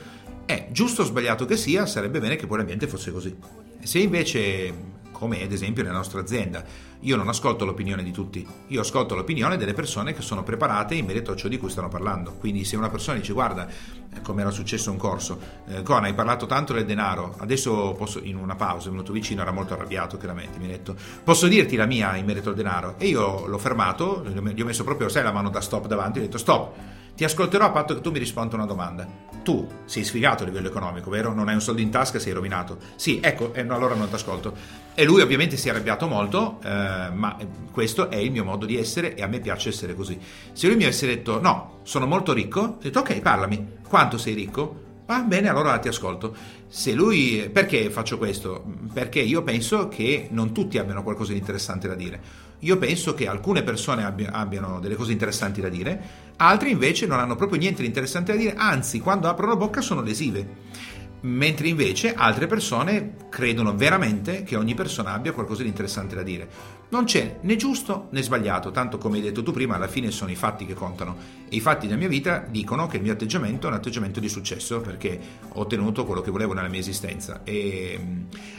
è 0.45 0.67
giusto 0.71 1.01
o 1.01 1.05
sbagliato 1.05 1.45
che 1.45 1.57
sia 1.57 1.85
sarebbe 1.85 2.19
bene 2.19 2.37
che 2.37 2.47
poi 2.47 2.57
l'ambiente 2.57 2.87
fosse 2.87 3.11
così 3.11 3.35
se 3.81 3.99
invece 3.99 4.96
come 5.17 5.41
ad 5.41 5.51
esempio 5.51 5.81
nella 5.81 5.95
nostra 5.95 6.21
azienda. 6.21 6.63
Io 7.01 7.15
non 7.15 7.27
ascolto 7.27 7.65
l'opinione 7.65 8.03
di 8.03 8.11
tutti, 8.11 8.45
io 8.67 8.81
ascolto 8.81 9.15
l'opinione 9.15 9.57
delle 9.57 9.73
persone 9.73 10.13
che 10.13 10.21
sono 10.21 10.43
preparate 10.43 10.93
in 10.93 11.05
merito 11.05 11.31
a 11.31 11.35
ciò 11.35 11.47
di 11.47 11.57
cui 11.57 11.71
stanno 11.71 11.89
parlando. 11.89 12.33
Quindi 12.33 12.63
se 12.63 12.75
una 12.75 12.89
persona 12.89 13.17
dice 13.17 13.33
guarda, 13.33 13.67
eh, 13.67 14.21
come 14.21 14.41
era 14.41 14.51
successo 14.51 14.91
un 14.91 14.97
corso, 14.97 15.39
eh, 15.67 15.81
Con 15.81 16.03
hai 16.03 16.13
parlato 16.13 16.45
tanto 16.45 16.73
del 16.73 16.85
denaro, 16.85 17.33
adesso 17.39 17.93
posso, 17.97 18.19
in 18.21 18.35
una 18.35 18.55
pausa, 18.55 18.89
è 18.89 18.91
venuto 18.91 19.11
vicino, 19.11 19.41
era 19.41 19.51
molto 19.51 19.73
arrabbiato 19.73 20.17
chiaramente, 20.17 20.59
mi 20.59 20.65
ha 20.65 20.69
detto 20.69 20.95
posso 21.23 21.47
dirti 21.47 21.75
la 21.75 21.85
mia 21.85 22.15
in 22.15 22.25
merito 22.25 22.49
al 22.49 22.55
denaro? 22.55 22.95
E 22.99 23.07
io 23.07 23.47
l'ho 23.47 23.57
fermato, 23.57 24.23
gli 24.23 24.61
ho 24.61 24.65
messo 24.65 24.83
proprio, 24.83 25.09
sai, 25.09 25.23
la 25.23 25.31
mano 25.31 25.49
da 25.49 25.61
stop 25.61 25.87
davanti, 25.87 26.19
ho 26.19 26.21
detto 26.21 26.37
stop 26.37 26.75
ti 27.17 27.23
ascolterò 27.23 27.65
a 27.65 27.71
patto 27.71 27.95
che 27.95 28.01
tu 28.01 28.11
mi 28.11 28.19
risponda 28.19 28.53
una 28.57 28.67
domanda. 28.67 29.07
Tu 29.41 29.67
sei 29.85 30.03
sfigato 30.03 30.43
a 30.43 30.45
livello 30.45 30.67
economico, 30.67 31.09
vero? 31.09 31.33
Non 31.33 31.47
hai 31.47 31.55
un 31.55 31.61
soldo 31.61 31.81
in 31.81 31.89
tasca, 31.89 32.19
sei 32.19 32.31
rovinato. 32.31 32.77
Sì, 32.95 33.19
ecco, 33.19 33.55
eh, 33.55 33.61
allora 33.61 33.95
non 33.95 34.07
ti 34.07 34.13
ascolto. 34.13 34.55
E 34.93 35.03
lui 35.03 35.21
ovviamente 35.21 35.57
si 35.57 35.67
è 35.67 35.71
arrabbiato 35.71 36.07
molto, 36.07 36.59
eh, 36.63 37.09
ma 37.11 37.35
questo 37.71 38.11
è 38.11 38.17
il 38.17 38.29
mio 38.29 38.43
modo 38.43 38.67
di 38.67 38.77
essere 38.77 39.15
e 39.15 39.23
a 39.23 39.27
me 39.27 39.39
piace 39.39 39.69
essere 39.69 39.95
così. 39.95 40.19
Se 40.53 40.67
lui 40.67 40.75
mi 40.75 40.83
avesse 40.83 41.07
detto 41.07 41.41
no, 41.41 41.79
sono 41.81 42.05
molto 42.05 42.33
ricco, 42.33 42.59
ho 42.59 42.77
detto 42.79 42.99
ok, 42.99 43.19
parlami. 43.19 43.77
Quanto 43.87 44.19
sei 44.19 44.35
ricco? 44.35 44.83
Va 45.07 45.21
bene, 45.21 45.49
allora 45.49 45.79
ti 45.79 45.87
ascolto. 45.87 46.35
Se 46.67 46.93
lui. 46.93 47.49
Perché 47.51 47.89
faccio 47.89 48.19
questo? 48.19 48.63
Perché 48.93 49.21
io 49.21 49.41
penso 49.41 49.87
che 49.87 50.27
non 50.29 50.51
tutti 50.51 50.77
abbiano 50.77 51.01
qualcosa 51.01 51.31
di 51.31 51.39
interessante 51.39 51.87
da 51.87 51.95
dire. 51.95 52.45
Io 52.59 52.77
penso 52.77 53.13
che 53.13 53.27
alcune 53.27 53.61
persone 53.61 54.03
abbiano 54.03 54.79
delle 54.79 54.95
cose 54.95 55.11
interessanti 55.11 55.61
da 55.61 55.69
dire, 55.69 56.01
altri 56.37 56.71
invece 56.71 57.05
non 57.05 57.19
hanno 57.19 57.35
proprio 57.35 57.59
niente 57.59 57.81
di 57.81 57.87
interessante 57.87 58.31
da 58.31 58.37
dire, 58.37 58.55
anzi, 58.55 58.99
quando 58.99 59.29
aprono 59.29 59.55
bocca 59.57 59.81
sono 59.81 60.01
lesive. 60.01 60.95
Mentre 61.19 61.67
invece 61.67 62.13
altre 62.13 62.47
persone 62.47 63.15
credono 63.29 63.75
veramente 63.75 64.43
che 64.43 64.55
ogni 64.55 64.75
persona 64.75 65.13
abbia 65.13 65.33
qualcosa 65.33 65.63
di 65.63 65.69
interessante 65.69 66.15
da 66.15 66.23
dire. 66.23 66.47
Non 66.89 67.03
c'è 67.03 67.39
né 67.41 67.57
giusto 67.57 68.07
né 68.11 68.21
sbagliato, 68.21 68.71
tanto 68.71 68.97
come 68.97 69.17
hai 69.17 69.23
detto 69.23 69.43
tu 69.43 69.51
prima, 69.51 69.75
alla 69.75 69.89
fine 69.89 70.09
sono 70.09 70.31
i 70.31 70.35
fatti 70.35 70.65
che 70.65 70.73
contano. 70.73 71.17
E 71.49 71.55
i 71.57 71.59
fatti 71.59 71.85
della 71.85 71.99
mia 71.99 72.07
vita 72.07 72.45
dicono 72.47 72.87
che 72.87 72.95
il 72.95 73.03
mio 73.03 73.11
atteggiamento 73.11 73.67
è 73.67 73.69
un 73.69 73.75
atteggiamento 73.75 74.21
di 74.21 74.29
successo 74.29 74.79
perché 74.79 75.19
ho 75.49 75.59
ottenuto 75.59 76.05
quello 76.05 76.21
che 76.21 76.31
volevo 76.31 76.53
nella 76.53 76.69
mia 76.69 76.79
esistenza. 76.79 77.41
E 77.43 77.99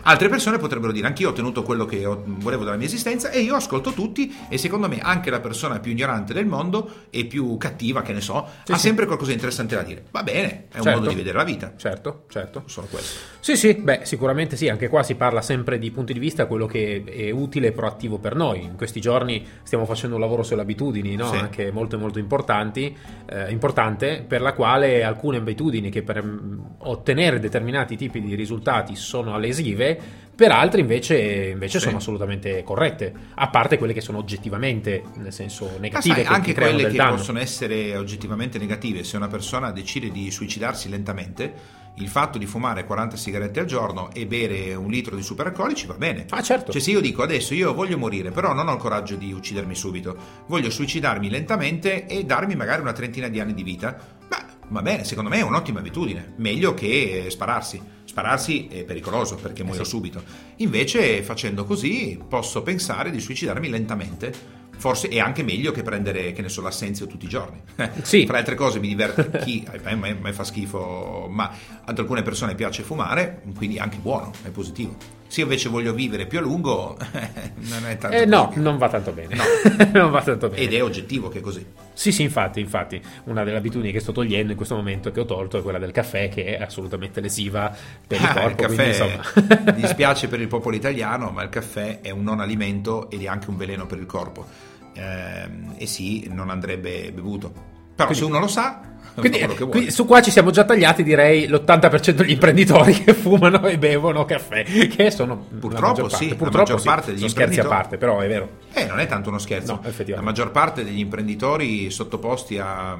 altre 0.02 0.28
persone 0.28 0.58
potrebbero 0.58 0.92
dire 0.92 1.06
anch'io 1.06 1.28
ho 1.28 1.30
ottenuto 1.30 1.62
quello 1.62 1.86
che 1.86 2.04
volevo 2.04 2.64
dalla 2.64 2.76
mia 2.76 2.86
esistenza 2.86 3.30
e 3.30 3.40
io 3.40 3.54
ascolto 3.54 3.92
tutti 3.92 4.34
e 4.48 4.58
secondo 4.58 4.88
me 4.88 4.98
anche 5.00 5.30
la 5.30 5.40
persona 5.40 5.78
più 5.78 5.92
ignorante 5.92 6.34
del 6.34 6.46
mondo 6.46 7.06
e 7.08 7.24
più 7.24 7.56
cattiva, 7.56 8.02
che 8.02 8.12
ne 8.12 8.20
so, 8.20 8.46
sì, 8.64 8.72
ha 8.72 8.76
sì. 8.76 8.88
sempre 8.88 9.06
qualcosa 9.06 9.30
di 9.30 9.36
interessante 9.36 9.74
da 9.74 9.82
dire. 9.82 10.04
Va 10.10 10.22
bene, 10.22 10.66
è 10.70 10.76
un 10.76 10.82
certo. 10.82 10.98
modo 10.98 11.08
di 11.08 11.14
vedere 11.14 11.36
la 11.36 11.44
vita. 11.44 11.72
Certo, 11.76 12.24
certo. 12.28 12.64
Solo 12.66 12.88
questo. 12.90 13.36
Sì, 13.40 13.56
sì, 13.56 13.74
beh, 13.74 14.00
sicuramente 14.02 14.56
sì, 14.56 14.68
anche 14.68 14.88
qua 14.88 15.02
si 15.02 15.14
parla 15.14 15.40
sempre 15.40 15.78
di 15.78 15.90
punti 15.90 16.12
di 16.12 16.18
vista, 16.18 16.44
quello 16.44 16.66
che 16.66 17.02
è 17.04 17.30
utile 17.30 17.68
e 17.68 17.72
proattivo 17.72 18.17
per 18.18 18.34
noi. 18.34 18.62
In 18.62 18.76
questi 18.76 19.00
giorni 19.00 19.46
stiamo 19.62 19.84
facendo 19.84 20.16
un 20.16 20.20
lavoro 20.20 20.42
sulle 20.42 20.62
abitudini, 20.62 21.16
no? 21.16 21.30
sì. 21.30 21.36
anche 21.36 21.70
molto 21.70 21.98
molto 21.98 22.18
importanti, 22.18 22.96
eh, 23.26 23.50
importante, 23.50 24.24
per 24.26 24.40
la 24.40 24.52
quale 24.52 25.04
alcune 25.04 25.38
abitudini 25.38 25.90
che 25.90 26.02
per 26.02 26.22
mm, 26.22 26.60
ottenere 26.78 27.40
determinati 27.40 27.96
tipi 27.96 28.20
di 28.20 28.34
risultati 28.34 28.96
sono 28.96 29.38
lesive, 29.38 30.26
per 30.38 30.52
altre 30.52 30.80
invece, 30.80 31.48
invece 31.48 31.80
sì. 31.80 31.86
sono 31.86 31.96
assolutamente 31.96 32.62
corrette, 32.62 33.12
a 33.34 33.48
parte 33.48 33.76
quelle 33.76 33.92
che 33.92 34.00
sono 34.00 34.18
oggettivamente, 34.18 35.02
nel 35.14 35.32
senso 35.32 35.78
negative. 35.80 36.14
Sai, 36.14 36.22
che 36.22 36.28
anche 36.28 36.54
quelle 36.54 36.86
che 36.86 36.96
danno. 36.96 37.16
possono 37.16 37.40
essere 37.40 37.96
oggettivamente 37.96 38.56
negative, 38.56 39.02
se 39.02 39.16
una 39.16 39.26
persona 39.26 39.72
decide 39.72 40.12
di 40.12 40.30
suicidarsi 40.30 40.88
lentamente, 40.88 41.52
il 42.00 42.08
fatto 42.08 42.38
di 42.38 42.46
fumare 42.46 42.84
40 42.84 43.16
sigarette 43.16 43.60
al 43.60 43.66
giorno 43.66 44.10
e 44.12 44.26
bere 44.26 44.74
un 44.74 44.90
litro 44.90 45.16
di 45.16 45.22
superalcolici 45.22 45.86
va 45.86 45.94
bene. 45.94 46.26
Ah, 46.30 46.42
certo. 46.42 46.72
Cioè, 46.72 46.80
se 46.80 46.90
io 46.90 47.00
dico 47.00 47.22
adesso 47.22 47.54
io 47.54 47.74
voglio 47.74 47.98
morire, 47.98 48.30
però 48.30 48.52
non 48.52 48.68
ho 48.68 48.74
il 48.74 48.78
coraggio 48.78 49.16
di 49.16 49.32
uccidermi 49.32 49.74
subito, 49.74 50.16
voglio 50.46 50.70
suicidarmi 50.70 51.28
lentamente 51.28 52.06
e 52.06 52.24
darmi 52.24 52.54
magari 52.56 52.80
una 52.80 52.92
trentina 52.92 53.28
di 53.28 53.40
anni 53.40 53.54
di 53.54 53.62
vita, 53.62 53.96
beh, 54.28 54.44
va 54.68 54.82
bene, 54.82 55.04
secondo 55.04 55.30
me 55.30 55.38
è 55.38 55.42
un'ottima 55.42 55.80
abitudine, 55.80 56.34
meglio 56.36 56.74
che 56.74 57.26
spararsi. 57.28 57.96
Spararsi 58.04 58.68
è 58.68 58.84
pericoloso 58.84 59.36
perché 59.36 59.62
muoio 59.62 59.82
eh 59.82 59.84
sì. 59.84 59.90
subito. 59.90 60.22
Invece, 60.56 61.22
facendo 61.22 61.64
così, 61.64 62.18
posso 62.26 62.62
pensare 62.62 63.10
di 63.10 63.20
suicidarmi 63.20 63.68
lentamente 63.68 64.58
forse 64.78 65.08
è 65.08 65.18
anche 65.18 65.42
meglio 65.42 65.72
che 65.72 65.82
prendere, 65.82 66.32
che 66.32 66.42
ne 66.42 66.48
so, 66.48 66.62
l'assenzio 66.62 67.06
tutti 67.06 67.26
i 67.26 67.28
giorni. 67.28 67.60
Sì. 68.08 68.26
Fra 68.26 68.38
altre 68.38 68.54
cose 68.54 68.78
mi 68.78 68.88
diverte 68.88 69.38
chi, 69.38 69.66
a 69.66 69.94
me, 69.94 70.14
me 70.14 70.32
fa 70.32 70.44
schifo, 70.44 71.26
ma 71.28 71.50
ad 71.84 71.98
alcune 71.98 72.22
persone 72.22 72.54
piace 72.54 72.82
fumare, 72.82 73.42
quindi 73.56 73.76
è 73.76 73.80
anche 73.80 73.98
buono, 73.98 74.32
è 74.42 74.48
positivo. 74.48 74.96
Se 75.28 75.40
io 75.40 75.46
invece 75.46 75.68
voglio 75.68 75.92
vivere 75.92 76.24
più 76.24 76.38
a 76.38 76.40
lungo, 76.40 76.96
non 77.68 77.86
è 77.86 77.98
tanto 77.98 78.16
eh, 78.16 78.24
No, 78.24 78.50
non 78.54 78.78
va 78.78 78.88
tanto 78.88 79.12
bene. 79.12 79.34
No. 79.34 79.44
non 79.92 80.10
va 80.10 80.22
tanto 80.22 80.48
bene. 80.48 80.62
Ed 80.62 80.72
è 80.72 80.82
oggettivo 80.82 81.28
che 81.28 81.38
è 81.38 81.40
così. 81.42 81.66
Sì, 81.92 82.12
sì, 82.12 82.22
infatti, 82.22 82.60
infatti, 82.60 83.00
una 83.24 83.44
delle 83.44 83.58
abitudini 83.58 83.92
che 83.92 84.00
sto 84.00 84.12
togliendo 84.12 84.52
in 84.52 84.56
questo 84.56 84.74
momento 84.74 85.10
che 85.10 85.20
ho 85.20 85.26
tolto 85.26 85.58
è 85.58 85.62
quella 85.62 85.78
del 85.78 85.92
caffè, 85.92 86.30
che 86.30 86.56
è 86.56 86.62
assolutamente 86.62 87.20
lesiva 87.20 87.76
per 88.06 88.20
il 88.20 88.24
ah, 88.24 88.32
corpo. 88.32 88.62
Il 88.62 88.76
caffè, 88.76 89.20
quindi, 89.32 89.62
mi 89.66 89.80
dispiace 89.82 90.28
per 90.28 90.40
il 90.40 90.48
popolo 90.48 90.74
italiano, 90.74 91.28
ma 91.30 91.42
il 91.42 91.50
caffè 91.50 92.00
è 92.00 92.08
un 92.08 92.22
non 92.22 92.40
alimento 92.40 93.10
ed 93.10 93.22
è 93.22 93.26
anche 93.26 93.50
un 93.50 93.58
veleno 93.58 93.84
per 93.84 93.98
il 93.98 94.06
corpo. 94.06 94.46
Eh, 94.94 95.48
e 95.76 95.86
sì, 95.86 96.28
non 96.30 96.50
andrebbe 96.50 97.12
bevuto. 97.12 97.52
Però 97.94 98.08
quindi, 98.08 98.14
se 98.14 98.24
uno 98.24 98.38
lo 98.38 98.46
sa, 98.46 98.80
quindi, 99.18 99.38
quindi, 99.46 99.90
su 99.90 100.06
qua 100.06 100.22
ci 100.22 100.30
siamo 100.30 100.50
già 100.50 100.64
tagliati, 100.64 101.02
direi, 101.02 101.48
l'80% 101.48 102.10
degli 102.10 102.30
imprenditori 102.30 102.92
che 102.92 103.14
fumano 103.14 103.66
e 103.66 103.78
bevono 103.78 104.24
caffè, 104.24 104.64
che 104.64 105.10
sono 105.10 105.36
purtroppo 105.36 106.02
parte, 106.02 106.16
sì, 106.16 106.34
purtroppo 106.34 106.50
la 106.50 106.58
maggior 106.58 106.80
sì, 106.80 106.86
parte 106.86 107.12
degli 107.12 107.24
imprenditori 107.24 107.52
scherzi 107.52 107.60
a 107.60 107.68
parte, 107.68 107.96
però 107.96 108.20
è 108.20 108.28
vero. 108.28 108.48
Eh, 108.72 108.86
non 108.86 109.00
è 109.00 109.06
tanto 109.06 109.30
uno 109.30 109.38
scherzo. 109.38 109.80
No, 109.82 110.04
la 110.06 110.20
maggior 110.20 110.50
parte 110.50 110.84
degli 110.84 111.00
imprenditori 111.00 111.90
sottoposti 111.90 112.58
a 112.58 112.96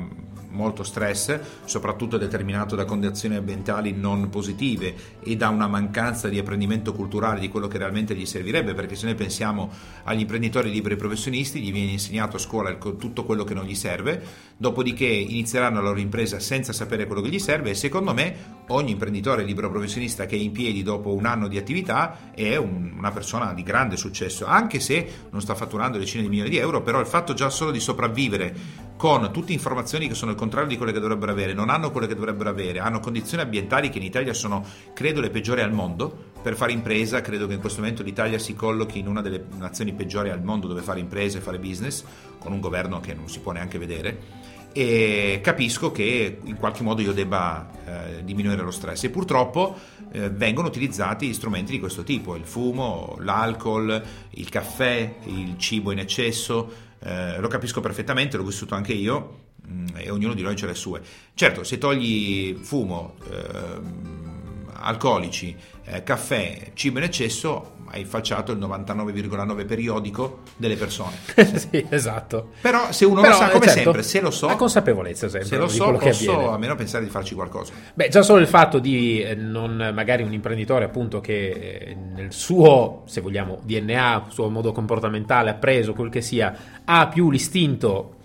molto 0.59 0.83
stress, 0.83 1.39
soprattutto 1.65 2.19
determinato 2.19 2.75
da 2.75 2.85
condizioni 2.85 3.37
ambientali 3.37 3.93
non 3.93 4.29
positive 4.29 4.93
e 5.23 5.37
da 5.37 5.51
una 5.51 5.69
mancanza 5.69 6.29
di 6.29 6.37
apprendimento 6.37 6.93
culturale 6.93 7.39
di 7.39 7.49
quello 7.49 7.69
che 7.69 7.79
realmente 7.79 8.17
gli 8.17 8.27
servirebbe, 8.27 8.75
perché 8.75 8.97
se 8.97 9.07
noi 9.07 9.15
pensiamo 9.15 9.71
agli 10.03 10.21
imprenditori 10.21 10.71
liberi 10.71 10.97
professionisti, 10.97 11.61
gli 11.61 11.71
viene 11.71 11.93
insegnato 11.93 12.37
a 12.37 12.41
scuola 12.41 12.75
tutto 12.75 13.25
quello 13.25 13.45
che 13.45 13.55
non 13.55 13.65
gli 13.65 13.77
serve, 13.77 14.21
dopodiché 14.57 15.07
inizieranno 15.07 15.81
la 15.81 15.89
loro 15.89 16.01
impresa 16.01 16.41
senza 16.41 16.73
sapere 16.73 17.07
quello 17.07 17.23
che 17.23 17.29
gli 17.29 17.39
serve 17.39 17.71
e 17.71 17.75
secondo 17.75 18.13
me 18.13 18.57
ogni 18.69 18.91
imprenditore 18.91 19.45
libero 19.45 19.71
professionista 19.71 20.27
che 20.27 20.35
è 20.35 20.39
in 20.41 20.51
piedi 20.51 20.83
dopo 20.83 21.15
un 21.15 21.25
anno 21.25 21.47
di 21.47 21.57
attività 21.57 22.33
è 22.35 22.57
un, 22.57 22.95
una 22.97 23.13
persona 23.13 23.55
di 23.55 23.63
grande 23.63 23.97
successo, 23.97 24.47
anche 24.47 24.81
se 24.81 25.07
non 25.31 25.41
sta 25.41 25.55
fatturando 25.55 25.99
decine 25.99 26.25
di 26.25 26.29
milioni 26.29 26.51
di 26.51 26.57
euro, 26.57 26.83
però 26.83 26.99
il 26.99 27.07
fatto 27.07 27.35
già 27.35 27.49
solo 27.51 27.71
di 27.71 27.81
sopravvivere 27.81 28.87
con 28.99 29.31
tutte 29.33 29.53
informazioni 29.53 30.09
che 30.09 30.15
sono 30.15 30.33
il 30.33 30.37
contrario 30.37 30.69
di 30.69 30.77
quelle 30.77 30.93
che 30.93 30.99
dovrebbero 30.99 31.31
avere, 31.31 31.55
non 31.55 31.71
hanno 31.71 31.93
quelle 31.93 32.09
che 32.09 32.17
dovrebbero 32.17 32.51
avere, 32.51 32.81
hanno 32.81 32.99
condizioni 32.99 33.45
ambientali 33.45 33.91
che 33.91 33.99
in 33.99 34.05
Italia 34.05 34.35
sono, 34.35 34.67
credo, 34.93 35.21
le 35.21 35.31
peggiori 35.31 35.61
al 35.61 35.73
mondo. 35.73 36.27
Per 36.43 36.57
fare 36.57 36.73
impresa, 36.73 37.21
credo 37.21 37.47
che 37.47 37.55
in 37.55 37.61
questo 37.61 37.81
momento 37.81 38.03
l'Italia 38.03 38.41
si 38.41 38.57
collochi 38.57 38.99
in 38.99 39.07
una 39.07 39.23
delle 39.23 39.45
nazioni 39.57 39.93
peggiori 39.93 40.31
al 40.31 40.43
mondo 40.43 40.67
dove 40.67 40.83
fare 40.83 40.99
impresa 40.99 41.39
e 41.39 41.41
fare 41.41 41.61
business, 41.61 42.03
con 42.41 42.51
un 42.51 42.59
governo 42.59 42.99
che 42.99 43.15
non 43.15 43.29
si 43.29 43.39
può 43.39 43.53
neanche 43.53 43.79
vedere. 43.79 44.47
E 44.73 45.39
capisco 45.45 45.93
che 45.93 46.41
in 46.43 46.57
qualche 46.57 46.83
modo 46.83 47.01
io 47.01 47.13
debba 47.13 47.71
eh, 47.85 48.25
diminuire 48.25 48.63
lo 48.63 48.73
stress. 48.73 49.05
E 49.05 49.11
purtroppo 49.11 49.77
eh, 50.11 50.29
vengono 50.31 50.67
utilizzati 50.67 51.33
strumenti 51.35 51.71
di 51.71 51.79
questo 51.79 52.03
tipo, 52.03 52.35
il 52.35 52.45
fumo, 52.45 53.17
l'alcol, 53.21 54.03
il 54.31 54.49
caffè, 54.49 55.19
il 55.27 55.57
cibo 55.57 55.93
in 55.93 56.01
eccesso, 56.01 56.87
eh, 57.01 57.39
lo 57.39 57.49
capisco 57.49 57.81
perfettamente, 57.81 58.37
l'ho 58.37 58.45
vissuto 58.45 58.75
anche 58.75 58.93
io 58.93 59.39
mh, 59.67 59.73
mm, 59.73 59.87
e 59.97 60.11
ognuno 60.11 60.35
di 60.35 60.43
noi 60.43 60.57
ce 60.57 60.67
le 60.67 60.75
sue. 60.75 61.01
Certo, 61.35 61.65
se 61.65 61.79
togli 61.79 62.55
fumo, 62.55 63.17
ehm, 63.31 64.71
alcolici, 64.81 65.57
eh, 65.91 66.03
caffè, 66.03 66.71
cibo 66.75 66.99
in 66.99 67.05
eccesso, 67.05 67.77
hai 67.91 68.05
facciato 68.05 68.53
il 68.53 68.59
99,9 68.59 69.67
periodico 69.67 70.41
delle 70.57 70.77
persone. 70.77 71.17
sì, 71.57 71.87
esatto. 71.89 72.51
Però 72.61 72.93
se 72.93 73.05
uno 73.05 73.21
Però, 73.23 73.33
lo 73.33 73.39
sa, 73.39 73.49
come 73.49 73.65
certo, 73.65 73.83
sempre, 73.83 74.03
se 74.03 74.21
lo 74.21 74.31
so... 74.31 74.47
La 74.47 74.57
consapevolezza 74.57 75.29
sempre. 75.29 75.49
Se 75.49 75.57
lo 75.57 75.69
so, 75.69 75.93
posso 75.93 76.53
almeno 76.53 76.75
pensare 76.75 77.05
di 77.05 77.11
farci 77.11 77.35
qualcosa. 77.35 77.73
Beh, 77.95 78.09
già 78.09 78.23
solo 78.23 78.41
il 78.41 78.47
fatto 78.47 78.79
di 78.79 79.23
eh, 79.23 79.35
non, 79.35 79.93
magari 79.95 80.23
un 80.23 80.33
imprenditore 80.33 80.85
appunto 80.85 81.21
che 81.21 81.49
eh, 81.49 81.95
nel 81.95 82.33
suo, 82.33 83.03
se 83.07 83.21
vogliamo, 83.21 83.61
DNA, 83.63 84.27
suo 84.29 84.49
modo 84.51 84.73
comportamentale, 84.73 85.51
ha 85.51 85.55
preso 85.55 85.95
quel 85.95 86.11
che 86.11 86.21
sia, 86.21 86.55
ha 86.85 87.09
più 87.09 87.31
l'istinto, 87.31 88.17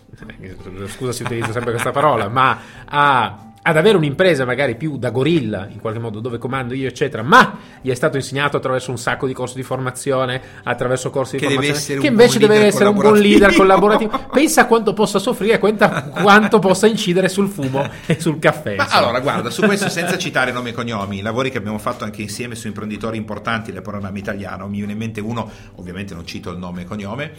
eh, 0.41 0.87
scusa 0.87 1.11
se 1.11 1.23
utilizzo 1.23 1.51
sempre 1.51 1.71
questa 1.71 1.91
parola, 1.91 2.27
ma 2.29 2.59
ha 2.85 3.52
ad 3.65 3.77
avere 3.77 3.95
un'impresa 3.95 4.43
magari 4.43 4.75
più 4.75 4.97
da 4.97 5.09
gorilla, 5.09 5.67
in 5.71 5.79
qualche 5.79 5.99
modo, 5.99 6.19
dove 6.19 6.37
comando 6.37 6.73
io, 6.73 6.87
eccetera, 6.87 7.23
ma 7.23 7.57
gli 7.81 7.89
è 7.89 7.93
stato 7.93 8.17
insegnato 8.17 8.57
attraverso 8.57 8.91
un 8.91 8.97
sacco 8.97 9.25
di 9.25 9.33
corsi 9.33 9.55
di 9.55 9.63
formazione, 9.63 10.41
attraverso 10.63 11.09
corsi 11.09 11.37
di 11.37 11.45
che 11.45 11.53
formazione, 11.53 12.01
che 12.01 12.07
invece 12.07 12.39
deve 12.39 12.65
essere 12.65 12.89
un 12.89 12.95
buon 12.95 13.17
leader 13.17 13.55
collaborativo. 13.55 14.27
Pensa 14.31 14.65
quanto 14.65 14.93
possa 14.93 15.17
soffrire, 15.17 15.59
quanta, 15.59 16.03
quanto 16.03 16.59
possa 16.59 16.87
incidere 16.87 17.29
sul 17.29 17.47
fumo 17.47 17.89
e 18.05 18.19
sul 18.19 18.37
caffè. 18.37 18.75
Ma 18.75 18.87
allora, 18.89 19.21
guarda, 19.21 19.49
su 19.49 19.61
questo 19.61 19.87
senza 19.87 20.17
citare 20.17 20.51
nomi 20.51 20.69
e 20.69 20.73
cognomi, 20.73 21.19
i 21.19 21.21
lavori 21.21 21.49
che 21.49 21.57
abbiamo 21.57 21.77
fatto 21.77 22.03
anche 22.03 22.21
insieme 22.21 22.55
su 22.55 22.67
imprenditori 22.67 23.15
importanti 23.15 23.71
del 23.71 23.81
panorama 23.81 24.17
italiano, 24.17 24.67
mi 24.67 24.77
viene 24.77 24.91
in 24.91 24.97
mente 24.97 25.21
uno, 25.21 25.49
ovviamente 25.75 26.13
non 26.13 26.25
cito 26.25 26.51
il 26.51 26.57
nome 26.57 26.81
e 26.81 26.85
cognome, 26.85 27.31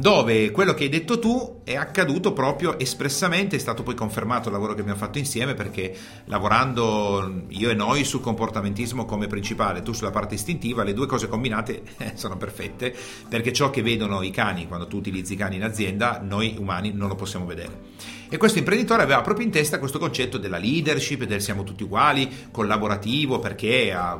dove 0.00 0.50
quello 0.50 0.72
che 0.72 0.84
hai 0.84 0.88
detto 0.88 1.18
tu 1.18 1.60
è 1.62 1.76
accaduto 1.76 2.32
proprio 2.32 2.78
espressamente, 2.78 3.56
è 3.56 3.58
stato 3.58 3.82
poi 3.82 3.94
confermato 3.94 4.48
il 4.48 4.54
lavoro 4.54 4.74
che 4.74 4.80
abbiamo 4.80 4.98
fatto 4.98 5.18
insieme 5.18 5.52
perché 5.54 5.94
lavorando 6.24 7.44
io 7.48 7.68
e 7.68 7.74
noi 7.74 8.04
sul 8.04 8.22
comportamentismo 8.22 9.04
come 9.04 9.26
principale, 9.26 9.82
tu 9.82 9.92
sulla 9.92 10.10
parte 10.10 10.34
istintiva, 10.34 10.84
le 10.84 10.94
due 10.94 11.06
cose 11.06 11.28
combinate 11.28 11.82
eh, 11.98 12.12
sono 12.14 12.38
perfette 12.38 12.94
perché 13.28 13.52
ciò 13.52 13.68
che 13.68 13.82
vedono 13.82 14.22
i 14.22 14.30
cani 14.30 14.66
quando 14.66 14.86
tu 14.86 14.96
utilizzi 14.96 15.34
i 15.34 15.36
cani 15.36 15.56
in 15.56 15.64
azienda, 15.64 16.18
noi 16.22 16.56
umani 16.58 16.92
non 16.92 17.08
lo 17.08 17.14
possiamo 17.14 17.44
vedere. 17.44 17.88
E 18.30 18.36
questo 18.36 18.58
imprenditore 18.58 19.02
aveva 19.02 19.20
proprio 19.20 19.44
in 19.44 19.52
testa 19.52 19.80
questo 19.80 19.98
concetto 19.98 20.38
della 20.38 20.56
leadership, 20.56 21.24
del 21.24 21.42
siamo 21.42 21.64
tutti 21.64 21.82
uguali, 21.82 22.48
collaborativo, 22.52 23.40
perché 23.40 23.92
ha 23.92 24.18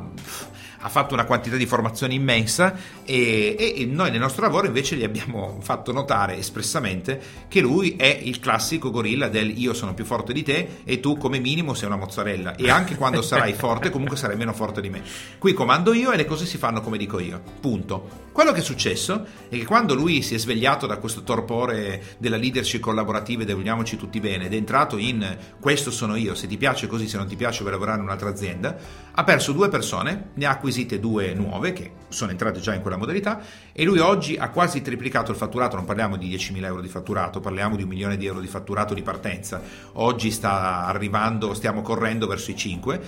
ha 0.81 0.89
fatto 0.89 1.13
una 1.13 1.25
quantità 1.25 1.55
di 1.55 1.65
formazione 1.65 2.13
immensa 2.13 2.75
e, 3.03 3.55
e, 3.57 3.85
noi 3.85 4.11
nel 4.11 4.19
nostro 4.19 4.43
lavoro 4.43 4.67
invece 4.67 4.95
gli 4.95 5.03
abbiamo 5.03 5.57
fatto 5.61 5.91
notare 5.91 6.37
espressamente 6.37 7.21
che 7.47 7.61
lui 7.61 7.95
è 7.95 8.19
il 8.21 8.39
classico 8.39 8.91
gorilla 8.91 9.27
del 9.27 9.57
io 9.57 9.73
sono 9.73 9.93
più 9.93 10.05
forte 10.05 10.33
di 10.33 10.43
te 10.43 10.81
e 10.83 10.99
tu 10.99 11.17
come 11.17 11.39
minimo 11.39 11.73
sei 11.73 11.87
una 11.87 11.97
mozzarella 11.97 12.55
e 12.55 12.69
anche 12.69 12.95
quando 12.95 13.21
sarai 13.21 13.53
forte 13.53 13.89
comunque 13.89 14.17
sarai 14.17 14.35
meno 14.35 14.53
forte 14.53 14.81
di 14.81 14.89
me. 14.89 15.01
Qui 15.37 15.53
comando 15.53 15.93
io 15.93 16.11
e 16.11 16.17
le 16.17 16.25
cose 16.25 16.45
si 16.45 16.57
fanno 16.57 16.81
come 16.81 16.97
dico 16.97 17.19
io. 17.19 17.41
Punto. 17.59 18.29
Quello 18.31 18.51
che 18.51 18.59
è 18.59 18.63
successo 18.63 19.25
è 19.49 19.57
che 19.57 19.65
quando 19.65 19.93
lui 19.93 20.21
si 20.21 20.35
è 20.35 20.37
svegliato 20.37 20.87
da 20.87 20.97
questo 20.97 21.23
torpore 21.23 22.15
della 22.17 22.37
leadership 22.37 22.79
collaborativa 22.79 23.43
e 23.43 23.45
del 23.45 23.55
vogliamoci 23.55 23.97
tutti 23.97 24.19
bene 24.19 24.45
ed 24.45 24.53
è 24.53 24.55
entrato 24.55 24.97
in 24.97 25.37
questo 25.59 25.91
sono 25.91 26.15
io, 26.15 26.33
se 26.33 26.47
ti 26.47 26.57
piace 26.57 26.87
così, 26.87 27.07
se 27.07 27.17
non 27.17 27.27
ti 27.27 27.35
piace 27.35 27.59
vuoi 27.59 27.73
lavorare 27.73 27.97
in 27.97 28.05
un'altra 28.05 28.29
azienda, 28.29 28.77
ha 29.11 29.23
perso 29.23 29.51
due 29.51 29.69
persone, 29.69 30.29
ne 30.33 30.45
ha 30.45 30.57
acquisite 30.71 30.99
due 30.99 31.33
nuove 31.33 31.73
che 31.73 31.91
sono 32.07 32.31
entrate 32.31 32.61
già 32.61 32.73
in 32.73 32.81
quella 32.81 32.95
modalità 32.95 33.41
e 33.73 33.83
lui 33.83 33.99
oggi 33.99 34.37
ha 34.37 34.49
quasi 34.49 34.81
triplicato 34.81 35.31
il 35.31 35.37
fatturato, 35.37 35.75
non 35.75 35.83
parliamo 35.83 36.15
di 36.15 36.33
10.000 36.33 36.63
euro 36.63 36.81
di 36.81 36.87
fatturato, 36.87 37.41
parliamo 37.41 37.75
di 37.75 37.83
un 37.83 37.89
milione 37.89 38.15
di 38.15 38.25
euro 38.25 38.39
di 38.39 38.47
fatturato 38.47 38.93
di 38.93 39.01
partenza, 39.01 39.61
oggi 39.93 40.31
sta 40.31 40.85
arrivando, 40.85 41.53
stiamo 41.53 41.81
correndo 41.81 42.25
verso 42.25 42.51
i 42.51 42.55
5 42.55 43.01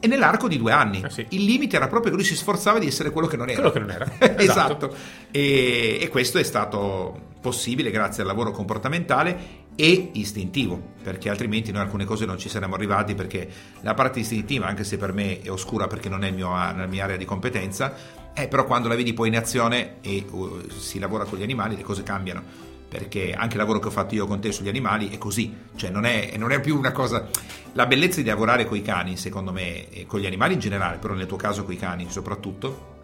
e 0.00 0.06
nell'arco 0.06 0.48
di 0.48 0.56
due 0.56 0.72
anni. 0.72 1.02
Eh 1.04 1.10
sì. 1.10 1.26
Il 1.28 1.44
limite 1.44 1.76
era 1.76 1.86
proprio 1.86 2.10
che 2.10 2.16
lui 2.16 2.26
si 2.26 2.34
sforzava 2.34 2.78
di 2.78 2.86
essere 2.86 3.10
quello 3.10 3.26
che 3.26 3.36
non 3.36 3.50
era. 3.50 3.70
Quello 3.70 3.72
che 3.72 3.78
non 3.80 3.90
era. 3.90 4.06
esatto. 4.40 4.86
esatto. 4.86 4.94
E, 5.30 5.98
e, 6.00 6.08
questo 6.08 6.38
è 6.38 6.42
stato 6.42 7.28
possibile 7.40 7.90
grazie 7.90 8.22
al 8.22 8.28
lavoro 8.28 8.50
comportamentale 8.50 9.59
e 9.80 10.10
istintivo, 10.12 10.78
perché 11.02 11.30
altrimenti 11.30 11.72
noi 11.72 11.80
alcune 11.80 12.04
cose 12.04 12.26
non 12.26 12.36
ci 12.36 12.50
saremmo 12.50 12.74
arrivati 12.74 13.14
perché 13.14 13.48
la 13.80 13.94
parte 13.94 14.20
istintiva, 14.20 14.66
anche 14.66 14.84
se 14.84 14.98
per 14.98 15.14
me 15.14 15.40
è 15.40 15.50
oscura 15.50 15.86
perché 15.86 16.10
non 16.10 16.22
è 16.22 16.30
mio, 16.30 16.50
nella 16.50 16.84
mia 16.84 17.04
area 17.04 17.16
di 17.16 17.24
competenza, 17.24 17.94
è 18.34 18.46
però 18.46 18.66
quando 18.66 18.88
la 18.88 18.94
vedi 18.94 19.14
poi 19.14 19.28
in 19.28 19.38
azione 19.38 19.94
e 20.02 20.26
uh, 20.28 20.68
si 20.68 20.98
lavora 20.98 21.24
con 21.24 21.38
gli 21.38 21.42
animali 21.42 21.76
le 21.76 21.82
cose 21.82 22.02
cambiano 22.02 22.68
perché 22.90 23.32
anche 23.32 23.54
il 23.54 23.60
lavoro 23.60 23.78
che 23.78 23.86
ho 23.86 23.92
fatto 23.92 24.14
io 24.14 24.26
con 24.26 24.40
te 24.40 24.52
sugli 24.52 24.68
animali 24.68 25.08
è 25.10 25.16
così, 25.16 25.54
cioè 25.76 25.90
non 25.90 26.04
è, 26.04 26.34
non 26.36 26.50
è 26.50 26.60
più 26.60 26.76
una 26.76 26.90
cosa... 26.90 27.28
La 27.74 27.86
bellezza 27.86 28.20
di 28.20 28.26
lavorare 28.26 28.64
con 28.64 28.76
i 28.76 28.82
cani, 28.82 29.16
secondo 29.16 29.52
me, 29.52 29.86
con 30.08 30.18
gli 30.18 30.26
animali 30.26 30.54
in 30.54 30.58
generale, 30.58 30.98
però 30.98 31.14
nel 31.14 31.26
tuo 31.28 31.36
caso 31.36 31.62
con 31.62 31.72
i 31.72 31.76
cani 31.76 32.10
soprattutto, 32.10 32.96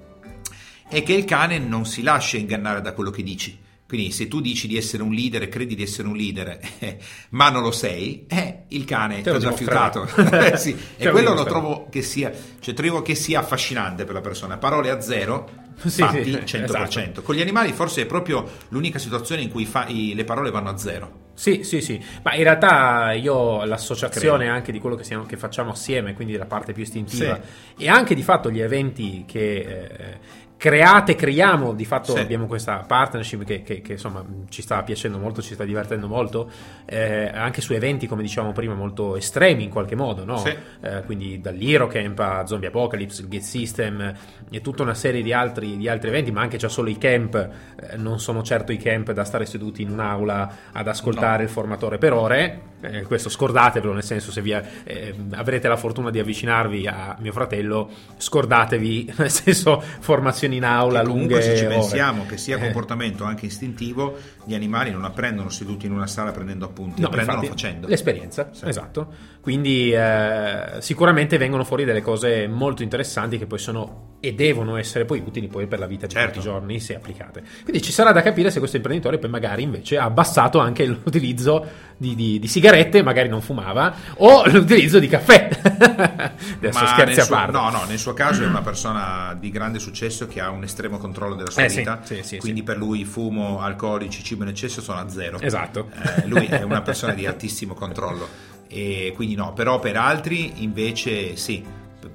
è 0.88 1.04
che 1.04 1.12
il 1.12 1.24
cane 1.24 1.58
non 1.60 1.86
si 1.86 2.02
lascia 2.02 2.36
ingannare 2.36 2.80
da 2.80 2.94
quello 2.94 3.10
che 3.10 3.22
dici. 3.22 3.56
Quindi 3.86 4.10
se 4.10 4.26
tu 4.26 4.40
dici 4.40 4.66
di 4.66 4.76
essere 4.76 5.04
un 5.04 5.12
leader 5.12 5.42
e 5.42 5.48
credi 5.48 5.76
di 5.76 5.82
essere 5.82 6.08
un 6.08 6.16
leader, 6.16 6.58
eh, 6.78 6.98
ma 7.30 7.50
non 7.50 7.62
lo 7.62 7.70
sei, 7.70 8.26
eh, 8.28 8.64
il 8.68 8.84
cane 8.84 9.22
ti 9.22 9.28
ha 9.28 9.38
già 9.38 9.52
fiutato. 9.52 10.08
Eh, 10.36 10.56
sì. 10.56 10.76
E 10.96 11.10
quello 11.10 11.34
lo 11.34 11.44
trovo 11.44 11.88
che 11.88 12.02
sia, 12.02 12.32
cioè 12.60 12.74
trovo 12.74 13.02
che 13.02 13.14
sia 13.14 13.40
affascinante 13.40 14.04
per 14.04 14.14
la 14.14 14.20
persona. 14.20 14.56
Parole 14.56 14.90
a 14.90 15.00
zero, 15.00 15.48
sì, 15.76 16.02
fatti 16.02 16.24
sì, 16.24 16.58
100%. 16.58 16.64
Esatto. 16.64 17.22
Con 17.22 17.34
gli 17.34 17.40
animali 17.40 17.72
forse 17.72 18.02
è 18.02 18.06
proprio 18.06 18.48
l'unica 18.68 18.98
situazione 18.98 19.42
in 19.42 19.50
cui 19.50 19.66
fa, 19.66 19.86
i, 19.86 20.14
le 20.14 20.24
parole 20.24 20.50
vanno 20.50 20.70
a 20.70 20.76
zero. 20.76 21.24
Sì, 21.34 21.64
sì, 21.64 21.82
sì, 21.82 22.02
ma 22.22 22.34
in 22.34 22.44
realtà 22.44 23.12
io 23.12 23.62
l'associazione 23.64 24.44
Credo. 24.44 24.52
anche 24.52 24.72
di 24.72 24.80
quello 24.80 24.96
che, 24.96 25.04
siamo, 25.04 25.26
che, 25.26 25.36
facciamo 25.36 25.72
assieme, 25.72 26.14
quindi 26.14 26.34
la 26.34 26.46
parte 26.46 26.72
più 26.72 26.82
istintiva, 26.82 27.38
sì. 27.76 27.84
e 27.84 27.88
anche 27.90 28.14
di 28.14 28.22
fatto 28.22 28.50
gli 28.50 28.60
eventi 28.60 29.24
che, 29.26 29.58
eh, 29.58 30.18
create, 30.56 31.14
creiamo, 31.14 31.74
di 31.74 31.84
fatto 31.84 32.12
sì. 32.12 32.18
abbiamo 32.18 32.46
questa 32.46 32.78
partnership 32.86 33.44
che, 33.44 33.62
che, 33.62 33.82
che, 33.82 33.92
insomma 33.92 34.24
ci 34.48 34.62
sta 34.62 34.82
piacendo 34.82 35.18
molto, 35.18 35.42
ci 35.42 35.54
sta 35.54 35.64
divertendo 35.64 36.08
molto, 36.08 36.50
eh, 36.86 37.30
anche 37.32 37.60
su 37.60 37.74
eventi 37.74 38.06
come 38.06 38.22
dicevamo 38.22 38.52
prima 38.52 38.74
molto 38.74 39.16
estremi 39.16 39.64
in 39.64 39.70
qualche 39.70 39.94
modo, 39.94 40.24
no? 40.24 40.38
sì. 40.38 40.54
eh, 40.80 41.02
quindi 41.04 41.40
dall'Hero 41.40 41.86
Camp 41.86 42.18
a 42.20 42.46
Zombie 42.46 42.68
Apocalypse, 42.68 43.22
il 43.22 43.28
Gate 43.28 43.44
System 43.44 44.14
e 44.50 44.60
tutta 44.62 44.82
una 44.82 44.94
serie 44.94 45.22
di 45.22 45.32
altri, 45.32 45.76
di 45.76 45.88
altri 45.88 46.08
eventi, 46.08 46.32
ma 46.32 46.40
anche 46.40 46.56
già 46.56 46.68
solo 46.68 46.88
i 46.88 46.96
camp, 46.96 47.34
eh, 47.34 47.96
non 47.96 48.18
sono 48.18 48.42
certo 48.42 48.72
i 48.72 48.78
camp 48.78 49.12
da 49.12 49.24
stare 49.24 49.44
seduti 49.44 49.82
in 49.82 49.90
un'aula 49.90 50.50
ad 50.72 50.88
ascoltare 50.88 51.38
no. 51.38 51.42
il 51.44 51.48
formatore 51.50 51.98
per 51.98 52.14
ore, 52.14 52.60
eh, 52.86 53.02
questo 53.02 53.28
scordatevelo, 53.28 53.92
nel 53.92 54.04
senso 54.04 54.32
se 54.32 54.40
vi, 54.40 54.52
eh, 54.52 55.14
avrete 55.32 55.68
la 55.68 55.76
fortuna 55.76 56.10
di 56.10 56.18
avvicinarvi 56.18 56.86
a 56.86 57.16
mio 57.20 57.32
fratello, 57.32 57.90
scordatevi, 58.16 59.14
nel 59.18 59.30
senso 59.30 59.82
formazione 60.00 60.46
lezioni 60.46 60.56
in 60.56 60.64
aula 60.64 61.00
che 61.00 61.06
lunghe. 61.06 61.42
se 61.42 61.56
ci 61.56 61.66
pensiamo 61.66 62.26
che 62.26 62.36
sia 62.36 62.56
eh. 62.56 62.60
comportamento 62.60 63.24
anche 63.24 63.46
istintivo, 63.46 64.16
gli 64.44 64.54
animali 64.54 64.90
non 64.90 65.04
apprendono 65.04 65.50
seduti 65.50 65.86
in 65.86 65.92
una 65.92 66.06
sala 66.06 66.30
prendendo 66.30 66.64
appunti, 66.64 67.00
no, 67.00 67.08
apprendono 67.08 67.42
infatti, 67.42 67.60
facendo. 67.60 67.88
L'esperienza, 67.88 68.50
sì. 68.52 68.66
esatto. 68.66 69.12
Quindi 69.40 69.92
eh, 69.92 70.76
sicuramente 70.78 71.38
vengono 71.38 71.64
fuori 71.64 71.84
delle 71.84 72.02
cose 72.02 72.46
molto 72.48 72.82
interessanti 72.82 73.38
che 73.38 73.46
poi 73.46 73.58
sono 73.58 74.15
e 74.26 74.34
devono 74.34 74.76
essere 74.76 75.04
poi 75.04 75.22
utili 75.24 75.46
poi 75.48 75.66
per 75.66 75.78
la 75.78 75.86
vita 75.86 76.06
di 76.06 76.12
Certo. 76.14 76.34
tutti 76.34 76.46
i 76.46 76.50
giorni 76.50 76.80
se 76.80 76.94
applicate. 76.96 77.42
Quindi 77.62 77.80
ci 77.82 77.92
sarà 77.92 78.12
da 78.12 78.22
capire 78.22 78.50
se 78.50 78.58
questo 78.58 78.76
imprenditore 78.76 79.18
poi 79.18 79.30
magari 79.30 79.62
invece 79.62 79.98
ha 79.98 80.04
abbassato 80.04 80.58
anche 80.58 80.84
l'utilizzo 80.86 81.64
di, 81.96 82.14
di- 82.14 82.38
di 82.38 82.48
sigarette, 82.48 83.02
magari 83.02 83.28
non 83.28 83.40
fumava, 83.40 83.94
o 84.16 84.46
l'utilizzo 84.50 84.98
di 84.98 85.08
caffè. 85.08 85.48
Adesso 85.60 86.78
Ma 86.80 86.86
scherzi 86.86 87.04
nel 87.14 87.18
a 87.20 87.24
suo- 87.24 87.34
parte. 87.36 87.52
No, 87.52 87.70
no, 87.70 87.84
nel 87.88 87.98
suo 87.98 88.12
caso 88.14 88.42
è 88.42 88.46
una 88.46 88.62
persona 88.62 89.36
di 89.38 89.50
grande 89.50 89.78
successo 89.78 90.26
che 90.26 90.40
ha 90.40 90.50
un 90.50 90.62
estremo 90.64 90.98
controllo 90.98 91.34
della 91.34 91.50
sua 91.50 91.64
Eh, 91.64 91.68
sì, 91.68 91.78
vita, 91.78 92.00
sì, 92.02 92.20
sì, 92.22 92.38
quindi 92.38 92.62
per 92.62 92.76
lui 92.76 93.04
fumo, 93.04 93.60
alcolici, 93.60 94.22
cibo 94.22 94.42
in 94.42 94.48
eccesso 94.50 94.80
sono 94.80 94.98
a 94.98 95.08
zero. 95.08 95.40
Esatto. 95.40 95.88
Eh, 96.22 96.26
lui 96.26 96.46
è 96.46 96.62
una 96.62 96.82
persona 96.82 97.12
di 97.14 97.26
altissimo 97.26 97.74
controllo 97.74 98.28
e 98.68 99.12
quindi 99.14 99.34
no, 99.36 99.52
però 99.52 99.78
per 99.78 99.96
altri 99.96 100.62
invece 100.64 101.36
sì. 101.36 101.64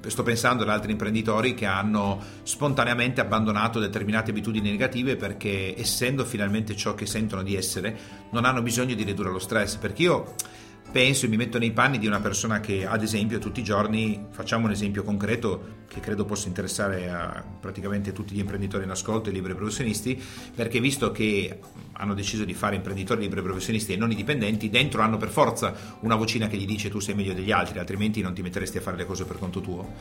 Sto 0.06 0.22
pensando 0.22 0.62
ad 0.62 0.68
altri 0.68 0.92
imprenditori 0.92 1.54
che 1.54 1.66
hanno 1.66 2.20
spontaneamente 2.42 3.20
abbandonato 3.20 3.78
determinate 3.78 4.30
abitudini 4.30 4.70
negative 4.70 5.16
perché 5.16 5.74
essendo 5.78 6.24
finalmente 6.24 6.76
ciò 6.76 6.94
che 6.94 7.06
sentono 7.06 7.42
di 7.42 7.56
essere, 7.56 7.96
non 8.30 8.44
hanno 8.44 8.62
bisogno 8.62 8.94
di 8.94 9.02
ridurre 9.02 9.30
lo 9.30 9.38
stress. 9.38 9.76
Perché 9.76 10.02
io 10.02 10.34
penso 10.92 11.24
e 11.24 11.28
mi 11.28 11.36
metto 11.36 11.58
nei 11.58 11.72
panni 11.72 11.98
di 11.98 12.06
una 12.06 12.20
persona 12.20 12.60
che 12.60 12.86
ad 12.86 13.02
esempio 13.02 13.38
tutti 13.38 13.60
i 13.60 13.64
giorni, 13.64 14.26
facciamo 14.30 14.66
un 14.66 14.72
esempio 14.72 15.02
concreto 15.02 15.80
che 15.88 16.00
credo 16.00 16.24
possa 16.24 16.48
interessare 16.48 17.10
a 17.10 17.42
praticamente 17.60 18.12
tutti 18.12 18.34
gli 18.34 18.38
imprenditori 18.38 18.84
in 18.84 18.90
ascolto 18.90 19.28
e 19.28 19.32
liberi 19.32 19.54
professionisti, 19.54 20.20
perché 20.54 20.80
visto 20.80 21.10
che 21.10 21.58
hanno 21.94 22.14
deciso 22.14 22.44
di 22.44 22.54
fare 22.54 22.76
imprenditori 22.76 23.22
liberi 23.22 23.42
professionisti 23.42 23.92
e 23.92 23.96
non 23.96 24.10
i 24.10 24.14
dipendenti, 24.14 24.70
dentro 24.70 25.02
hanno 25.02 25.16
per 25.16 25.28
forza 25.28 25.74
una 26.00 26.14
vocina 26.14 26.46
che 26.46 26.56
gli 26.56 26.66
dice 26.66 26.90
tu 26.90 27.00
sei 27.00 27.14
meglio 27.14 27.32
degli 27.32 27.50
altri, 27.50 27.78
altrimenti 27.78 28.20
non 28.20 28.34
ti 28.34 28.42
metteresti 28.42 28.78
a 28.78 28.80
fare 28.82 28.96
le 28.96 29.06
cose 29.06 29.24
per 29.24 29.38
conto 29.38 29.60
tuo. 29.60 29.94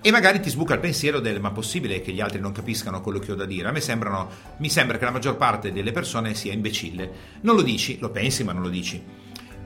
E 0.00 0.10
magari 0.10 0.40
ti 0.40 0.50
sbuca 0.50 0.74
il 0.74 0.80
pensiero 0.80 1.20
del 1.20 1.40
ma 1.40 1.50
possibile 1.50 2.00
che 2.00 2.12
gli 2.12 2.20
altri 2.20 2.40
non 2.40 2.52
capiscano 2.52 3.00
quello 3.00 3.18
che 3.18 3.32
ho 3.32 3.34
da 3.34 3.44
dire? 3.44 3.68
A 3.68 3.72
me 3.72 3.80
sembrano, 3.80 4.30
mi 4.58 4.70
sembra 4.70 4.96
che 4.96 5.04
la 5.04 5.10
maggior 5.10 5.36
parte 5.36 5.72
delle 5.72 5.92
persone 5.92 6.34
sia 6.34 6.52
imbecille. 6.52 7.10
Non 7.42 7.54
lo 7.54 7.62
dici, 7.62 7.98
lo 8.00 8.10
pensi 8.10 8.44
ma 8.44 8.52
non 8.52 8.62
lo 8.62 8.70
dici. 8.70 9.17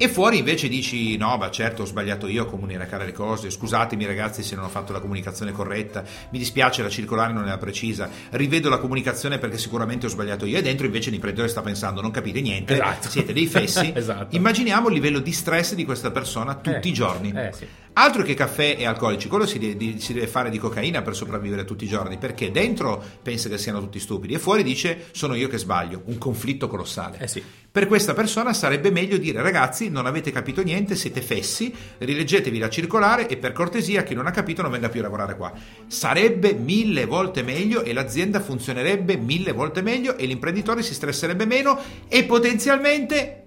E 0.03 0.09
fuori 0.09 0.38
invece 0.38 0.66
dici: 0.68 1.16
No, 1.16 1.36
ma 1.36 1.48
certo, 1.50 1.82
ho 1.82 1.84
sbagliato 1.84 2.26
io 2.26 2.42
a 2.42 2.46
comunicare 2.46 3.05
le 3.05 3.12
cose. 3.12 3.50
Scusatemi, 3.50 4.05
ragazzi, 4.05 4.42
se 4.42 4.57
non 4.57 4.64
ho 4.64 4.68
fatto 4.68 4.92
la 4.92 4.98
comunicazione 4.98 5.53
corretta. 5.53 6.03
Mi 6.30 6.38
dispiace, 6.38 6.82
la 6.82 6.88
circolare 6.88 7.32
non 7.32 7.46
era 7.46 7.57
precisa. 7.57 8.11
Rivedo 8.30 8.68
la 8.68 8.78
comunicazione 8.78 9.38
perché 9.38 9.59
sicuramente 9.59 10.07
ho 10.07 10.09
sbagliato 10.09 10.44
io. 10.44 10.59
E 10.59 10.62
dentro 10.62 10.86
invece 10.86 11.11
l'imprenditore 11.11 11.48
sta 11.48 11.61
pensando: 11.61 12.00
Non 12.00 12.11
capite 12.11 12.40
niente, 12.40 12.72
Esatto. 12.74 13.09
siete 13.11 13.32
dei 13.32 13.46
fessi. 13.46 13.92
Esatto. 14.03 14.34
Immaginiamo 14.34 14.88
il 14.88 14.94
livello 14.94 15.20
di 15.20 15.30
stress 15.32 15.74
di 15.74 15.84
questa 15.84 16.11
persona 16.11 16.57
tutti 16.57 16.88
Eh, 16.88 16.90
i 16.90 16.92
giorni. 16.92 17.30
eh, 17.36 17.53
sì. 17.53 17.66
Altro 17.94 18.22
che 18.22 18.32
caffè 18.32 18.74
e 18.78 18.86
alcolici, 18.86 19.28
quello 19.28 19.44
si 19.46 19.59
deve, 19.59 19.98
si 20.00 20.14
deve 20.14 20.26
fare 20.26 20.48
di 20.48 20.57
cocaina 20.59 21.03
per 21.03 21.14
sopravvivere 21.14 21.66
tutti 21.66 21.84
i 21.84 21.88
giorni, 21.88 22.16
perché 22.16 22.50
dentro 22.50 23.05
pensa 23.22 23.50
che 23.50 23.59
siano 23.59 23.80
tutti 23.80 23.98
stupidi 24.00 24.32
e 24.32 24.38
fuori 24.38 24.62
dice 24.62 25.09
sono 25.12 25.34
io 25.34 25.46
che 25.46 25.59
sbaglio, 25.59 26.00
un 26.07 26.16
conflitto 26.16 26.68
colossale. 26.68 27.18
Eh 27.20 27.28
sì. 27.28 27.42
Per 27.72 27.86
questa 27.86 28.12
persona 28.12 28.52
sarebbe 28.52 28.90
meglio 28.90 29.16
dire 29.16 29.40
ragazzi 29.40 29.88
non 29.88 30.04
avete 30.04 30.30
capito 30.30 30.62
niente, 30.62 30.94
siete 30.94 31.22
fessi, 31.22 31.74
rileggetevi 31.96 32.58
la 32.58 32.68
circolare 32.68 33.26
e 33.26 33.38
per 33.38 33.52
cortesia 33.52 34.02
chi 34.02 34.12
non 34.12 34.26
ha 34.26 34.30
capito 34.30 34.60
non 34.60 34.72
venga 34.72 34.90
più 34.90 35.00
a 35.00 35.04
lavorare 35.04 35.38
qua. 35.38 35.50
Sarebbe 35.86 36.52
mille 36.52 37.06
volte 37.06 37.42
meglio 37.42 37.82
e 37.82 37.94
l'azienda 37.94 38.40
funzionerebbe 38.40 39.16
mille 39.16 39.52
volte 39.52 39.80
meglio 39.80 40.18
e 40.18 40.26
l'imprenditore 40.26 40.82
si 40.82 40.92
stresserebbe 40.92 41.46
meno 41.46 41.80
e 42.08 42.24
potenzialmente... 42.24 43.41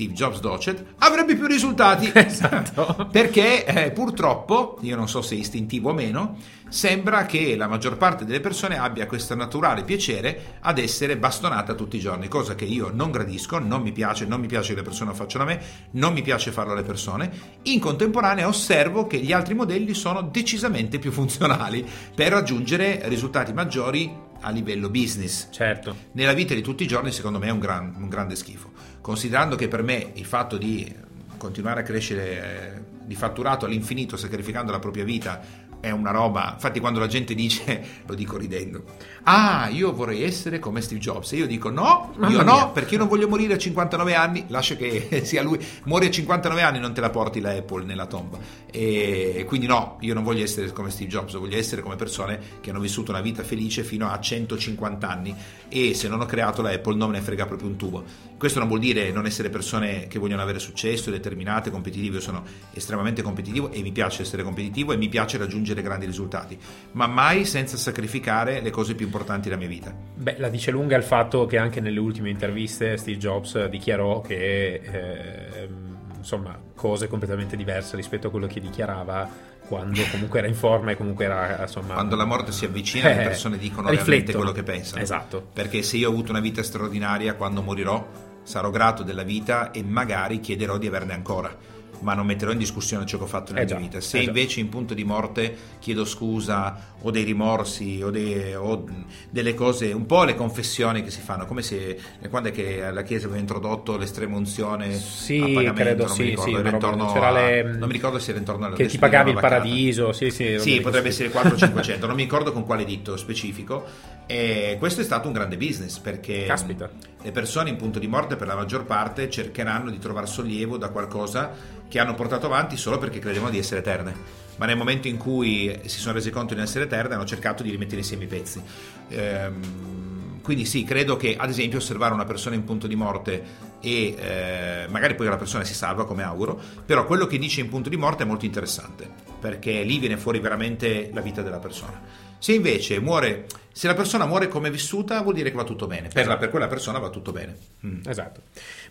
Steve 0.00 0.14
Jobs 0.14 0.40
Docet 0.40 0.84
avrebbe 0.98 1.36
più 1.36 1.46
risultati 1.46 2.10
Esatto. 2.14 3.08
perché 3.12 3.66
eh, 3.66 3.90
purtroppo, 3.90 4.78
io 4.80 4.96
non 4.96 5.08
so 5.10 5.20
se 5.20 5.34
è 5.34 5.38
istintivo 5.38 5.90
o 5.90 5.92
meno, 5.92 6.38
sembra 6.70 7.26
che 7.26 7.54
la 7.54 7.66
maggior 7.66 7.98
parte 7.98 8.24
delle 8.24 8.40
persone 8.40 8.78
abbia 8.78 9.06
questo 9.06 9.34
naturale 9.34 9.84
piacere 9.84 10.56
ad 10.60 10.78
essere 10.78 11.18
bastonata 11.18 11.74
tutti 11.74 11.96
i 11.96 12.00
giorni, 12.00 12.28
cosa 12.28 12.54
che 12.54 12.64
io 12.64 12.90
non 12.94 13.10
gradisco, 13.10 13.58
non 13.58 13.82
mi 13.82 13.92
piace, 13.92 14.24
non 14.24 14.40
mi 14.40 14.46
piace 14.46 14.70
che 14.70 14.76
le 14.76 14.86
persone 14.86 15.10
lo 15.10 15.16
facciano 15.16 15.44
a 15.44 15.48
me, 15.48 15.60
non 15.92 16.14
mi 16.14 16.22
piace 16.22 16.50
farlo 16.50 16.72
alle 16.72 16.82
persone. 16.82 17.30
In 17.64 17.78
contemporanea 17.78 18.48
osservo 18.48 19.06
che 19.06 19.18
gli 19.18 19.32
altri 19.32 19.52
modelli 19.52 19.92
sono 19.92 20.22
decisamente 20.22 20.98
più 20.98 21.10
funzionali 21.12 21.84
per 22.14 22.32
raggiungere 22.32 23.02
risultati 23.04 23.52
maggiori 23.52 24.28
a 24.40 24.50
livello 24.50 24.88
business 24.90 25.48
Certo. 25.50 25.94
nella 26.12 26.32
vita 26.32 26.54
di 26.54 26.62
tutti 26.62 26.82
i 26.82 26.86
giorni 26.86 27.12
secondo 27.12 27.38
me 27.38 27.46
è 27.48 27.50
un, 27.50 27.58
gran- 27.58 27.94
un 27.96 28.08
grande 28.08 28.36
schifo 28.36 28.70
considerando 29.00 29.56
che 29.56 29.68
per 29.68 29.82
me 29.82 30.12
il 30.14 30.24
fatto 30.24 30.56
di 30.56 30.92
continuare 31.36 31.80
a 31.80 31.82
crescere 31.82 32.74
eh, 32.74 32.80
di 33.04 33.14
fatturato 33.14 33.64
all'infinito 33.66 34.16
sacrificando 34.16 34.70
la 34.72 34.78
propria 34.78 35.04
vita 35.04 35.40
è 35.80 35.90
una 35.90 36.10
roba 36.10 36.52
infatti 36.54 36.78
quando 36.78 36.98
la 37.00 37.06
gente 37.06 37.34
dice 37.34 37.84
lo 38.06 38.14
dico 38.14 38.36
ridendo 38.36 38.84
ah 39.24 39.68
io 39.70 39.92
vorrei 39.92 40.22
essere 40.22 40.58
come 40.58 40.80
Steve 40.80 41.00
Jobs 41.00 41.32
e 41.32 41.36
io 41.36 41.46
dico 41.46 41.70
no 41.70 42.12
Mamma 42.16 42.32
io 42.32 42.44
mia. 42.44 42.54
no 42.54 42.72
perché 42.72 42.94
io 42.94 43.00
non 43.00 43.08
voglio 43.08 43.28
morire 43.28 43.54
a 43.54 43.58
59 43.58 44.14
anni 44.14 44.44
lascia 44.48 44.76
che 44.76 45.22
sia 45.24 45.42
lui 45.42 45.58
muori 45.84 46.06
a 46.06 46.10
59 46.10 46.62
anni 46.62 46.78
non 46.78 46.92
te 46.92 47.00
la 47.00 47.10
porti 47.10 47.40
la 47.40 47.50
Apple 47.52 47.84
nella 47.84 48.06
tomba 48.06 48.38
e 48.70 49.44
quindi 49.48 49.66
no 49.66 49.96
io 50.00 50.14
non 50.14 50.22
voglio 50.22 50.44
essere 50.44 50.70
come 50.72 50.90
Steve 50.90 51.10
Jobs 51.10 51.34
voglio 51.36 51.56
essere 51.56 51.82
come 51.82 51.96
persone 51.96 52.38
che 52.60 52.70
hanno 52.70 52.80
vissuto 52.80 53.10
una 53.10 53.20
vita 53.20 53.42
felice 53.42 53.82
fino 53.82 54.08
a 54.08 54.20
150 54.20 55.08
anni 55.08 55.34
e 55.70 55.94
se 55.94 56.08
non 56.08 56.20
ho 56.20 56.26
creato 56.26 56.60
la 56.60 56.70
Apple 56.70 56.96
non 56.96 57.10
me 57.10 57.18
ne 57.18 57.22
frega 57.22 57.46
proprio 57.46 57.68
un 57.68 57.76
tubo. 57.76 58.04
Questo 58.36 58.58
non 58.58 58.68
vuol 58.68 58.80
dire 58.80 59.10
non 59.10 59.26
essere 59.26 59.48
persone 59.50 60.06
che 60.08 60.18
vogliono 60.18 60.42
avere 60.42 60.58
successo 60.58 61.10
determinate 61.10 61.70
competitive 61.70 62.16
io 62.16 62.20
sono 62.20 62.42
estremamente 62.72 63.22
competitivo 63.22 63.70
e 63.70 63.80
mi 63.82 63.92
piace 63.92 64.22
essere 64.22 64.42
competitivo 64.42 64.92
e 64.92 64.96
mi 64.96 65.08
piace 65.08 65.38
raggiungere 65.38 65.82
grandi 65.82 66.06
risultati 66.06 66.58
ma 66.92 67.06
mai 67.06 67.44
senza 67.44 67.76
sacrificare 67.76 68.60
le 68.60 68.70
cose 68.70 68.94
più 68.94 69.06
importanti 69.06 69.48
della 69.48 69.60
mia 69.60 69.68
vita. 69.68 69.94
Beh, 70.14 70.36
la 70.38 70.48
dice 70.48 70.70
lunga 70.70 70.96
il 70.96 71.02
fatto 71.02 71.46
che 71.46 71.58
anche 71.58 71.80
nelle 71.80 72.00
ultime 72.00 72.30
interviste 72.30 72.96
Steve 72.96 73.18
Jobs 73.18 73.66
dichiarò 73.66 74.20
che 74.20 74.80
ehm, 74.82 75.98
insomma 76.16 76.58
cose 76.74 77.08
completamente 77.08 77.56
diverse 77.56 77.96
rispetto 77.96 78.28
a 78.28 78.30
quello 78.30 78.46
che 78.46 78.60
dichiarava 78.60 79.28
quando 79.70 80.02
comunque 80.10 80.40
era 80.40 80.48
in 80.48 80.54
forma 80.56 80.90
e 80.90 80.96
comunque 80.96 81.26
era 81.26 81.58
insomma 81.62 81.94
quando 81.94 82.16
la 82.16 82.24
morte 82.24 82.50
si 82.50 82.64
avvicina 82.64 83.06
le 83.08 83.20
Eh, 83.20 83.22
persone 83.22 83.56
dicono 83.56 83.82
realmente 83.88 84.10
riflettono. 84.16 84.38
quello 84.38 84.52
che 84.52 84.64
pensano 84.64 85.00
Esatto. 85.00 85.46
perché 85.52 85.82
se 85.82 85.96
io 85.96 86.08
ho 86.08 86.10
avuto 86.10 86.32
una 86.32 86.40
vita 86.40 86.60
straordinaria 86.64 87.34
quando 87.34 87.62
morirò 87.62 88.04
sarò 88.42 88.70
grato 88.70 89.04
della 89.04 89.22
vita 89.22 89.70
e 89.70 89.84
magari 89.84 90.40
chiederò 90.40 90.76
di 90.76 90.88
averne 90.88 91.12
ancora 91.12 91.56
ma 92.00 92.14
non 92.14 92.26
metterò 92.26 92.52
in 92.52 92.58
discussione 92.58 93.06
ciò 93.06 93.18
che 93.18 93.24
ho 93.24 93.26
fatto 93.26 93.52
nella 93.52 93.64
Eh 93.64 93.68
già, 93.68 93.76
mia 93.76 93.86
vita 93.86 94.00
se 94.00 94.18
eh 94.18 94.22
già. 94.22 94.26
invece 94.28 94.60
in 94.60 94.68
punto 94.68 94.94
di 94.94 95.04
morte 95.04 95.56
chiedo 95.78 96.04
scusa 96.04 96.94
o 97.02 97.10
dei 97.10 97.24
rimorsi 97.24 98.00
o, 98.02 98.10
dei- 98.10 98.54
o 98.54 98.84
delle 99.30 99.54
cose 99.54 99.92
un 99.92 100.06
po' 100.06 100.24
le 100.24 100.34
confessioni 100.34 101.02
che 101.02 101.10
si 101.10 101.20
fanno 101.20 101.46
come 101.46 101.62
se 101.62 101.98
quando 102.28 102.48
è 102.48 102.52
che 102.52 102.90
la 102.90 103.02
chiesa 103.02 103.26
aveva 103.26 103.40
introdotto 103.40 103.96
l'estrema 103.96 104.36
unzione 104.36 104.92
Sì, 104.98 105.38
a 105.38 105.46
pagamento 105.46 105.72
credo 105.74 106.06
non 106.06 106.16
sì, 106.16 106.22
mi 106.22 106.28
ricordo, 106.30 106.50
sì, 106.50 106.68
intorno 106.68 107.12
a- 107.22 107.30
le- 107.32 107.62
non 107.62 107.86
mi 107.86 107.92
ricordo 107.92 108.18
se 108.18 108.30
era 108.30 108.38
intorno 108.38 108.66
alla 108.66 108.76
che 108.76 108.86
ti 108.86 108.98
pagavi 108.98 109.30
il 109.30 109.38
paradiso 109.40 110.12
sì 110.12 110.30
sì 110.30 110.58
Sì, 110.58 110.80
potrebbe 110.80 111.08
essere 111.08 111.30
4 111.30 111.56
500, 111.56 112.06
non 112.06 112.16
mi 112.16 112.22
ricordo 112.22 112.52
con 112.52 112.64
quale 112.64 112.84
dito 112.84 113.16
specifico. 113.16 114.18
E 114.30 114.76
questo 114.78 115.00
è 115.00 115.04
stato 115.04 115.26
un 115.26 115.32
grande 115.32 115.56
business 115.56 115.98
perché 115.98 116.44
Caspita. 116.46 116.88
le 117.20 117.32
persone 117.32 117.68
in 117.68 117.74
punto 117.74 117.98
di 117.98 118.06
morte 118.06 118.36
per 118.36 118.46
la 118.46 118.54
maggior 118.54 118.84
parte 118.84 119.28
cercheranno 119.28 119.90
di 119.90 119.98
trovare 119.98 120.26
sollievo 120.26 120.76
da 120.76 120.90
qualcosa 120.90 121.50
che 121.88 121.98
hanno 121.98 122.14
portato 122.14 122.46
avanti 122.46 122.76
solo 122.76 122.98
perché 122.98 123.18
credevano 123.18 123.50
di 123.50 123.58
essere 123.58 123.80
eterne. 123.80 124.14
Ma 124.54 124.66
nel 124.66 124.76
momento 124.76 125.08
in 125.08 125.16
cui 125.16 125.76
si 125.86 125.98
sono 125.98 126.14
resi 126.14 126.30
conto 126.30 126.50
di 126.50 126.60
non 126.60 126.62
essere 126.62 126.84
eterne 126.84 127.14
hanno 127.14 127.24
cercato 127.24 127.64
di 127.64 127.70
rimettere 127.70 128.02
insieme 128.02 128.22
i 128.22 128.26
pezzi. 128.28 128.62
Ehm, 129.08 130.40
quindi 130.42 130.64
sì, 130.64 130.84
credo 130.84 131.16
che 131.16 131.34
ad 131.36 131.48
esempio 131.48 131.78
osservare 131.78 132.14
una 132.14 132.24
persona 132.24 132.54
in 132.54 132.62
punto 132.62 132.86
di 132.86 132.94
morte 132.94 133.42
e 133.80 134.14
eh, 134.16 134.86
magari 134.90 135.16
poi 135.16 135.26
la 135.26 135.38
persona 135.38 135.64
si 135.64 135.74
salva 135.74 136.06
come 136.06 136.22
auguro, 136.22 136.56
però 136.86 137.04
quello 137.04 137.26
che 137.26 137.36
dice 137.36 137.62
in 137.62 137.68
punto 137.68 137.88
di 137.88 137.96
morte 137.96 138.22
è 138.22 138.26
molto 138.26 138.44
interessante, 138.44 139.10
perché 139.40 139.82
lì 139.82 139.98
viene 139.98 140.16
fuori 140.16 140.38
veramente 140.38 141.10
la 141.12 141.20
vita 141.20 141.42
della 141.42 141.58
persona. 141.58 142.28
Se 142.38 142.54
invece 142.54 143.00
muore, 143.00 143.46
se 143.72 143.86
la 143.86 143.94
persona 143.94 144.26
muore 144.26 144.48
come 144.48 144.68
è 144.68 144.70
vissuta, 144.70 145.20
vuol 145.22 145.34
dire 145.34 145.50
che 145.50 145.56
va 145.56 145.64
tutto 145.64 145.86
bene. 145.86 146.08
Per, 146.12 146.26
la- 146.26 146.36
per 146.36 146.50
quella 146.50 146.66
persona 146.68 146.98
va 146.98 147.08
tutto 147.10 147.32
bene. 147.32 147.56
Mm. 147.86 148.00
Esatto. 148.06 148.40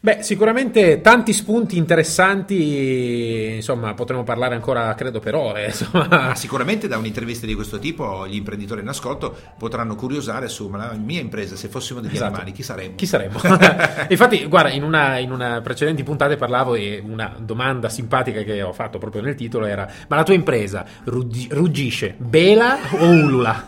Beh, 0.02 0.24
sicuramente 0.24 1.02
tanti 1.02 1.34
spunti 1.34 1.78
interessanti, 1.78 3.56
insomma, 3.56 3.94
potremmo 3.94 4.24
parlare 4.24 4.56
ancora, 4.56 4.94
credo, 4.96 5.20
per 5.20 5.36
ore, 5.36 5.66
insomma. 5.76 6.08
Ma 6.10 6.36
sicuramente 6.36 6.88
da 6.88 6.98
un'intervista 6.98 7.46
di 7.46 7.54
questo 7.54 7.80
tipo 7.80 8.26
gli 8.28 8.36
imprenditori 8.36 8.82
in 8.82 8.88
ascolto 8.88 9.36
potranno 9.58 9.96
curiosare 9.96 10.48
su 10.48 10.68
ma 10.68 10.78
la 10.78 10.94
mia 10.94 11.20
impresa, 11.20 11.56
se 11.56 11.68
fossimo 11.68 12.00
degli 12.00 12.12
Esatto. 12.14 12.26
animali, 12.34 12.52
chi 12.52 12.64
saremmo? 12.64 12.96
Chi 12.96 13.06
saremmo? 13.06 13.40
Infatti, 14.10 14.46
guarda, 14.46 14.70
in 14.72 14.84
una, 14.84 15.18
in 15.18 15.32
una 15.32 15.62
precedenti 15.62 16.04
puntate 16.04 16.38
parlavo 16.38 16.76
e 16.76 17.02
una 17.06 17.36
domanda 17.38 17.90
simpatica 17.90 18.42
che 18.44 18.62
ho 18.62 18.74
fatto 18.74 18.98
proprio 18.98 19.22
nel 19.22 19.36
titolo 19.36 19.66
era: 19.66 19.90
Ma 20.08 20.16
la 20.16 20.24
tua 20.24 20.34
impresa 20.34 20.86
ruggi- 21.06 21.48
ruggisce 21.52 22.16
bela 22.18 22.78
o 22.92 23.06
ulula? 23.06 23.66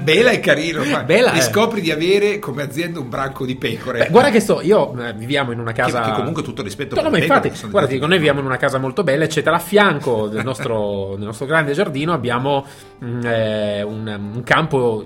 Bela 0.00 0.30
e 0.30 0.40
carino. 0.54 1.04
Bella, 1.04 1.32
e 1.32 1.38
eh. 1.38 1.42
scopri 1.42 1.80
di 1.80 1.90
avere 1.90 2.38
come 2.38 2.62
azienda 2.62 3.00
un 3.00 3.08
branco 3.08 3.44
di 3.44 3.56
pecore. 3.56 3.98
Beh, 3.98 4.08
guarda 4.10 4.30
che 4.30 4.40
sto, 4.40 4.60
io 4.62 4.96
eh, 5.00 5.12
viviamo 5.14 5.52
in 5.52 5.58
una 5.58 5.72
casa. 5.72 6.00
Che, 6.00 6.10
che 6.10 6.16
comunque 6.16 6.42
tutto 6.42 6.62
rispetto 6.62 6.94
No, 6.94 7.02
per 7.02 7.10
ma 7.10 7.16
le 7.18 7.26
pecore, 7.26 7.48
infatti, 7.48 7.70
guarda, 7.70 7.88
di 7.88 7.94
dico, 7.94 8.06
noi 8.06 8.16
viviamo 8.16 8.40
in 8.40 8.46
una 8.46 8.56
casa 8.56 8.78
molto 8.78 9.02
bella, 9.02 9.24
eccetera. 9.24 9.56
A 9.56 9.60
fianco 9.60 10.28
del 10.28 10.44
nostro, 10.44 11.14
del 11.16 11.26
nostro 11.26 11.46
grande 11.46 11.72
giardino 11.72 12.12
abbiamo 12.12 12.66
mm, 13.04 13.20
eh, 13.24 13.82
un, 13.82 14.30
un 14.34 14.42
campo 14.42 15.04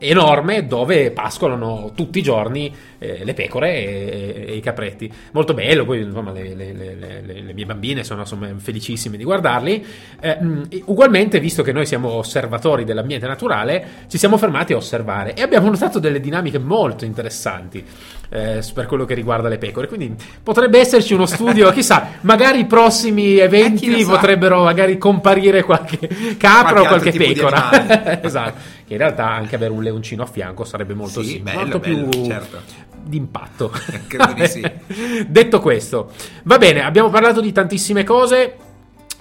enorme 0.00 0.66
dove 0.66 1.10
pascolano 1.12 1.92
tutti 1.94 2.18
i 2.18 2.22
giorni 2.22 2.74
eh, 2.98 3.24
le 3.24 3.34
pecore 3.34 3.74
e, 3.74 4.44
e 4.48 4.56
i 4.56 4.60
capretti. 4.60 5.12
Molto 5.32 5.54
bello, 5.54 5.84
poi 5.84 6.00
insomma 6.02 6.32
le, 6.32 6.54
le- 6.54 6.72
le- 6.72 7.22
le- 7.24 7.52
mie 7.52 7.66
bambine 7.66 8.02
sono 8.02 8.20
insomma, 8.20 8.48
felicissime 8.56 9.16
di 9.16 9.24
guardarli. 9.24 9.86
Eh, 10.20 10.38
ugualmente, 10.86 11.38
visto 11.38 11.62
che 11.62 11.72
noi 11.72 11.86
siamo 11.86 12.10
osservatori 12.10 12.84
dell'ambiente 12.84 13.26
naturale, 13.26 13.86
ci 14.08 14.18
siamo 14.18 14.36
fermati 14.36 14.72
a 14.72 14.76
osservare 14.76 15.34
e 15.34 15.42
abbiamo 15.42 15.68
notato 15.70 15.98
delle 15.98 16.20
dinamiche 16.20 16.58
molto 16.58 17.04
interessanti 17.04 17.84
eh, 18.30 18.64
per 18.72 18.86
quello 18.86 19.04
che 19.04 19.14
riguarda 19.14 19.48
le 19.48 19.58
pecore. 19.58 19.88
Quindi 19.88 20.14
potrebbe 20.42 20.78
esserci 20.78 21.14
uno 21.14 21.26
studio, 21.26 21.70
chissà, 21.72 22.12
magari 22.22 22.60
i 22.60 22.66
prossimi 22.66 23.36
Eh, 23.36 23.42
eventi 23.42 24.04
potrebbero 24.04 24.62
magari 24.62 24.96
comparire 24.98 25.62
qualche 25.62 26.36
capra 26.38 26.80
o 26.80 26.86
Qualche 26.86 27.12
pecora. 27.12 28.20
esatto. 28.22 28.78
Che 28.86 28.92
in 28.92 28.98
realtà 28.98 29.28
anche 29.28 29.54
avere 29.54 29.72
un 29.72 29.82
leoncino 29.82 30.22
a 30.22 30.26
fianco 30.26 30.64
sarebbe 30.64 30.94
molto, 30.94 31.22
Sì, 31.22 31.28
sì, 31.28 31.38
bello, 31.40 31.58
molto 31.60 31.78
bello, 31.78 32.08
più 32.08 32.24
certo. 32.24 32.60
d'impatto. 33.04 33.70
Credo 34.08 34.32
di 34.32 34.46
sì. 34.46 34.64
Detto 35.26 35.60
questo, 35.60 36.10
va 36.44 36.58
bene, 36.58 36.82
abbiamo 36.82 37.10
parlato 37.10 37.40
di 37.40 37.52
tantissime 37.52 38.04
cose. 38.04 38.54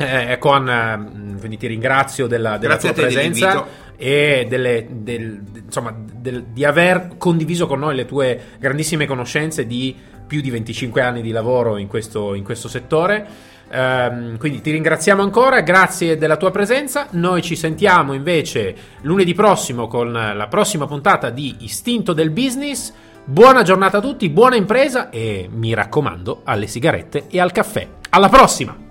Eh, 0.01 0.37
con, 0.39 0.69
eh, 0.69 1.37
quindi 1.39 1.57
ti 1.57 1.67
ringrazio 1.67 2.25
della, 2.27 2.57
della 2.57 2.77
tua 2.77 2.89
presenza 3.11 3.49
e 3.97 4.45
delle- 4.47 4.87
del- 4.89 5.41
insomma, 5.65 5.93
del- 6.13 6.45
di 6.45 6.63
aver 6.63 7.15
condiviso 7.17 7.67
con 7.67 7.79
noi 7.79 7.95
le 7.95 8.05
tue 8.05 8.39
grandissime 8.59 9.05
conoscenze 9.05 9.67
di 9.67 9.93
più 10.25 10.41
di 10.41 10.49
25 10.51 11.01
anni 11.01 11.21
di 11.21 11.31
lavoro 11.31 11.77
in 11.77 11.87
questo, 11.87 12.33
in 12.33 12.43
questo 12.43 12.67
settore. 12.67 13.25
Ehm, 13.71 14.37
quindi 14.37 14.61
ti 14.61 14.71
ringraziamo 14.71 15.21
ancora, 15.21 15.61
grazie 15.61 16.17
della 16.17 16.37
tua 16.37 16.51
presenza. 16.51 17.07
Noi 17.11 17.41
ci 17.41 17.55
sentiamo 17.55 18.13
invece 18.13 18.75
lunedì 19.01 19.33
prossimo 19.33 19.87
con 19.87 20.11
la 20.11 20.47
prossima 20.49 20.85
puntata 20.87 21.29
di 21.29 21.55
Istinto 21.59 22.13
del 22.13 22.29
Business. 22.29 22.93
Buona 23.25 23.63
giornata 23.63 23.97
a 23.97 24.01
tutti, 24.01 24.29
buona 24.29 24.55
impresa 24.55 25.09
e 25.09 25.47
mi 25.51 25.73
raccomando 25.73 26.41
alle 26.45 26.67
sigarette 26.67 27.25
e 27.29 27.39
al 27.39 27.51
caffè. 27.51 27.87
Alla 28.11 28.29
prossima! 28.29 28.88